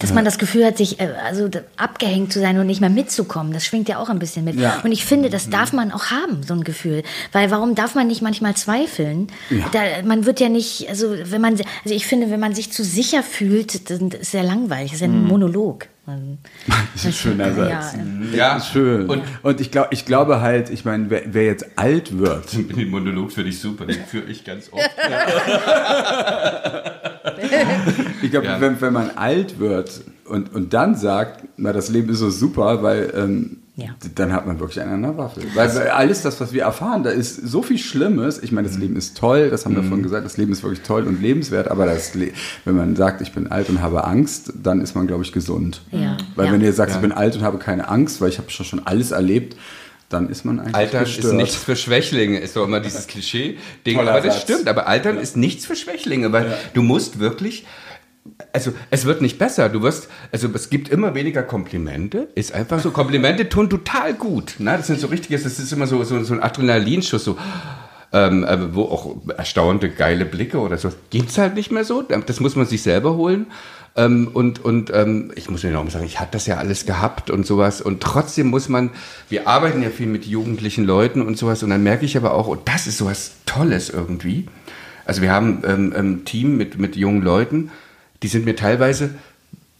Dass 0.00 0.14
man 0.14 0.24
das 0.24 0.38
Gefühl 0.38 0.64
hat, 0.64 0.76
sich 0.78 1.00
äh, 1.00 1.08
also 1.26 1.48
abgehängt 1.76 2.32
zu 2.32 2.38
sein 2.38 2.56
und 2.58 2.66
nicht 2.66 2.80
mehr 2.80 2.88
mitzukommen, 2.90 3.52
das 3.52 3.64
schwingt 3.66 3.88
ja 3.88 3.98
auch 3.98 4.08
ein 4.08 4.20
bisschen 4.20 4.44
mit. 4.44 4.54
Ja. 4.54 4.80
Und 4.84 4.92
ich 4.92 5.04
finde, 5.04 5.28
das 5.28 5.50
darf 5.50 5.72
man 5.72 5.90
auch 5.90 6.06
haben, 6.12 6.42
so 6.44 6.54
ein 6.54 6.62
Gefühl. 6.62 7.02
Weil 7.32 7.50
warum 7.50 7.74
darf 7.74 7.96
man 7.96 8.06
nicht 8.06 8.22
manchmal 8.22 8.54
zweifeln? 8.54 9.26
Da, 9.72 9.80
man 10.04 10.24
wird 10.24 10.38
ja 10.38 10.48
nicht, 10.48 10.88
also 10.88 11.14
wenn 11.24 11.40
man, 11.40 11.54
also 11.54 11.94
ich 11.94 12.06
finde, 12.06 12.30
wenn 12.30 12.38
man 12.38 12.54
sich 12.54 12.70
zu 12.72 12.84
sicher 12.84 13.24
fühlt, 13.24 13.90
dann 13.90 14.10
ist 14.12 14.30
sehr 14.30 14.44
langweilig, 14.44 14.92
das 14.92 15.00
ist 15.00 15.06
ja 15.06 15.08
ein 15.08 15.24
Monolog. 15.24 15.86
Man- 16.06 16.38
das 16.94 17.02
ist 17.02 17.06
ein 17.06 17.12
schöner 17.12 17.52
Satz. 17.54 17.92
Ja, 17.94 18.00
ähm, 18.00 18.28
Ja, 18.34 18.60
Schön. 18.60 19.10
Und 19.10 19.22
Und, 19.42 19.60
ich, 19.60 19.70
glaub, 19.72 19.88
ich 19.90 20.04
glaube 20.06 20.40
halt, 20.40 20.70
ich 20.70 20.84
meine, 20.84 21.10
wer, 21.10 21.22
wer 21.26 21.44
jetzt 21.44 21.66
alt 21.76 22.16
wird, 22.18 22.52
den 22.52 22.88
Monolog 22.88 23.32
finde 23.32 23.50
ich 23.50 23.58
super, 23.58 23.84
den 23.84 24.02
führe 24.04 24.30
ich 24.30 24.44
ganz 24.44 24.70
oft. 24.72 24.88
ich 28.22 28.30
glaube, 28.30 28.46
Ja. 28.46 28.60
wenn, 28.60 28.80
wenn 28.80 28.92
man 28.92 29.10
alt 29.16 29.58
wird 29.58 30.02
und, 30.24 30.54
und 30.54 30.74
dann 30.74 30.94
sagt, 30.94 31.44
na, 31.56 31.72
das 31.72 31.88
Leben 31.88 32.10
ist 32.10 32.18
so 32.18 32.30
super, 32.30 32.82
weil 32.82 33.12
ähm, 33.16 33.58
Ja. 33.76 33.90
dann 34.14 34.32
hat 34.32 34.46
man 34.46 34.58
wirklich 34.60 34.80
einen 34.80 34.92
an 34.92 35.02
der 35.02 35.16
Waffe. 35.18 35.40
Weil, 35.54 35.74
weil 35.74 35.88
alles 35.88 36.22
das, 36.22 36.40
was 36.40 36.52
wir 36.52 36.62
erfahren, 36.62 37.02
da 37.04 37.10
ist 37.10 37.36
so 37.36 37.62
viel 37.62 37.78
Schlimmes. 37.78 38.42
Ich 38.42 38.50
meine, 38.52 38.66
das 38.68 38.76
Leben 38.76 38.96
ist 38.96 39.16
toll, 39.16 39.50
das 39.50 39.64
haben 39.64 39.74
wir 39.76 39.82
vorhin 39.84 40.02
gesagt, 40.02 40.24
das 40.24 40.36
Leben 40.36 40.52
ist 40.52 40.62
wirklich 40.62 40.82
toll 40.82 41.04
und 41.04 41.22
lebenswert, 41.22 41.68
aber 41.70 41.86
das, 41.86 42.12
wenn 42.64 42.76
man 42.76 42.96
sagt, 42.96 43.20
ich 43.22 43.32
bin 43.32 43.46
alt 43.50 43.68
und 43.70 43.80
habe 43.80 44.04
Angst, 44.04 44.52
dann 44.62 44.80
ist 44.80 44.94
man, 44.94 45.06
glaube 45.06 45.22
ich, 45.24 45.32
gesund. 45.32 45.82
Ja. 45.92 46.16
Weil 46.36 46.46
Ja. 46.46 46.52
wenn 46.52 46.60
ihr 46.60 46.72
sagt, 46.72 46.90
ich 46.92 46.98
bin 46.98 47.12
alt 47.12 47.36
und 47.36 47.42
habe 47.42 47.58
keine 47.58 47.88
Angst, 47.88 48.20
weil 48.20 48.28
ich 48.30 48.38
habe 48.38 48.50
schon 48.50 48.66
schon 48.66 48.86
alles 48.86 49.12
erlebt, 49.12 49.56
dann 50.10 50.30
ist 50.30 50.44
man 50.46 50.58
eigentlich 50.58 50.74
Altern 50.74 51.04
gestört. 51.04 51.26
ist 51.26 51.32
nichts 51.34 51.56
für 51.56 51.76
Schwächlinge, 51.76 52.38
ist 52.40 52.56
doch 52.56 52.64
immer 52.64 52.80
dieses 52.80 53.06
Klischee-Ding. 53.06 53.98
Aber 53.98 54.20
das 54.22 54.34
Satz. 54.36 54.42
stimmt, 54.42 54.66
aber 54.66 54.86
Altern 54.88 55.18
ist 55.18 55.36
nichts 55.36 55.66
für 55.66 55.76
Schwächlinge, 55.76 56.32
weil 56.32 56.54
du 56.72 56.82
musst 56.82 57.18
wirklich, 57.20 57.66
also 58.52 58.72
es 58.90 59.04
wird 59.04 59.22
nicht 59.22 59.38
besser. 59.38 59.68
Du 59.68 59.82
wirst, 59.82 60.08
also 60.32 60.48
es 60.54 60.70
gibt 60.70 60.88
immer 60.88 61.14
weniger 61.14 61.42
Komplimente, 61.42 62.28
ist 62.34 62.52
einfach 62.52 62.80
so. 62.80 62.90
Komplimente 62.90 63.48
tun 63.48 63.70
total 63.70 64.14
gut. 64.14 64.56
Ne? 64.58 64.76
Das 64.76 64.86
sind 64.86 65.00
so 65.00 65.08
richtiges, 65.08 65.44
das 65.44 65.58
ist 65.58 65.72
immer 65.72 65.86
so, 65.86 66.02
so, 66.04 66.22
so 66.24 66.34
ein 66.34 66.42
Adrenalinschuss, 66.42 67.24
so. 67.24 67.36
Ähm, 68.10 68.42
äh, 68.44 68.74
wo 68.74 68.84
auch 68.84 69.16
erstaunte, 69.36 69.90
geile 69.90 70.24
Blicke 70.24 70.58
oder 70.58 70.78
so. 70.78 70.90
Gibt's 71.10 71.36
halt 71.36 71.54
nicht 71.54 71.70
mehr 71.70 71.84
so. 71.84 72.00
Das 72.02 72.40
muss 72.40 72.56
man 72.56 72.64
sich 72.64 72.82
selber 72.82 73.16
holen. 73.16 73.48
Ähm, 73.96 74.30
und 74.32 74.64
und 74.64 74.90
ähm, 74.94 75.32
ich 75.34 75.50
muss 75.50 75.62
mir 75.62 75.72
noch 75.72 75.84
mal 75.84 75.90
sagen, 75.90 76.06
ich 76.06 76.20
hatte 76.20 76.32
das 76.32 76.46
ja 76.46 76.56
alles 76.56 76.86
gehabt 76.86 77.30
und 77.30 77.46
sowas. 77.46 77.82
Und 77.82 78.00
trotzdem 78.02 78.46
muss 78.46 78.68
man, 78.68 78.90
wir 79.28 79.46
arbeiten 79.46 79.82
ja 79.82 79.90
viel 79.90 80.06
mit 80.06 80.24
jugendlichen 80.24 80.84
Leuten 80.84 81.20
und 81.20 81.36
sowas. 81.36 81.62
Und 81.62 81.70
dann 81.70 81.82
merke 81.82 82.06
ich 82.06 82.16
aber 82.16 82.32
auch, 82.32 82.46
und 82.46 82.66
das 82.66 82.86
ist 82.86 82.96
sowas 82.96 83.32
Tolles 83.44 83.90
irgendwie. 83.90 84.46
Also 85.04 85.22
wir 85.22 85.32
haben 85.32 85.62
ähm, 85.66 85.92
ein 85.96 86.24
Team 86.24 86.56
mit, 86.56 86.78
mit 86.78 86.94
jungen 86.94 87.22
Leuten, 87.22 87.70
die 88.22 88.28
sind 88.28 88.44
mir 88.44 88.56
teilweise, 88.56 89.10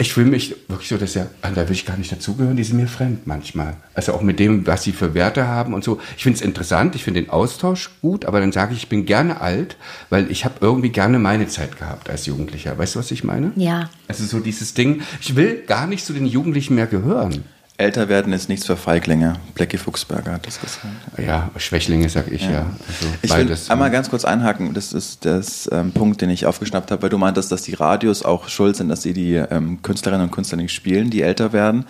ich 0.01 0.13
fühle 0.13 0.31
mich 0.31 0.55
wirklich 0.69 0.89
so, 0.89 0.97
dass 0.97 1.15
ja, 1.15 1.27
da 1.43 1.57
will 1.57 1.73
ich 1.73 1.85
gar 1.85 1.97
nicht 1.97 2.13
dazugehören, 2.13 2.57
die 2.57 2.63
sind 2.63 2.77
mir 2.77 2.87
fremd 2.87 3.27
manchmal. 3.27 3.77
Also 3.95 4.13
auch 4.13 4.23
mit 4.23 4.39
dem, 4.39 4.65
was 4.65 4.85
sie 4.85 4.93
für 4.93 5.13
Werte 5.13 5.49
haben 5.49 5.75
und 5.75 5.83
so. 5.83 6.01
Ich 6.17 6.23
finde 6.23 6.37
es 6.37 6.43
interessant, 6.43 6.95
ich 6.95 7.03
finde 7.03 7.21
den 7.21 7.31
Austausch 7.31 7.91
gut, 8.01 8.25
aber 8.25 8.39
dann 8.39 8.53
sage 8.53 8.75
ich, 8.75 8.85
ich 8.85 8.89
bin 8.89 9.07
gerne 9.07 9.41
alt, 9.41 9.77
weil 10.09 10.31
ich 10.31 10.45
habe 10.45 10.55
irgendwie 10.61 10.91
gerne 10.91 11.19
meine 11.19 11.49
Zeit 11.49 11.79
gehabt 11.79 12.11
als 12.11 12.27
Jugendlicher. 12.27 12.79
Weißt 12.79 12.95
du, 12.95 13.01
was 13.01 13.11
ich 13.11 13.25
meine? 13.25 13.53
ja. 13.57 13.91
Also 14.07 14.25
so 14.25 14.39
dieses 14.39 14.73
Ding, 14.73 15.03
ich 15.21 15.37
will 15.37 15.63
gar 15.67 15.87
nicht 15.87 16.07
zu 16.07 16.13
den 16.13 16.27
Jugendlichen 16.27 16.77
mehr 16.77 16.87
gehören. 16.87 17.45
Älter 17.81 18.09
werden 18.09 18.33
ist 18.33 18.49
nichts 18.49 18.67
für 18.67 18.77
Feiglinge. 18.77 19.35
Blackie 19.55 19.77
Fuchsberger 19.79 20.33
hat 20.33 20.47
das 20.49 20.61
gesagt. 20.61 20.85
Ja, 21.17 21.49
Schwächlinge, 21.59 22.09
sag 22.09 22.27
ich 22.31 22.43
ja. 22.43 22.67
Also 22.89 23.07
Ich 23.23 23.31
will 23.31 23.45
beides. 23.45 23.71
einmal 23.71 23.93
ganz 23.93 24.11
kurz 24.11 24.25
einhaken. 24.25 24.75
Das 24.75 24.93
ist 24.93 25.25
das 25.25 25.69
ähm, 25.71 25.93
Punkt, 25.93 26.21
den 26.21 26.29
ich 26.29 26.45
aufgeschnappt 26.45 26.91
habe, 26.91 27.03
weil 27.03 27.09
du 27.11 27.19
meintest, 27.19 27.53
dass 27.53 27.63
die 27.63 27.75
Radios 27.75 28.25
auch 28.25 28.49
schuld 28.49 28.75
sind, 28.75 28.89
dass 28.89 29.03
sie 29.03 29.13
die 29.13 29.35
ähm, 29.37 29.81
Künstlerinnen 29.83 30.27
und 30.27 30.33
Künstler 30.33 30.57
nicht 30.59 30.73
spielen, 30.75 31.11
die 31.11 31.23
älter 31.23 31.53
werden. 31.53 31.85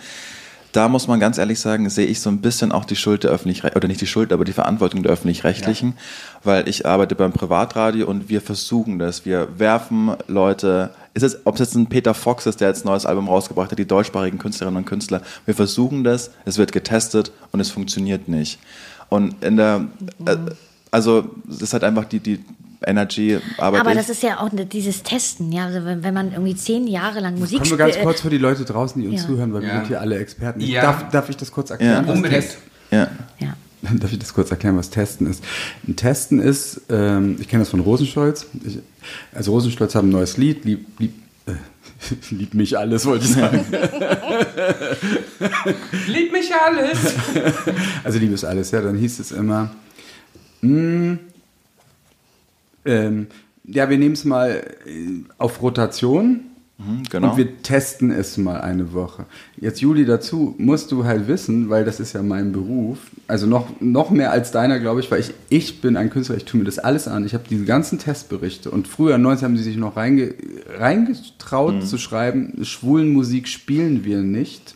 Da 0.73 0.87
muss 0.87 1.07
man 1.07 1.19
ganz 1.19 1.39
ehrlich 1.39 1.59
sagen, 1.59 1.89
sehe 1.89 2.05
ich 2.05 2.21
so 2.21 2.29
ein 2.29 2.41
bisschen 2.41 2.71
auch 2.71 2.85
die 2.85 2.95
Schuld 2.95 3.23
der 3.23 3.31
öffentlich 3.31 3.63
oder 3.63 3.87
nicht 3.87 4.01
die 4.01 4.05
Schuld, 4.05 4.31
aber 4.31 4.45
die 4.45 4.53
Verantwortung 4.53 5.01
der 5.01 5.11
öffentlich-rechtlichen, 5.11 5.97
weil 6.43 6.69
ich 6.69 6.85
arbeite 6.85 7.15
beim 7.15 7.31
Privatradio 7.31 8.05
und 8.07 8.29
wir 8.29 8.41
versuchen 8.41 8.99
das. 8.99 9.25
Wir 9.25 9.47
werfen 9.57 10.11
Leute, 10.27 10.91
ist 11.13 11.23
es, 11.23 11.45
ob 11.45 11.55
es 11.55 11.59
jetzt 11.59 11.75
ein 11.75 11.87
Peter 11.87 12.13
Fox 12.13 12.45
ist, 12.45 12.61
der 12.61 12.67
jetzt 12.69 12.85
ein 12.85 12.87
neues 12.87 13.05
Album 13.05 13.27
rausgebracht 13.27 13.71
hat, 13.71 13.79
die 13.79 13.85
deutschsprachigen 13.87 14.37
Künstlerinnen 14.37 14.77
und 14.77 14.85
Künstler, 14.85 15.21
wir 15.45 15.55
versuchen 15.55 16.03
das, 16.03 16.31
es 16.45 16.57
wird 16.57 16.71
getestet 16.71 17.31
und 17.51 17.59
es 17.59 17.71
funktioniert 17.71 18.27
nicht. 18.27 18.59
Und 19.09 19.43
in 19.43 19.57
der, 19.57 19.85
äh, 20.25 20.37
also 20.91 21.29
es 21.49 21.61
ist 21.61 21.73
halt 21.73 21.83
einfach 21.83 22.05
die, 22.05 22.19
die 22.19 22.39
Energy 22.85 23.39
Aber 23.57 23.85
ich. 23.89 23.97
das 23.97 24.09
ist 24.09 24.23
ja 24.23 24.39
auch 24.39 24.51
ne- 24.53 24.65
dieses 24.65 25.03
Testen, 25.03 25.51
ja. 25.51 25.65
Also 25.65 25.83
wenn, 25.83 26.01
wenn 26.03 26.13
man 26.13 26.31
irgendwie 26.31 26.55
zehn 26.55 26.87
Jahre 26.87 27.19
lang 27.19 27.37
Musik 27.37 27.57
Kommen 27.59 27.71
wir 27.71 27.77
ganz 27.77 27.91
spielt- 27.93 28.05
kurz 28.05 28.21
für 28.21 28.29
die 28.29 28.37
Leute 28.37 28.63
draußen, 28.63 29.01
die 29.01 29.07
uns 29.09 29.21
Ja. 29.21 29.27
zuhören, 29.27 29.51
weil 29.53 29.61
wir 29.63 29.67
Ja. 29.69 29.75
sind 29.77 29.87
hier 29.87 29.99
alle 29.99 30.17
Experten. 30.19 30.61
Ja. 30.61 30.81
Darf, 30.83 31.09
darf 31.09 31.29
ich 31.29 31.35
das 31.35 31.51
kurz 31.51 31.71
erklären? 31.71 32.03
Ja. 32.03 32.07
was 32.07 32.15
Unbedingt. 32.15 32.41
Test- 32.43 32.57
ja. 32.91 33.07
Ja. 33.39 33.53
Darf 33.99 34.11
ich 34.11 34.19
das 34.19 34.33
kurz 34.33 34.51
erklären, 34.51 34.77
was 34.77 34.89
Testen 34.89 35.27
ist? 35.27 35.43
Ein 35.87 35.95
Testen 35.95 36.39
ist, 36.39 36.81
ähm, 36.89 37.37
ich 37.39 37.47
kenne 37.47 37.61
das 37.61 37.69
von 37.69 37.79
Rosenstolz. 37.79 38.47
Ich, 38.65 38.79
also 39.33 39.51
Rosenstolz 39.53 39.95
haben 39.95 40.09
ein 40.09 40.11
neues 40.11 40.37
Lied, 40.37 40.65
lieb, 40.65 40.85
lieb, 40.99 41.13
äh, 41.45 41.53
lieb 42.35 42.53
mich 42.53 42.77
alles, 42.77 43.05
wollte 43.05 43.25
ich 43.25 43.31
sagen. 43.31 43.65
Lieb 46.07 46.31
mich 46.31 46.51
alles. 46.53 46.97
Also 48.03 48.19
lieb 48.19 48.33
ist 48.33 48.43
alles, 48.43 48.71
ja. 48.71 48.81
Dann 48.81 48.97
hieß 48.97 49.19
es 49.19 49.31
immer, 49.31 49.71
mh, 50.61 51.19
ähm, 52.85 53.27
ja, 53.65 53.89
wir 53.89 53.97
nehmen 53.97 54.13
es 54.13 54.25
mal 54.25 54.63
äh, 54.85 55.23
auf 55.37 55.61
Rotation 55.61 56.48
Mhm, 56.79 57.03
genau. 57.09 57.31
Und 57.31 57.37
wir 57.37 57.61
testen 57.61 58.09
es 58.09 58.37
mal 58.37 58.61
eine 58.61 58.93
Woche. 58.93 59.25
Jetzt, 59.59 59.81
Juli, 59.81 60.05
dazu 60.05 60.55
musst 60.57 60.91
du 60.93 61.03
halt 61.03 61.27
wissen, 61.27 61.69
weil 61.69 61.83
das 61.83 61.99
ist 61.99 62.13
ja 62.13 62.23
mein 62.23 62.53
Beruf, 62.53 62.99
also 63.27 63.47
noch, 63.47 63.67
noch 63.81 64.09
mehr 64.11 64.31
als 64.31 64.51
deiner, 64.51 64.79
glaube 64.79 65.01
ich, 65.01 65.11
weil 65.11 65.19
ich, 65.19 65.33
ich 65.49 65.81
bin 65.81 65.97
ein 65.97 66.09
Künstler, 66.09 66.37
ich 66.37 66.45
tue 66.45 66.57
mir 66.59 66.65
das 66.65 66.79
alles 66.79 67.09
an. 67.09 67.25
Ich 67.25 67.33
habe 67.33 67.43
diese 67.49 67.65
ganzen 67.65 67.99
Testberichte 67.99 68.71
und 68.71 68.87
früher, 68.87 69.17
90 69.17 69.43
haben 69.43 69.57
sie 69.57 69.63
sich 69.63 69.75
noch 69.77 69.97
reinge, 69.97 70.33
reingetraut 70.77 71.75
Mhm. 71.75 71.81
zu 71.81 71.97
schreiben, 71.97 72.63
schwulen 72.63 73.09
Musik 73.11 73.47
spielen 73.47 74.05
wir 74.05 74.19
nicht 74.21 74.75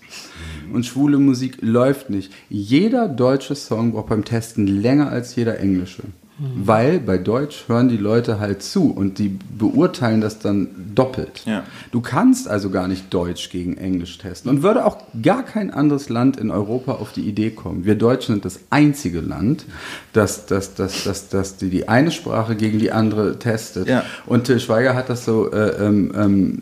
und 0.73 0.85
schwule 0.85 1.17
Musik 1.19 1.57
läuft 1.61 2.09
nicht. 2.09 2.33
Jeder 2.49 3.07
deutsche 3.07 3.55
Song 3.55 3.93
braucht 3.93 4.09
beim 4.09 4.25
Testen 4.25 4.67
länger 4.67 5.09
als 5.09 5.35
jeder 5.35 5.59
englische. 5.59 6.03
Weil 6.39 6.99
bei 6.99 7.19
Deutsch 7.19 7.65
hören 7.67 7.89
die 7.89 7.97
Leute 7.97 8.39
halt 8.39 8.63
zu 8.63 8.91
und 8.91 9.19
die 9.19 9.29
beurteilen 9.29 10.19
das 10.19 10.39
dann 10.39 10.67
doppelt. 10.95 11.43
Ja. 11.45 11.63
Du 11.91 12.01
kannst 12.01 12.47
also 12.47 12.71
gar 12.71 12.87
nicht 12.87 13.13
Deutsch 13.13 13.51
gegen 13.51 13.77
Englisch 13.77 14.17
testen 14.17 14.49
und 14.49 14.63
würde 14.63 14.83
auch 14.85 14.97
gar 15.21 15.43
kein 15.43 15.69
anderes 15.69 16.09
Land 16.09 16.37
in 16.37 16.49
Europa 16.49 16.93
auf 16.93 17.13
die 17.13 17.21
Idee 17.21 17.51
kommen. 17.51 17.85
Wir 17.85 17.93
Deutschen 17.93 18.33
sind 18.33 18.45
das 18.45 18.61
einzige 18.71 19.21
Land, 19.21 19.65
das, 20.13 20.47
das, 20.47 20.73
das, 20.73 21.03
das, 21.03 21.29
das 21.29 21.57
die, 21.57 21.69
die 21.69 21.87
eine 21.87 22.09
Sprache 22.09 22.55
gegen 22.55 22.79
die 22.79 22.91
andere 22.91 23.37
testet. 23.37 23.87
Ja. 23.87 24.03
Und 24.25 24.45
Till 24.45 24.59
Schweiger 24.59 24.95
hat 24.95 25.09
das 25.09 25.25
so 25.25 25.51
äh, 25.51 25.85
ähm, 25.85 26.11
ähm, 26.15 26.61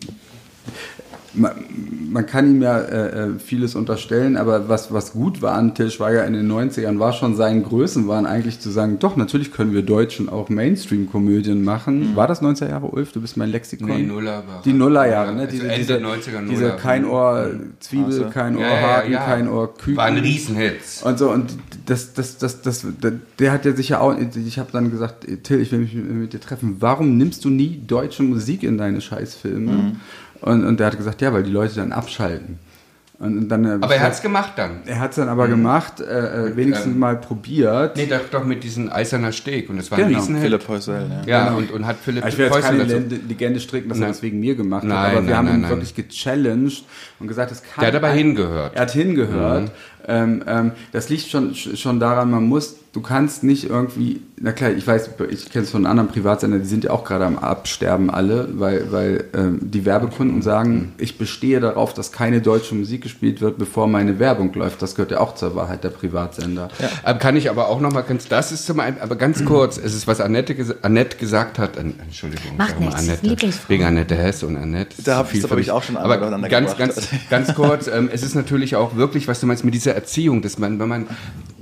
man, 1.34 1.52
man 2.10 2.26
kann 2.26 2.50
ihm 2.50 2.62
ja 2.62 2.78
äh, 2.78 3.08
äh, 3.24 3.38
vieles 3.38 3.74
unterstellen, 3.74 4.36
aber 4.36 4.68
was, 4.68 4.92
was 4.92 5.12
gut 5.12 5.40
war 5.40 5.54
an 5.54 5.74
Till 5.74 5.90
Schweiger 5.90 6.26
in 6.26 6.34
den 6.34 6.50
90ern, 6.50 6.98
war 6.98 7.12
schon 7.14 7.36
seinen 7.36 7.62
Größenwahn 7.62 8.26
eigentlich 8.26 8.60
zu 8.60 8.70
sagen, 8.70 8.98
doch, 8.98 9.16
natürlich 9.16 9.50
können 9.50 9.72
wir 9.72 9.82
Deutschen 9.82 10.28
auch 10.28 10.48
Mainstream-Komödien 10.50 11.64
machen. 11.64 12.14
War 12.16 12.26
das 12.26 12.42
90er 12.42 12.68
Jahre, 12.68 12.86
Ulf? 12.86 13.12
Du 13.12 13.20
bist 13.20 13.36
mein 13.36 13.50
Lexikon. 13.50 13.86
Nee, 13.88 14.02
Nuller 14.02 14.42
war- 14.46 14.62
Die 14.64 14.72
Nullerjahre, 14.74 15.34
ne? 15.34 15.40
Also 15.42 15.52
Diese, 15.52 15.64
Ende 15.68 15.78
diese, 15.78 15.94
90er, 15.94 16.48
diese 16.50 16.62
Nuller. 16.64 16.76
kein 16.76 17.04
Ohr 17.06 17.50
Zwiebel, 17.80 18.04
Also. 18.06 18.24
kein 18.30 18.56
Ohr 18.56 18.62
Ja, 18.62 18.70
ja, 18.70 18.80
Haken, 18.96 19.12
ja. 19.12 19.24
kein 19.24 19.48
Ohr 19.48 19.74
Küken. 19.74 19.96
War 19.96 20.04
ein 20.06 20.18
Riesenhit. 20.18 20.80
Und 21.04 21.18
so, 21.18 21.30
und 21.30 21.56
das, 21.86 22.12
das, 22.12 22.36
das, 22.38 22.60
das, 22.62 22.86
der, 23.38 23.52
hat 23.52 23.64
ja 23.64 23.72
sicher 23.72 24.00
auch, 24.02 24.14
ich 24.18 24.58
habe 24.58 24.70
dann 24.72 24.90
gesagt, 24.90 25.26
Till, 25.44 25.60
ich 25.60 25.72
will 25.72 25.78
mich 25.80 25.94
mit, 25.94 26.10
mit 26.10 26.32
dir 26.34 26.40
treffen. 26.40 26.76
Warum 26.80 27.16
nimmst 27.16 27.44
du 27.44 27.48
nie 27.50 27.80
deutsche 27.86 28.22
Musik 28.22 28.62
in 28.62 28.76
deine 28.78 29.00
Scheißfilme? 29.00 29.92
Und, 30.42 30.64
und 30.64 30.78
der 30.80 30.88
hat 30.88 30.96
gesagt, 30.96 31.20
ja, 31.22 31.32
weil 31.32 31.42
die 31.44 31.50
Leute 31.52 31.76
dann 31.76 31.92
abschalten. 31.92 32.58
Und, 33.18 33.48
dann, 33.48 33.80
Aber 33.80 33.94
er 33.94 34.02
hat's 34.02 34.20
gemacht 34.20 34.54
dann. 34.56 34.80
er 34.84 34.98
hat 34.98 35.10
es 35.10 35.16
dann 35.16 35.28
aber 35.28 35.46
gemacht, 35.46 36.00
äh, 36.00 36.48
äh, 36.48 36.56
wenigstens 36.56 36.92
ähm, 36.92 36.98
mal 36.98 37.14
probiert. 37.16 37.96
Nee, 37.96 38.06
doch, 38.06 38.18
doch 38.32 38.44
mit 38.44 38.64
diesem 38.64 38.90
eiserner 38.92 39.30
Steg. 39.30 39.70
Und 39.70 39.76
das 39.76 39.92
war 39.92 39.98
ein 39.98 40.08
Genau. 40.08 40.18
Riesenhit. 40.18 40.42
Philipp 40.42 40.66
Heusel, 40.66 41.06
ja. 41.24 41.44
Ja, 41.46 41.52
und, 41.54 41.70
und 41.70 41.86
hat 41.86 41.98
Philipp 42.02 42.26
ich 42.26 42.36
will 42.36 42.46
jetzt 42.46 42.60
keine 42.62 42.78
dazu- 42.78 42.94
Legende, 42.94 43.16
Legende 43.28 43.60
stricken, 43.60 43.88
dass 43.90 43.98
er 43.98 44.02
Nein. 44.02 44.10
das 44.10 44.22
wegen 44.22 44.40
mir 44.40 44.56
gemacht 44.56 44.82
Nein, 44.82 44.98
hat, 44.98 45.04
aber 45.04 45.14
wir 45.14 45.20
nein, 45.22 45.36
haben 45.36 45.44
nein, 45.44 45.54
ihn 45.54 45.60
nein. 45.60 45.70
wirklich 45.70 45.94
gechallenged 45.94 46.84
und 47.20 47.28
gesagt, 47.28 47.52
es 47.52 47.62
kann. 47.62 47.82
Der 47.82 47.88
hat 47.90 47.94
aber 47.94 48.08
ein- 48.08 48.18
hingehört. 48.18 48.74
Er 48.74 48.82
hat 48.82 48.90
hingehört. 48.90 49.70
Ähm, 50.08 50.42
ähm, 50.46 50.72
das 50.92 51.08
liegt 51.08 51.28
schon, 51.28 51.54
schon 51.54 52.00
daran, 52.00 52.30
man 52.30 52.44
muss, 52.44 52.76
du 52.92 53.00
kannst 53.00 53.42
nicht 53.44 53.70
irgendwie, 53.70 54.20
na 54.40 54.52
klar, 54.52 54.70
ich 54.72 54.86
weiß, 54.86 55.10
ich 55.30 55.50
kenne 55.50 55.64
es 55.64 55.70
von 55.70 55.86
anderen 55.86 56.08
Privatsendern, 56.08 56.60
die 56.62 56.68
sind 56.68 56.84
ja 56.84 56.90
auch 56.90 57.04
gerade 57.04 57.24
am 57.24 57.38
Absterben 57.38 58.10
alle, 58.10 58.48
weil, 58.58 58.90
weil 58.90 59.24
ähm, 59.34 59.60
die 59.62 59.84
Werbekunden 59.84 60.42
sagen, 60.42 60.92
ich 60.98 61.16
bestehe 61.18 61.60
darauf, 61.60 61.94
dass 61.94 62.10
keine 62.12 62.40
deutsche 62.42 62.74
Musik 62.74 63.02
gespielt 63.02 63.40
wird, 63.40 63.56
bevor 63.58 63.86
meine 63.86 64.18
Werbung 64.18 64.52
läuft. 64.54 64.82
Das 64.82 64.94
gehört 64.94 65.12
ja 65.12 65.20
auch 65.20 65.34
zur 65.36 65.54
Wahrheit 65.54 65.84
der 65.84 65.90
Privatsender. 65.90 66.68
Ähm, 67.06 67.18
Kann 67.18 67.36
ich 67.36 67.48
aber 67.48 67.68
auch 67.68 67.80
noch 67.80 67.92
mal 67.92 68.02
ganz, 68.02 68.26
das 68.28 68.52
ist 68.52 68.66
zum 68.66 68.80
einen, 68.80 68.98
aber 69.00 69.16
ganz 69.16 69.44
kurz, 69.44 69.78
es 69.78 69.94
ist, 69.94 70.06
was 70.06 70.20
Annette, 70.20 70.54
Annette 70.82 71.16
gesagt 71.16 71.58
hat, 71.58 71.78
An- 71.78 71.94
Entschuldigung, 72.02 72.56
Macht 72.58 72.70
sag 72.70 72.80
mal 72.80 72.86
nichts, 72.86 73.22
Annette, 73.24 73.48
wegen 73.68 73.84
Annette 73.84 74.16
Hess 74.16 74.42
und 74.42 74.56
Annette. 74.56 74.96
Da 75.04 75.18
hab 75.18 75.28
Viel 75.30 75.44
ich- 75.44 75.50
hab 75.50 75.58
ich 75.58 75.70
auch 75.70 75.82
schon 75.82 75.96
Aber 75.96 76.18
ganz, 76.48 76.76
ganz, 76.76 77.08
ganz 77.30 77.54
kurz, 77.54 77.86
ähm, 77.86 78.10
es 78.12 78.22
ist 78.22 78.34
natürlich 78.34 78.76
auch 78.76 78.96
wirklich, 78.96 79.28
was 79.28 79.40
du 79.40 79.46
meinst 79.46 79.64
mit 79.64 79.72
dieser 79.74 79.91
Erziehung, 79.94 80.42
dass 80.42 80.58
man, 80.58 80.78
wenn 80.78 80.88
man 80.88 81.06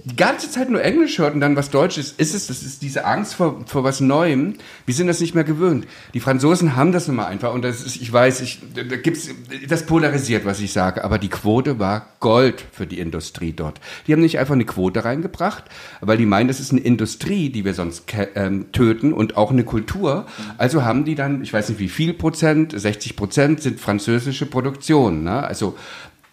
die 0.04 0.16
ganze 0.16 0.50
Zeit 0.50 0.70
nur 0.70 0.82
Englisch 0.82 1.18
hört 1.18 1.34
und 1.34 1.40
dann 1.40 1.56
was 1.56 1.70
Deutsches, 1.70 2.12
ist 2.12 2.34
es, 2.34 2.46
das 2.46 2.62
ist 2.62 2.82
diese 2.82 3.04
Angst 3.04 3.34
vor, 3.34 3.64
vor 3.66 3.84
was 3.84 4.00
Neuem. 4.00 4.54
Wir 4.86 4.94
sind 4.94 5.06
das 5.06 5.20
nicht 5.20 5.34
mehr 5.34 5.44
gewöhnt. 5.44 5.86
Die 6.14 6.20
Franzosen 6.20 6.76
haben 6.76 6.92
das 6.92 7.08
immer 7.08 7.26
einfach 7.26 7.52
und 7.52 7.62
das 7.62 7.82
ist, 7.82 7.96
ich 7.96 8.12
weiß, 8.12 8.40
ich, 8.40 8.60
da 8.74 8.96
gibt's, 8.96 9.28
das 9.68 9.86
polarisiert, 9.86 10.44
was 10.44 10.60
ich 10.60 10.72
sage, 10.72 11.04
aber 11.04 11.18
die 11.18 11.28
Quote 11.28 11.78
war 11.78 12.06
Gold 12.20 12.64
für 12.72 12.86
die 12.86 12.98
Industrie 12.98 13.52
dort. 13.52 13.80
Die 14.06 14.12
haben 14.12 14.20
nicht 14.20 14.38
einfach 14.38 14.54
eine 14.54 14.64
Quote 14.64 15.04
reingebracht, 15.04 15.64
weil 16.00 16.16
die 16.16 16.26
meinen, 16.26 16.48
das 16.48 16.60
ist 16.60 16.72
eine 16.72 16.80
Industrie, 16.80 17.50
die 17.50 17.64
wir 17.64 17.74
sonst 17.74 18.04
ähm, 18.34 18.72
töten 18.72 19.12
und 19.12 19.36
auch 19.36 19.50
eine 19.50 19.64
Kultur. 19.64 20.26
Also 20.58 20.84
haben 20.84 21.04
die 21.04 21.14
dann, 21.14 21.42
ich 21.42 21.52
weiß 21.52 21.68
nicht 21.68 21.78
wie 21.78 21.88
viel 21.88 22.14
Prozent, 22.14 22.72
60 22.78 23.16
Prozent 23.16 23.62
sind 23.62 23.80
französische 23.80 24.46
Produktionen. 24.46 25.24
Ne? 25.24 25.42
Also 25.42 25.76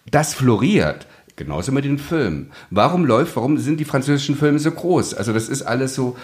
das 0.09 0.33
floriert. 0.33 1.05
Genauso 1.37 1.71
mit 1.71 1.85
den 1.85 1.99
Filmen. 1.99 2.51
Warum 2.71 3.05
läuft, 3.05 3.35
warum 3.35 3.57
sind 3.59 3.79
die 3.79 3.85
französischen 3.85 4.35
Filme 4.35 4.57
so 4.57 4.71
groß? 4.71 5.13
Also 5.13 5.33
das 5.33 5.49
ist 5.49 5.61
alles 5.61 5.93
so, 5.93 6.17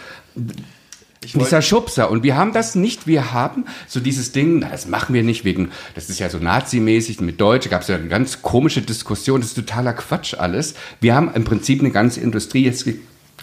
dieser 1.24 1.62
Schubser. 1.62 2.10
Und 2.10 2.24
wir 2.24 2.36
haben 2.36 2.52
das 2.52 2.76
nicht. 2.76 3.08
Wir 3.08 3.32
haben 3.32 3.66
so 3.88 4.00
dieses 4.00 4.32
Ding, 4.32 4.60
na, 4.60 4.70
das 4.70 4.88
machen 4.88 5.14
wir 5.14 5.24
nicht 5.24 5.46
wegen, 5.46 5.70
das 5.96 6.10
ist 6.10 6.20
ja 6.20 6.30
so 6.30 6.40
nazimäßig 6.40 7.22
mit 7.22 7.40
Deutsch, 7.40 7.70
gab 7.70 7.84
es 7.84 7.88
ja 7.88 7.96
eine 7.96 8.08
ganz 8.08 8.42
komische 8.42 8.82
Diskussion, 8.82 9.40
das 9.40 9.50
ist 9.50 9.56
totaler 9.56 9.94
Quatsch 9.94 10.34
alles. 10.34 10.74
Wir 11.00 11.16
haben 11.16 11.32
im 11.34 11.44
Prinzip 11.44 11.80
eine 11.80 11.92
ganze 11.92 12.20
Industrie 12.20 12.66
jetzt 12.66 12.86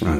Ah, 0.02 0.16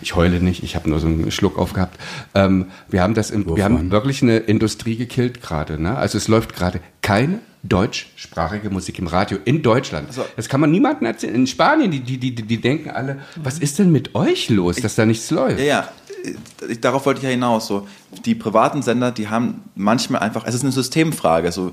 Ich 0.00 0.14
heule 0.14 0.40
nicht, 0.40 0.62
ich 0.62 0.76
habe 0.76 0.88
nur 0.88 0.98
so 1.00 1.06
einen 1.06 1.30
Schluck 1.30 1.58
aufgehabt. 1.58 1.98
Ähm, 2.34 2.66
wir 2.88 3.02
haben 3.02 3.14
das, 3.14 3.30
im, 3.30 3.56
wir 3.56 3.64
haben 3.64 3.90
wirklich 3.90 4.22
eine 4.22 4.38
Industrie 4.38 4.96
gekillt 4.96 5.42
gerade. 5.42 5.80
Ne? 5.80 5.96
Also 5.96 6.18
es 6.18 6.28
läuft 6.28 6.54
gerade 6.54 6.80
keine 7.02 7.40
deutschsprachige 7.62 8.70
Musik 8.70 8.98
im 8.98 9.06
Radio 9.06 9.38
in 9.44 9.62
Deutschland. 9.62 10.08
Das 10.36 10.48
kann 10.48 10.60
man 10.60 10.70
niemandem 10.70 11.06
erzählen. 11.06 11.34
In 11.34 11.46
Spanien, 11.46 11.90
die, 11.90 12.00
die, 12.00 12.18
die, 12.18 12.34
die 12.34 12.60
denken 12.60 12.90
alle, 12.90 13.18
was 13.36 13.58
ist 13.58 13.78
denn 13.78 13.92
mit 13.92 14.14
euch 14.14 14.48
los, 14.50 14.76
dass 14.76 14.94
da 14.94 15.04
nichts 15.06 15.30
läuft? 15.30 15.58
Ja, 15.58 15.64
ja. 15.64 15.88
Ich, 16.68 16.80
darauf 16.80 17.06
wollte 17.06 17.18
ich 17.18 17.24
ja 17.24 17.30
hinaus. 17.30 17.66
So, 17.66 17.86
die 18.24 18.34
privaten 18.34 18.82
Sender, 18.82 19.10
die 19.12 19.28
haben 19.28 19.62
manchmal 19.74 20.22
einfach, 20.22 20.44
es 20.46 20.54
ist 20.54 20.62
eine 20.62 20.72
Systemfrage. 20.72 21.52
So, 21.52 21.72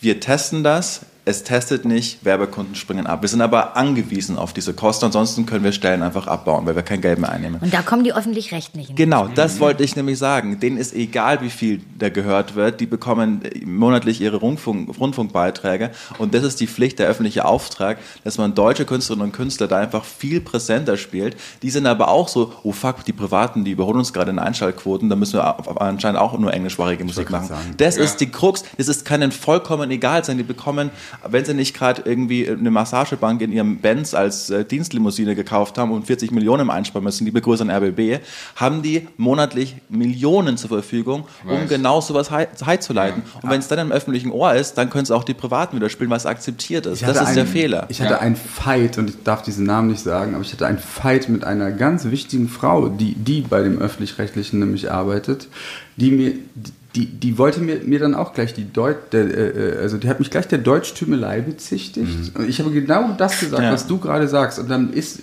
wir 0.00 0.20
testen 0.20 0.62
das, 0.62 1.02
es 1.26 1.42
testet 1.42 1.86
nicht, 1.86 2.24
Werbekunden 2.24 2.74
springen 2.74 3.06
ab. 3.06 3.22
Wir 3.22 3.28
sind 3.30 3.40
aber 3.40 3.76
angewiesen 3.76 4.36
auf 4.36 4.52
diese 4.52 4.74
Kosten, 4.74 5.06
ansonsten 5.06 5.46
können 5.46 5.64
wir 5.64 5.72
Stellen 5.72 6.02
einfach 6.02 6.26
abbauen, 6.26 6.66
weil 6.66 6.76
wir 6.76 6.82
kein 6.82 7.00
Geld 7.00 7.18
mehr 7.18 7.30
einnehmen. 7.30 7.60
Und 7.62 7.72
da 7.72 7.80
kommen 7.80 8.04
die 8.04 8.12
öffentlich-rechtlichen. 8.12 8.94
Genau, 8.94 9.28
das 9.28 9.58
wollte 9.58 9.82
ich 9.82 9.96
nämlich 9.96 10.18
sagen. 10.18 10.60
Denen 10.60 10.76
ist 10.76 10.94
egal, 10.94 11.40
wie 11.40 11.48
viel 11.48 11.80
da 11.98 12.10
gehört 12.10 12.56
wird. 12.56 12.80
Die 12.80 12.86
bekommen 12.86 13.40
monatlich 13.64 14.20
ihre 14.20 14.36
Rundfunk, 14.36 14.98
Rundfunkbeiträge. 15.00 15.90
Und 16.18 16.34
das 16.34 16.44
ist 16.44 16.60
die 16.60 16.66
Pflicht, 16.66 16.98
der 16.98 17.08
öffentliche 17.08 17.46
Auftrag, 17.46 17.98
dass 18.22 18.36
man 18.36 18.54
deutsche 18.54 18.84
Künstlerinnen 18.84 19.28
und 19.28 19.32
Künstler 19.32 19.66
da 19.66 19.78
einfach 19.78 20.04
viel 20.04 20.42
präsenter 20.42 20.98
spielt. 20.98 21.36
Die 21.62 21.70
sind 21.70 21.86
aber 21.86 22.08
auch 22.08 22.28
so, 22.28 22.52
oh 22.64 22.72
fuck, 22.72 23.04
die 23.06 23.14
Privaten, 23.14 23.64
die 23.64 23.70
überholen 23.70 23.98
uns 23.98 24.12
gerade 24.12 24.30
in 24.30 24.38
Einschaltquoten, 24.38 25.08
da 25.08 25.16
müssen 25.16 25.38
wir 25.38 25.80
anscheinend 25.80 26.20
auch 26.20 26.38
nur 26.38 26.52
englischsprachige 26.52 27.04
Musik 27.04 27.30
machen. 27.30 27.48
Das 27.78 27.96
ist 27.96 28.20
die 28.20 28.30
Krux. 28.30 28.64
Das 28.76 28.88
ist, 28.88 29.06
kann 29.06 29.22
ihnen 29.22 29.32
vollkommen 29.32 29.90
egal 29.90 30.22
sein. 30.22 30.36
Die 30.36 30.44
bekommen, 30.44 30.90
wenn 31.28 31.44
sie 31.44 31.54
nicht 31.54 31.74
gerade 31.76 32.02
irgendwie 32.04 32.48
eine 32.48 32.70
Massagebank 32.70 33.40
in 33.42 33.52
ihrem 33.52 33.78
Benz 33.78 34.14
als 34.14 34.50
äh, 34.50 34.64
Dienstlimousine 34.64 35.34
gekauft 35.34 35.78
haben 35.78 35.90
und 35.92 36.06
40 36.06 36.30
Millionen 36.30 36.70
einsparen 36.70 37.04
müssen, 37.04 37.24
liebe 37.24 37.40
Grüße 37.40 37.62
an 37.62 37.70
RBB, 37.70 38.20
haben 38.56 38.82
die 38.82 39.08
monatlich 39.16 39.76
Millionen 39.88 40.56
zur 40.56 40.68
Verfügung, 40.68 41.24
um 41.46 41.68
genau 41.68 42.00
sowas 42.00 42.30
hei- 42.30 42.48
heimzuleiten. 42.64 43.22
Und 43.42 43.50
wenn 43.50 43.60
es 43.60 43.68
dann 43.68 43.78
im 43.78 43.92
öffentlichen 43.92 44.30
Ohr 44.30 44.54
ist, 44.54 44.74
dann 44.74 44.90
können 44.90 45.04
es 45.04 45.10
auch 45.10 45.24
die 45.24 45.34
Privaten 45.34 45.76
wieder 45.76 45.88
spielen, 45.88 46.10
was 46.10 46.26
akzeptiert 46.26 46.86
ist. 46.86 47.02
Das 47.02 47.10
ist 47.28 47.34
der 47.34 47.42
einen- 47.44 47.52
Fehler. 47.52 47.86
Ich 47.88 48.00
hatte 48.00 48.20
einen 48.20 48.36
Fight, 48.36 48.98
und 48.98 49.10
ich 49.10 49.22
darf 49.22 49.42
diesen 49.42 49.64
Namen 49.66 49.88
nicht 49.90 50.02
sagen, 50.02 50.34
aber 50.34 50.42
ich 50.42 50.52
hatte 50.52 50.66
einen 50.66 50.78
Fight 50.78 51.28
mit 51.28 51.44
einer 51.44 51.70
ganz 51.72 52.06
wichtigen 52.06 52.48
Frau, 52.48 52.88
die, 52.88 53.14
die 53.14 53.40
bei 53.42 53.62
dem 53.62 53.78
Öffentlich-Rechtlichen 53.78 54.58
nämlich 54.60 54.90
arbeitet, 54.90 55.48
die 55.96 56.10
mir, 56.10 56.32
die, 56.54 56.72
die 56.96 57.38
wollte 57.38 57.60
mir, 57.60 57.80
mir 57.84 57.98
dann 57.98 58.14
auch 58.14 58.34
gleich 58.34 58.54
die 58.54 58.72
Deut, 58.72 59.12
der, 59.12 59.24
äh, 59.56 59.78
also 59.78 59.96
die 59.98 60.08
hat 60.08 60.20
mich 60.20 60.30
gleich 60.30 60.46
der 60.46 60.58
Deutschtümelei 60.58 61.40
bezichtigt. 61.40 62.36
Und 62.36 62.48
ich 62.48 62.60
habe 62.60 62.70
genau 62.70 63.14
das 63.18 63.40
gesagt, 63.40 63.62
Ja. 63.62 63.72
was 63.72 63.86
du 63.88 63.98
gerade 63.98 64.28
sagst. 64.28 64.60
Und 64.60 64.70
dann 64.70 64.92
ist, 64.92 65.22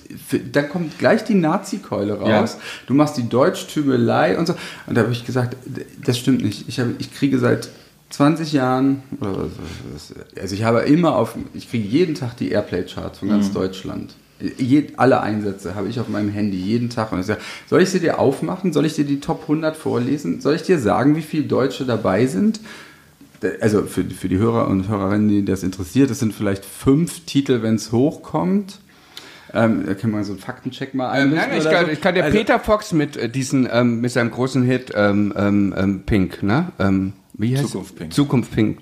dann 0.51 0.67
kommt 0.69 0.99
gleich 0.99 1.23
die 1.23 1.33
Nazi-Keule 1.35 2.19
raus. 2.19 2.57
Du 2.87 2.93
machst 2.93 3.15
die 3.17 3.29
Deutschtümelei 3.29 4.37
und 4.37 4.47
so. 4.47 4.55
Und 4.85 4.95
da 4.97 5.01
habe 5.03 5.13
ich 5.13 5.25
gesagt, 5.25 5.55
das 6.05 6.17
stimmt 6.17 6.43
nicht. 6.43 6.67
Ich, 6.67 6.79
habe, 6.79 6.91
ich 6.99 7.13
kriege 7.13 7.39
seit 7.39 7.69
20 8.09 8.51
Jahren, 8.51 9.03
also 10.39 10.55
ich 10.55 10.63
habe 10.63 10.81
immer 10.81 11.15
auf, 11.15 11.35
ich 11.53 11.69
kriege 11.69 11.87
jeden 11.87 12.15
Tag 12.15 12.35
die 12.35 12.49
Airplay-Charts 12.51 13.19
von 13.19 13.29
ganz 13.29 13.53
Deutschland. 13.53 14.13
Je, 14.57 14.87
alle 14.97 15.21
Einsätze 15.21 15.75
habe 15.75 15.87
ich 15.87 15.99
auf 15.99 16.07
meinem 16.09 16.29
Handy 16.29 16.57
jeden 16.57 16.89
Tag. 16.89 17.11
Und 17.11 17.19
ich 17.19 17.25
sage, 17.25 17.41
soll 17.69 17.81
ich 17.81 17.89
sie 17.89 17.99
dir 17.99 18.19
aufmachen? 18.19 18.73
Soll 18.73 18.85
ich 18.85 18.93
dir 18.95 19.05
die 19.05 19.19
Top 19.19 19.43
100 19.43 19.75
vorlesen? 19.77 20.41
Soll 20.41 20.55
ich 20.55 20.63
dir 20.63 20.79
sagen, 20.79 21.15
wie 21.15 21.21
viele 21.21 21.43
Deutsche 21.43 21.85
dabei 21.85 22.25
sind? 22.25 22.59
Also 23.59 23.83
für, 23.83 24.03
für 24.03 24.29
die 24.29 24.37
Hörer 24.37 24.67
und 24.67 24.87
Hörerinnen, 24.87 25.27
die 25.27 25.43
das 25.45 25.63
interessiert, 25.63 26.09
das 26.11 26.19
sind 26.19 26.33
vielleicht 26.33 26.63
fünf 26.63 27.25
Titel, 27.25 27.61
wenn 27.63 27.75
es 27.75 27.91
hochkommt. 27.91 28.79
Ähm, 29.53 29.83
da 29.85 29.95
können 29.95 30.13
wir 30.13 30.23
so 30.23 30.31
einen 30.33 30.39
Faktencheck 30.41 30.93
mal 30.93 31.19
Ähm, 31.19 31.33
nein, 31.33 31.49
ich 31.57 31.63
kann, 31.65 31.85
so. 31.87 31.91
ich 31.91 31.99
kann 32.01 32.15
der 32.15 32.25
Also- 32.25 32.37
Peter 32.37 32.59
Fox 32.59 32.93
mit 32.93 33.17
äh, 33.17 33.27
diesen, 33.29 33.67
ähm, 33.71 33.99
mit 33.99 34.11
seinem 34.11 34.31
großen 34.31 34.63
Hit 34.63 34.91
ähm, 34.95 35.33
ähm, 35.35 35.73
ähm, 35.77 36.03
Pink, 36.05 36.41
ne? 36.43 36.71
Ähm, 36.79 37.13
wie 37.33 37.57
heißt 37.57 37.67
Zukunft 37.69 37.95
Pink. 37.97 38.13
Zukunft 38.13 38.51
Pink. 38.53 38.77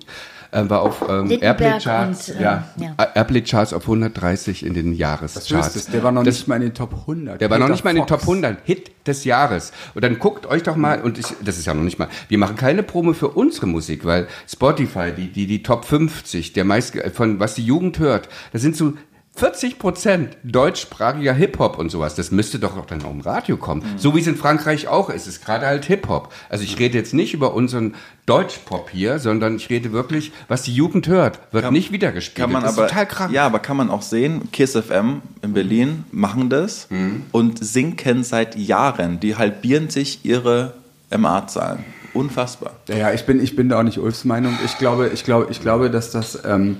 Äh, 0.52 0.68
war 0.68 0.82
auf 0.82 1.02
ähm, 1.08 1.26
Littenberg 1.28 1.42
Airplay 1.60 1.78
Charts, 1.80 2.28
und, 2.30 2.36
ähm, 2.36 2.42
ja, 2.42 2.64
ja. 2.76 2.94
Äh, 2.98 3.06
Airplay 3.14 3.40
Charts 3.42 3.72
auf 3.72 3.82
130 3.82 4.64
in 4.66 4.74
den 4.74 4.94
Jahrescharts. 4.94 5.86
der 5.86 6.02
war 6.02 6.12
noch 6.12 6.24
Das- 6.24 6.34
nicht 6.36 6.48
mal 6.48 6.56
in 6.56 6.62
den 6.62 6.74
Top 6.74 6.92
100. 7.06 7.40
Der 7.40 7.50
war 7.50 7.58
noch 7.58 7.66
Peter 7.66 7.72
nicht 7.74 7.84
mal 7.84 7.90
in 7.90 7.96
den 7.96 8.08
Fox. 8.08 8.22
Top 8.24 8.28
100. 8.28 8.58
Hit 8.64 8.90
des 9.06 9.24
Jahres. 9.24 9.72
Und 9.94 10.04
dann 10.04 10.18
guckt 10.18 10.46
euch 10.46 10.62
doch 10.62 10.76
mal, 10.76 11.00
und 11.02 11.18
ich, 11.18 11.26
das 11.44 11.58
ist 11.58 11.66
ja 11.66 11.74
noch 11.74 11.82
nicht 11.82 11.98
mal, 11.98 12.08
wir 12.28 12.38
machen 12.38 12.56
keine 12.56 12.82
Promo 12.82 13.12
für 13.12 13.28
unsere 13.28 13.66
Musik, 13.66 14.04
weil 14.04 14.26
Spotify, 14.48 15.12
die, 15.16 15.28
die, 15.32 15.46
die 15.46 15.62
Top 15.62 15.84
50, 15.84 16.52
der 16.52 16.64
meist, 16.64 16.96
von 17.14 17.40
was 17.40 17.54
die 17.54 17.64
Jugend 17.64 17.98
hört, 17.98 18.28
das 18.52 18.62
sind 18.62 18.76
so 18.76 18.94
40 19.40 19.78
Prozent 19.78 20.36
deutschsprachiger 20.44 21.32
Hip-Hop 21.32 21.78
und 21.78 21.90
sowas. 21.90 22.14
Das 22.14 22.30
müsste 22.30 22.58
doch 22.58 22.76
auch 22.76 22.84
dann 22.84 23.02
auch 23.02 23.10
im 23.10 23.22
Radio 23.22 23.56
kommen. 23.56 23.80
Mhm. 23.82 23.98
So 23.98 24.14
wie 24.14 24.20
es 24.20 24.26
in 24.26 24.36
Frankreich 24.36 24.86
auch 24.86 25.08
ist. 25.08 25.22
Es 25.22 25.36
ist 25.36 25.44
gerade 25.46 25.66
halt 25.66 25.86
Hip-Hop. 25.86 26.30
Also 26.50 26.62
ich 26.62 26.78
rede 26.78 26.98
jetzt 26.98 27.14
nicht 27.14 27.32
über 27.32 27.54
unseren 27.54 27.94
Deutschpop 28.26 28.90
hier, 28.90 29.18
sondern 29.18 29.56
ich 29.56 29.70
rede 29.70 29.92
wirklich, 29.92 30.30
was 30.48 30.62
die 30.62 30.74
Jugend 30.74 31.08
hört, 31.08 31.40
wird 31.52 31.70
nicht 31.72 31.90
wiedergespielt. 31.90 32.44
Kann 32.44 32.52
man 32.52 32.62
das 32.62 32.74
aber, 32.74 32.84
ist 32.86 32.90
total 32.92 33.06
krank. 33.06 33.32
Ja, 33.32 33.46
aber 33.46 33.58
kann 33.60 33.76
man 33.78 33.90
auch 33.90 34.02
sehen, 34.02 34.52
Kiss 34.52 34.72
FM 34.76 35.22
in 35.42 35.54
Berlin 35.54 36.04
machen 36.12 36.50
das 36.50 36.86
Mhm. 36.90 37.22
und 37.32 37.64
sinken 37.64 38.22
seit 38.24 38.56
Jahren. 38.56 39.20
Die 39.20 39.36
halbieren 39.36 39.88
sich 39.88 40.24
ihre 40.24 40.74
MA-Zahlen. 41.10 41.82
Unfassbar. 42.12 42.72
Ja, 42.88 42.96
ja, 42.96 43.12
ich 43.12 43.24
bin, 43.24 43.42
ich 43.42 43.56
bin 43.56 43.68
da 43.68 43.78
auch 43.78 43.84
nicht 43.84 43.98
Ulfs 43.98 44.24
Meinung. 44.24 44.56
Ich 44.64 44.78
glaube, 44.78 45.10
ich 45.14 45.24
glaube, 45.24 45.46
ich 45.50 45.60
glaube, 45.60 45.90
dass 45.90 46.10
das 46.10 46.38
ähm, 46.44 46.76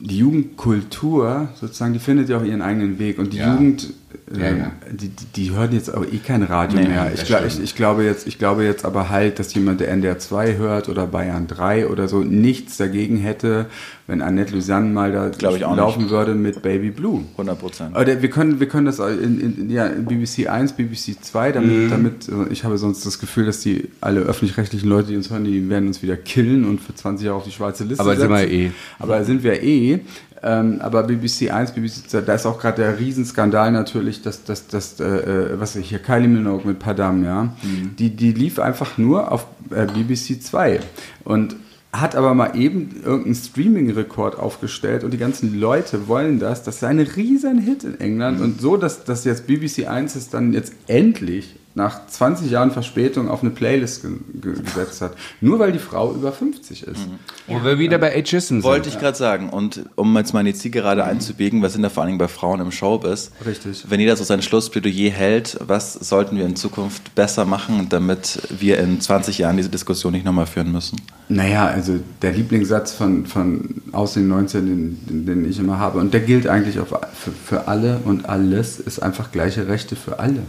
die 0.00 0.18
Jugendkultur 0.18 1.48
sozusagen, 1.60 1.92
die 1.92 1.98
findet 1.98 2.28
ja 2.28 2.38
auch 2.38 2.44
ihren 2.44 2.62
eigenen 2.62 2.98
Weg 2.98 3.18
und 3.18 3.32
die 3.32 3.38
Ja. 3.38 3.52
Jugend, 3.52 3.92
Ja, 4.32 4.44
ähm, 4.46 4.58
ja. 4.58 4.72
Die, 4.92 5.08
die, 5.34 5.50
hören 5.50 5.72
jetzt 5.72 5.92
auch 5.92 6.04
eh 6.04 6.18
kein 6.18 6.42
Radio 6.44 6.78
Nee, 6.80 6.86
mehr. 6.88 7.10
Ich, 7.12 7.24
glaub, 7.24 7.44
ich, 7.44 7.60
ich 7.60 7.74
glaube 7.74 8.04
jetzt, 8.04 8.26
ich 8.28 8.38
glaube 8.38 8.62
jetzt 8.64 8.84
aber 8.84 9.10
halt, 9.10 9.38
dass 9.40 9.52
jemand, 9.54 9.80
der 9.80 9.88
NDR 9.88 10.18
2 10.20 10.56
hört 10.56 10.88
oder 10.88 11.06
Bayern 11.08 11.48
3 11.48 11.88
oder 11.88 12.06
so, 12.06 12.20
nichts 12.20 12.76
dagegen 12.76 13.16
hätte, 13.16 13.66
wenn 14.06 14.22
Annette 14.22 14.54
Lusanne 14.54 14.88
mal 14.90 15.10
da 15.10 15.30
laufen 15.74 16.10
würde 16.10 16.34
mit 16.34 16.62
Baby 16.62 16.90
Blue. 16.90 17.24
100 17.32 17.58
Prozent. 17.58 17.96
Oder 17.96 18.22
wir 18.22 18.30
können, 18.30 18.60
wir 18.60 18.68
können 18.68 18.86
das 18.86 19.00
in, 19.00 19.40
in, 19.40 19.70
ja, 19.70 19.86
in 19.86 20.04
BBC 20.04 20.46
1, 20.48 20.72
BBC 20.74 21.16
2, 21.20 21.52
damit, 21.52 21.70
Mhm. 21.70 21.90
damit, 21.90 22.28
äh, 22.28 22.52
ich 22.52 22.62
habe 22.64 22.78
sonst 22.78 23.04
das 23.04 23.18
Gefühl, 23.18 23.46
dass 23.46 23.60
die 23.60 23.88
alle 24.00 24.20
öffentlich-rechtlichen 24.20 24.88
Leute, 24.88 25.08
die 25.08 25.16
uns 25.16 25.30
hören, 25.30 25.44
die 25.44 25.68
werden 25.68 25.88
uns 25.88 26.02
wieder 26.02 26.16
killen 26.16 26.64
und 26.66 26.80
für 26.80 26.94
20 26.94 27.26
Jahre 27.26 27.38
auf 27.38 27.44
die 27.44 27.50
schwarze 27.52 27.82
Liste 27.84 28.00
Aber 28.02 28.14
sind 28.16 28.30
wir 28.30 28.38
setzen. 28.38 28.52
eh. 28.54 28.70
Aber 29.00 29.24
sind 29.24 29.42
wir 29.42 29.60
eh. 29.62 30.00
Ähm, 30.42 30.80
aber 30.80 31.02
BBC 31.02 31.50
1, 31.52 31.72
BBC 31.72 32.08
2, 32.08 32.20
da 32.22 32.34
ist 32.34 32.46
auch 32.46 32.58
gerade 32.58 32.80
der 32.82 32.98
Riesenskandal 32.98 33.72
natürlich, 33.72 34.22
dass, 34.22 34.42
dass, 34.44 34.66
dass 34.68 34.98
äh, 34.98 35.60
was 35.60 35.76
ich 35.76 35.90
hier, 35.90 35.98
Kylie 35.98 36.28
Minogue 36.28 36.66
mit 36.66 36.78
Padam, 36.78 37.24
ja, 37.24 37.44
Mhm. 37.62 37.96
die, 37.98 38.10
die 38.10 38.32
lief 38.32 38.58
einfach 38.58 38.96
nur 38.96 39.30
auf 39.32 39.46
äh, 39.70 39.86
BBC 39.86 40.42
2 40.42 40.80
und 41.24 41.56
hat 41.92 42.14
aber 42.14 42.34
mal 42.34 42.56
eben 42.56 43.00
irgendeinen 43.04 43.34
Streaming-Rekord 43.34 44.38
aufgestellt 44.38 45.02
und 45.04 45.12
die 45.12 45.18
ganzen 45.18 45.58
Leute 45.58 46.06
wollen 46.08 46.38
das. 46.38 46.62
Das 46.62 46.76
ist 46.76 46.84
ein 46.84 47.00
riesen 47.00 47.58
Hit 47.58 47.82
in 47.84 48.00
England 48.00 48.40
und 48.40 48.60
so, 48.60 48.76
dass, 48.76 49.04
dass 49.04 49.24
jetzt 49.24 49.46
BBC 49.46 49.88
1 49.88 50.14
es 50.14 50.30
dann 50.30 50.52
jetzt 50.52 50.72
endlich 50.86 51.56
nach 51.80 52.06
20 52.06 52.50
Jahren 52.50 52.70
Verspätung 52.70 53.30
auf 53.30 53.40
eine 53.42 53.50
Playlist 53.50 54.02
ge 54.02 54.10
ge 54.34 54.52
gesetzt 54.62 55.00
hat. 55.00 55.14
Nur 55.40 55.58
weil 55.58 55.72
die 55.72 55.78
Frau 55.78 56.12
über 56.12 56.30
50 56.30 56.82
ist. 56.82 57.00
Wo 57.46 57.64
wir 57.64 57.78
wieder 57.78 57.96
bei 57.96 58.14
Ageism 58.14 58.56
sind. 58.56 58.64
Wollte 58.64 58.90
ich 58.90 58.98
gerade 58.98 59.16
sagen. 59.16 59.48
Und 59.48 59.86
um 59.96 60.14
jetzt 60.16 60.34
mal 60.34 60.40
in 60.40 60.46
die 60.46 60.54
Zielgerade 60.54 61.04
einzubiegen, 61.04 61.62
wir 61.62 61.70
sind 61.70 61.82
ja 61.82 61.88
vor 61.88 62.02
allen 62.02 62.08
Dingen 62.08 62.18
bei 62.18 62.28
Frauen 62.28 62.60
im 62.60 62.70
Showbiz. 62.70 63.30
Richtig. 63.46 63.86
Wenn 63.88 63.98
jeder 63.98 64.14
so 64.16 64.24
sein 64.24 64.42
Schlussplädoyer 64.42 65.10
hält, 65.10 65.56
was 65.60 65.94
sollten 65.94 66.36
wir 66.36 66.44
in 66.44 66.54
Zukunft 66.54 67.14
besser 67.14 67.46
machen, 67.46 67.86
damit 67.88 68.42
wir 68.50 68.78
in 68.78 69.00
20 69.00 69.38
Jahren 69.38 69.56
diese 69.56 69.70
Diskussion 69.70 70.12
nicht 70.12 70.26
nochmal 70.26 70.46
führen 70.46 70.70
müssen? 70.70 71.00
Naja, 71.30 71.66
also 71.66 71.98
der 72.20 72.32
Lieblingssatz 72.32 72.92
von, 72.92 73.24
von 73.24 73.82
aus 73.92 74.14
den 74.14 74.28
19, 74.28 74.66
den, 74.66 75.06
den, 75.06 75.26
den 75.26 75.48
ich 75.48 75.58
immer 75.58 75.78
habe, 75.78 75.98
und 75.98 76.12
der 76.12 76.20
gilt 76.20 76.46
eigentlich 76.46 76.78
auf, 76.78 76.88
für, 76.88 77.30
für 77.30 77.68
alle 77.68 78.00
und 78.04 78.28
alles, 78.28 78.80
ist 78.80 79.00
einfach 79.00 79.32
gleiche 79.32 79.68
Rechte 79.68 79.96
für 79.96 80.18
alle. 80.18 80.42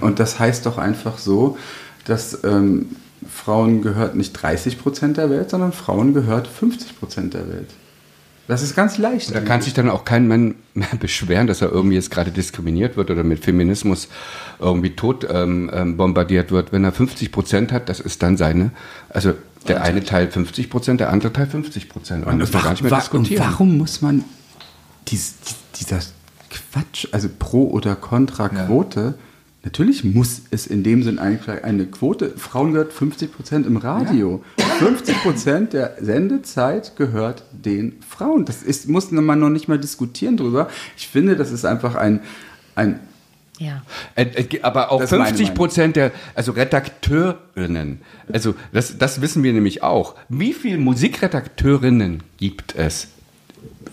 Und 0.00 0.18
das 0.18 0.38
heißt 0.38 0.66
doch 0.66 0.71
einfach 0.78 1.18
so, 1.18 1.56
dass 2.04 2.42
ähm, 2.44 2.96
Frauen 3.32 3.82
gehört 3.82 4.16
nicht 4.16 4.32
30 4.32 4.78
Prozent 4.78 5.16
der 5.16 5.30
Welt, 5.30 5.50
sondern 5.50 5.72
Frauen 5.72 6.12
gehört 6.14 6.46
50 6.48 6.98
Prozent 6.98 7.34
der 7.34 7.48
Welt. 7.48 7.70
Das 8.48 8.60
ist 8.62 8.74
ganz 8.74 8.98
leicht. 8.98 9.32
Da 9.32 9.40
kann 9.40 9.62
sich 9.62 9.72
dann 9.72 9.88
auch 9.88 10.04
kein 10.04 10.26
Mann 10.26 10.56
mehr 10.74 10.88
beschweren, 10.98 11.46
dass 11.46 11.62
er 11.62 11.70
irgendwie 11.70 11.94
jetzt 11.94 12.10
gerade 12.10 12.32
diskriminiert 12.32 12.96
wird 12.96 13.10
oder 13.10 13.22
mit 13.22 13.44
Feminismus 13.44 14.08
irgendwie 14.58 14.90
tot 14.96 15.26
ähm, 15.30 15.70
ähm, 15.72 15.96
bombardiert 15.96 16.50
wird. 16.50 16.72
Wenn 16.72 16.82
er 16.84 16.90
50 16.92 17.30
Prozent 17.30 17.70
hat, 17.72 17.88
das 17.88 18.00
ist 18.00 18.22
dann 18.22 18.36
seine, 18.36 18.72
also 19.08 19.32
der 19.68 19.82
eine 19.82 20.02
Teil 20.02 20.28
50 20.28 20.68
Prozent, 20.70 20.98
der 20.98 21.10
andere 21.10 21.32
Teil 21.32 21.46
50 21.46 21.88
Prozent. 21.88 22.26
Und, 22.26 22.38
muss 22.40 22.52
man 22.52 22.62
gar 22.64 22.70
nicht 22.72 22.82
mehr 22.82 22.90
wa- 22.90 22.98
diskutieren. 22.98 23.42
und 23.44 23.52
warum 23.52 23.78
muss 23.78 24.02
man 24.02 24.24
dies, 25.06 25.34
dieser 25.78 26.00
Quatsch, 26.50 27.06
also 27.12 27.28
Pro- 27.38 27.70
oder 27.70 27.94
Kontra-Quote, 27.94 29.14
natürlich 29.64 30.04
muss 30.04 30.42
es 30.50 30.66
in 30.66 30.82
dem 30.82 31.02
Sinn 31.02 31.18
eigentlich 31.18 31.62
eine 31.64 31.86
Quote, 31.86 32.30
Frauen 32.36 32.72
gehört 32.72 32.92
50 32.92 33.32
Prozent 33.32 33.66
im 33.66 33.76
Radio. 33.76 34.42
50 34.78 35.22
Prozent 35.22 35.72
der 35.72 35.96
Sendezeit 36.00 36.96
gehört 36.96 37.44
den 37.52 37.94
Frauen. 38.08 38.44
Das 38.44 38.62
ist, 38.62 38.88
muss 38.88 39.10
man 39.10 39.38
noch 39.38 39.50
nicht 39.50 39.68
mal 39.68 39.78
diskutieren 39.78 40.36
drüber. 40.36 40.68
Ich 40.96 41.08
finde, 41.08 41.36
das 41.36 41.52
ist 41.52 41.64
einfach 41.64 41.94
ein, 41.94 42.20
ein 42.74 43.00
Ja. 43.58 43.82
Äh, 44.14 44.24
äh, 44.24 44.62
Aber 44.62 44.90
auch 44.90 45.00
Das 45.00 45.12
ist 45.12 45.18
meine 45.18 45.36
50 45.36 45.54
Prozent 45.54 45.96
der, 45.96 46.12
also 46.34 46.52
Redakteurinnen, 46.52 48.00
also 48.32 48.54
das, 48.72 48.98
das 48.98 49.20
wissen 49.20 49.42
wir 49.42 49.52
nämlich 49.52 49.82
auch. 49.82 50.16
Wie 50.28 50.52
viele 50.52 50.78
Musikredakteurinnen 50.78 52.22
gibt 52.38 52.74
es? 52.74 53.08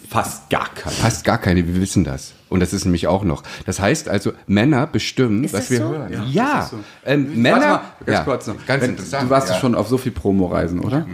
fast 0.10 0.50
gar 0.50 0.74
kein. 0.74 0.92
Fast 0.92 1.24
gar 1.24 1.38
keine, 1.38 1.66
wir 1.66 1.80
wissen 1.80 2.04
das. 2.04 2.34
Und 2.50 2.60
das 2.62 2.74
ist 2.74 2.86
nämlich 2.86 3.08
auch 3.08 3.24
noch. 3.24 3.44
Das 3.66 3.80
heißt 3.80 4.10
also, 4.10 4.34
Männer 4.48 4.88
bestimmen, 4.88 5.44
Ist 5.44 5.54
was 5.54 5.62
das 5.62 5.70
wir 5.72 5.78
so? 5.80 5.90
hören. 5.90 6.12
Ja, 6.12 6.24
Ja, 6.26 6.56
das 6.56 6.66
ist 6.66 6.72
so. 6.72 6.78
ähm, 7.06 7.42
Männer. 7.42 7.60
mal, 7.60 7.82
ganz 8.06 8.18
ja, 8.18 8.24
kurz 8.24 8.48
noch. 8.48 8.66
Ganz 8.66 8.84
Wenn- 8.84 8.90
interessant. 8.92 9.24
Du 9.26 9.30
warst 9.30 9.50
ja. 9.50 9.56
schon 9.60 9.76
auf 9.76 9.88
so 9.88 9.98
viel 9.98 10.12
Promoreisen, 10.12 10.80
oder? 10.80 11.06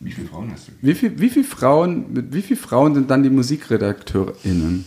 Wie 0.00 0.12
viele 0.12 0.28
Frauen 0.28 0.50
hast 0.52 0.68
du? 0.68 0.72
Wie 0.80 0.94
viel, 0.94 1.18
wie 1.20 1.28
viel 1.30 1.42
Frauen, 1.44 2.12
mit 2.12 2.32
wie 2.32 2.54
Frauen 2.56 2.94
sind 2.94 3.10
dann 3.10 3.22
die 3.22 3.30
MusikredakteurInnen? 3.30 4.84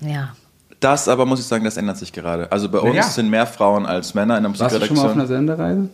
Ja. 0.00 0.34
Das 0.80 1.08
aber, 1.08 1.24
muss 1.26 1.40
ich 1.40 1.46
sagen, 1.46 1.64
das 1.64 1.76
ändert 1.76 1.96
sich 1.96 2.12
gerade. 2.12 2.50
Also 2.52 2.68
bei 2.68 2.78
uns 2.78 2.96
Ja. 2.96 3.02
sind 3.04 3.30
mehr 3.30 3.46
Frauen 3.46 3.86
als 3.86 4.14
Männer 4.14 4.36
in 4.36 4.42
der 4.44 4.58
Warst 4.58 4.74
du 4.76 4.84
schon 4.86 4.96
mal 4.96 5.04
auf 5.06 5.12
einer 5.12 5.22
Musikredaktion. 5.22 5.46
Sendereise? 5.56 5.88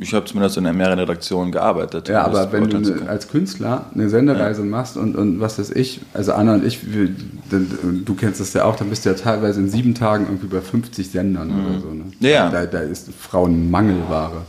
Ich 0.00 0.14
habe 0.14 0.24
zumindest 0.24 0.56
in 0.56 0.64
mehreren 0.64 0.98
Redaktionen 0.98 1.52
gearbeitet. 1.52 2.08
Ja, 2.08 2.24
aber 2.24 2.52
wenn 2.52 2.68
du 2.68 3.08
als 3.08 3.28
Künstler 3.28 3.86
eine 3.94 4.08
Sendereise 4.08 4.62
machst 4.62 4.96
und, 4.96 5.16
und 5.16 5.40
was 5.40 5.58
weiß 5.58 5.70
ich, 5.70 6.00
also 6.14 6.32
Anna 6.32 6.54
und 6.54 6.64
ich, 6.64 6.92
wir, 6.92 7.08
denn, 7.50 8.02
du 8.04 8.14
kennst 8.14 8.40
das 8.40 8.52
ja 8.52 8.64
auch, 8.64 8.76
dann 8.76 8.90
bist 8.90 9.04
du 9.04 9.10
ja 9.10 9.16
teilweise 9.16 9.60
in 9.60 9.68
sieben 9.68 9.94
Tagen 9.94 10.26
irgendwie 10.26 10.46
bei 10.46 10.60
50 10.60 11.10
Sendern 11.10 11.50
oder 11.50 11.80
so. 11.80 11.92
Ne? 11.92 12.04
Ja, 12.20 12.30
ja. 12.30 12.50
Da, 12.50 12.66
da 12.66 12.80
ist 12.80 13.12
Frauenmangelware. 13.12 14.42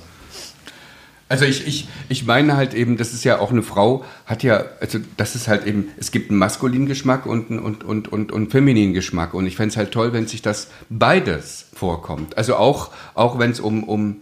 Also 1.34 1.46
ich, 1.46 1.66
ich, 1.66 1.88
ich 2.10 2.28
meine 2.28 2.56
halt 2.56 2.76
eben, 2.76 2.96
das 2.96 3.12
ist 3.12 3.24
ja 3.24 3.40
auch 3.40 3.50
eine 3.50 3.64
Frau, 3.64 4.06
hat 4.28 4.44
ja, 4.44 4.66
also 4.80 5.00
das 5.18 5.34
ist 5.36 5.48
halt 5.48 5.66
eben, 5.66 5.88
es 5.98 6.12
gibt 6.12 6.30
einen 6.30 6.38
maskulinen 6.38 6.86
Geschmack 6.86 7.26
und 7.26 7.50
einen 7.50 7.60
und, 7.60 7.84
und, 7.84 8.08
und, 8.08 8.32
und 8.32 8.52
femininen 8.52 8.94
Geschmack. 8.94 9.34
Und 9.34 9.48
ich 9.48 9.56
fände 9.56 9.72
es 9.72 9.78
halt 9.78 9.92
toll, 9.92 10.14
wenn 10.14 10.28
sich 10.28 10.44
das 10.44 10.68
beides 10.90 11.70
vorkommt. 11.74 12.38
Also 12.38 12.56
auch, 12.56 12.92
auch 13.16 13.40
wenn 13.40 13.50
es 13.50 13.60
um, 13.60 13.84
um 13.84 14.18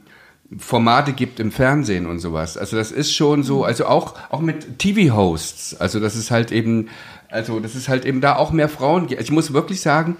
Formate 0.57 1.13
gibt 1.13 1.39
im 1.39 1.51
Fernsehen 1.51 2.05
und 2.05 2.19
sowas. 2.19 2.57
Also 2.57 2.75
das 2.77 2.91
ist 2.91 3.13
schon 3.13 3.43
so, 3.43 3.63
also 3.63 3.85
auch, 3.85 4.15
auch 4.29 4.41
mit 4.41 4.79
TV-Hosts. 4.79 5.79
Also 5.79 5.99
das 5.99 6.15
ist 6.15 6.31
halt 6.31 6.51
eben, 6.51 6.89
also 7.29 7.59
das 7.59 7.75
ist 7.75 7.87
halt 7.87 8.05
eben 8.05 8.21
da 8.21 8.35
auch 8.35 8.51
mehr 8.51 8.69
Frauen. 8.69 9.07
gibt. 9.07 9.21
Ich 9.21 9.31
muss 9.31 9.53
wirklich 9.53 9.81
sagen, 9.81 10.17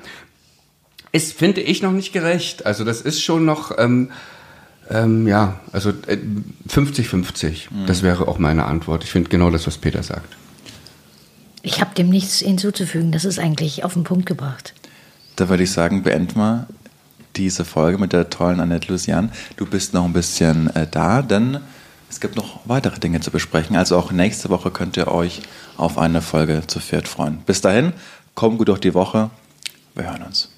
ist, 1.11 1.33
finde 1.33 1.61
ich, 1.61 1.81
noch 1.81 1.91
nicht 1.91 2.13
gerecht. 2.13 2.65
Also 2.65 2.85
das 2.85 3.01
ist 3.01 3.21
schon 3.21 3.43
noch, 3.43 3.77
ähm, 3.77 4.11
ähm, 4.89 5.27
ja, 5.27 5.59
also 5.73 5.89
äh, 6.07 6.17
50-50. 6.69 7.67
Das 7.85 8.01
wäre 8.01 8.27
auch 8.27 8.37
meine 8.37 8.65
Antwort. 8.65 9.03
Ich 9.03 9.11
finde 9.11 9.29
genau 9.29 9.49
das, 9.51 9.67
was 9.67 9.77
Peter 9.77 10.03
sagt. 10.03 10.37
Ich 11.61 11.81
habe 11.81 11.93
dem 11.93 12.09
nichts 12.09 12.39
hinzuzufügen. 12.39 13.11
Das 13.11 13.25
ist 13.25 13.37
eigentlich 13.37 13.83
auf 13.83 13.93
den 13.93 14.03
Punkt 14.03 14.25
gebracht. 14.25 14.73
Da 15.35 15.49
würde 15.49 15.63
ich 15.63 15.71
sagen, 15.71 16.03
beenden 16.03 16.39
wir 16.39 16.67
diese 17.35 17.65
Folge 17.65 17.97
mit 17.97 18.13
der 18.13 18.29
tollen 18.29 18.59
Annette 18.59 18.91
Lucian. 18.91 19.31
Du 19.57 19.65
bist 19.65 19.93
noch 19.93 20.05
ein 20.05 20.13
bisschen 20.13 20.73
äh, 20.75 20.87
da, 20.89 21.21
denn 21.21 21.59
es 22.09 22.19
gibt 22.19 22.35
noch 22.35 22.59
weitere 22.65 22.99
Dinge 22.99 23.21
zu 23.21 23.31
besprechen. 23.31 23.75
Also 23.75 23.97
auch 23.97 24.11
nächste 24.11 24.49
Woche 24.49 24.69
könnt 24.69 24.97
ihr 24.97 25.07
euch 25.07 25.41
auf 25.77 25.97
eine 25.97 26.21
Folge 26.21 26.63
zu 26.67 26.79
viert 26.79 27.07
freuen. 27.07 27.37
Bis 27.45 27.61
dahin, 27.61 27.93
kommt 28.35 28.57
gut 28.57 28.67
durch 28.67 28.81
die 28.81 28.93
Woche. 28.93 29.29
Wir 29.95 30.11
hören 30.11 30.23
uns. 30.23 30.50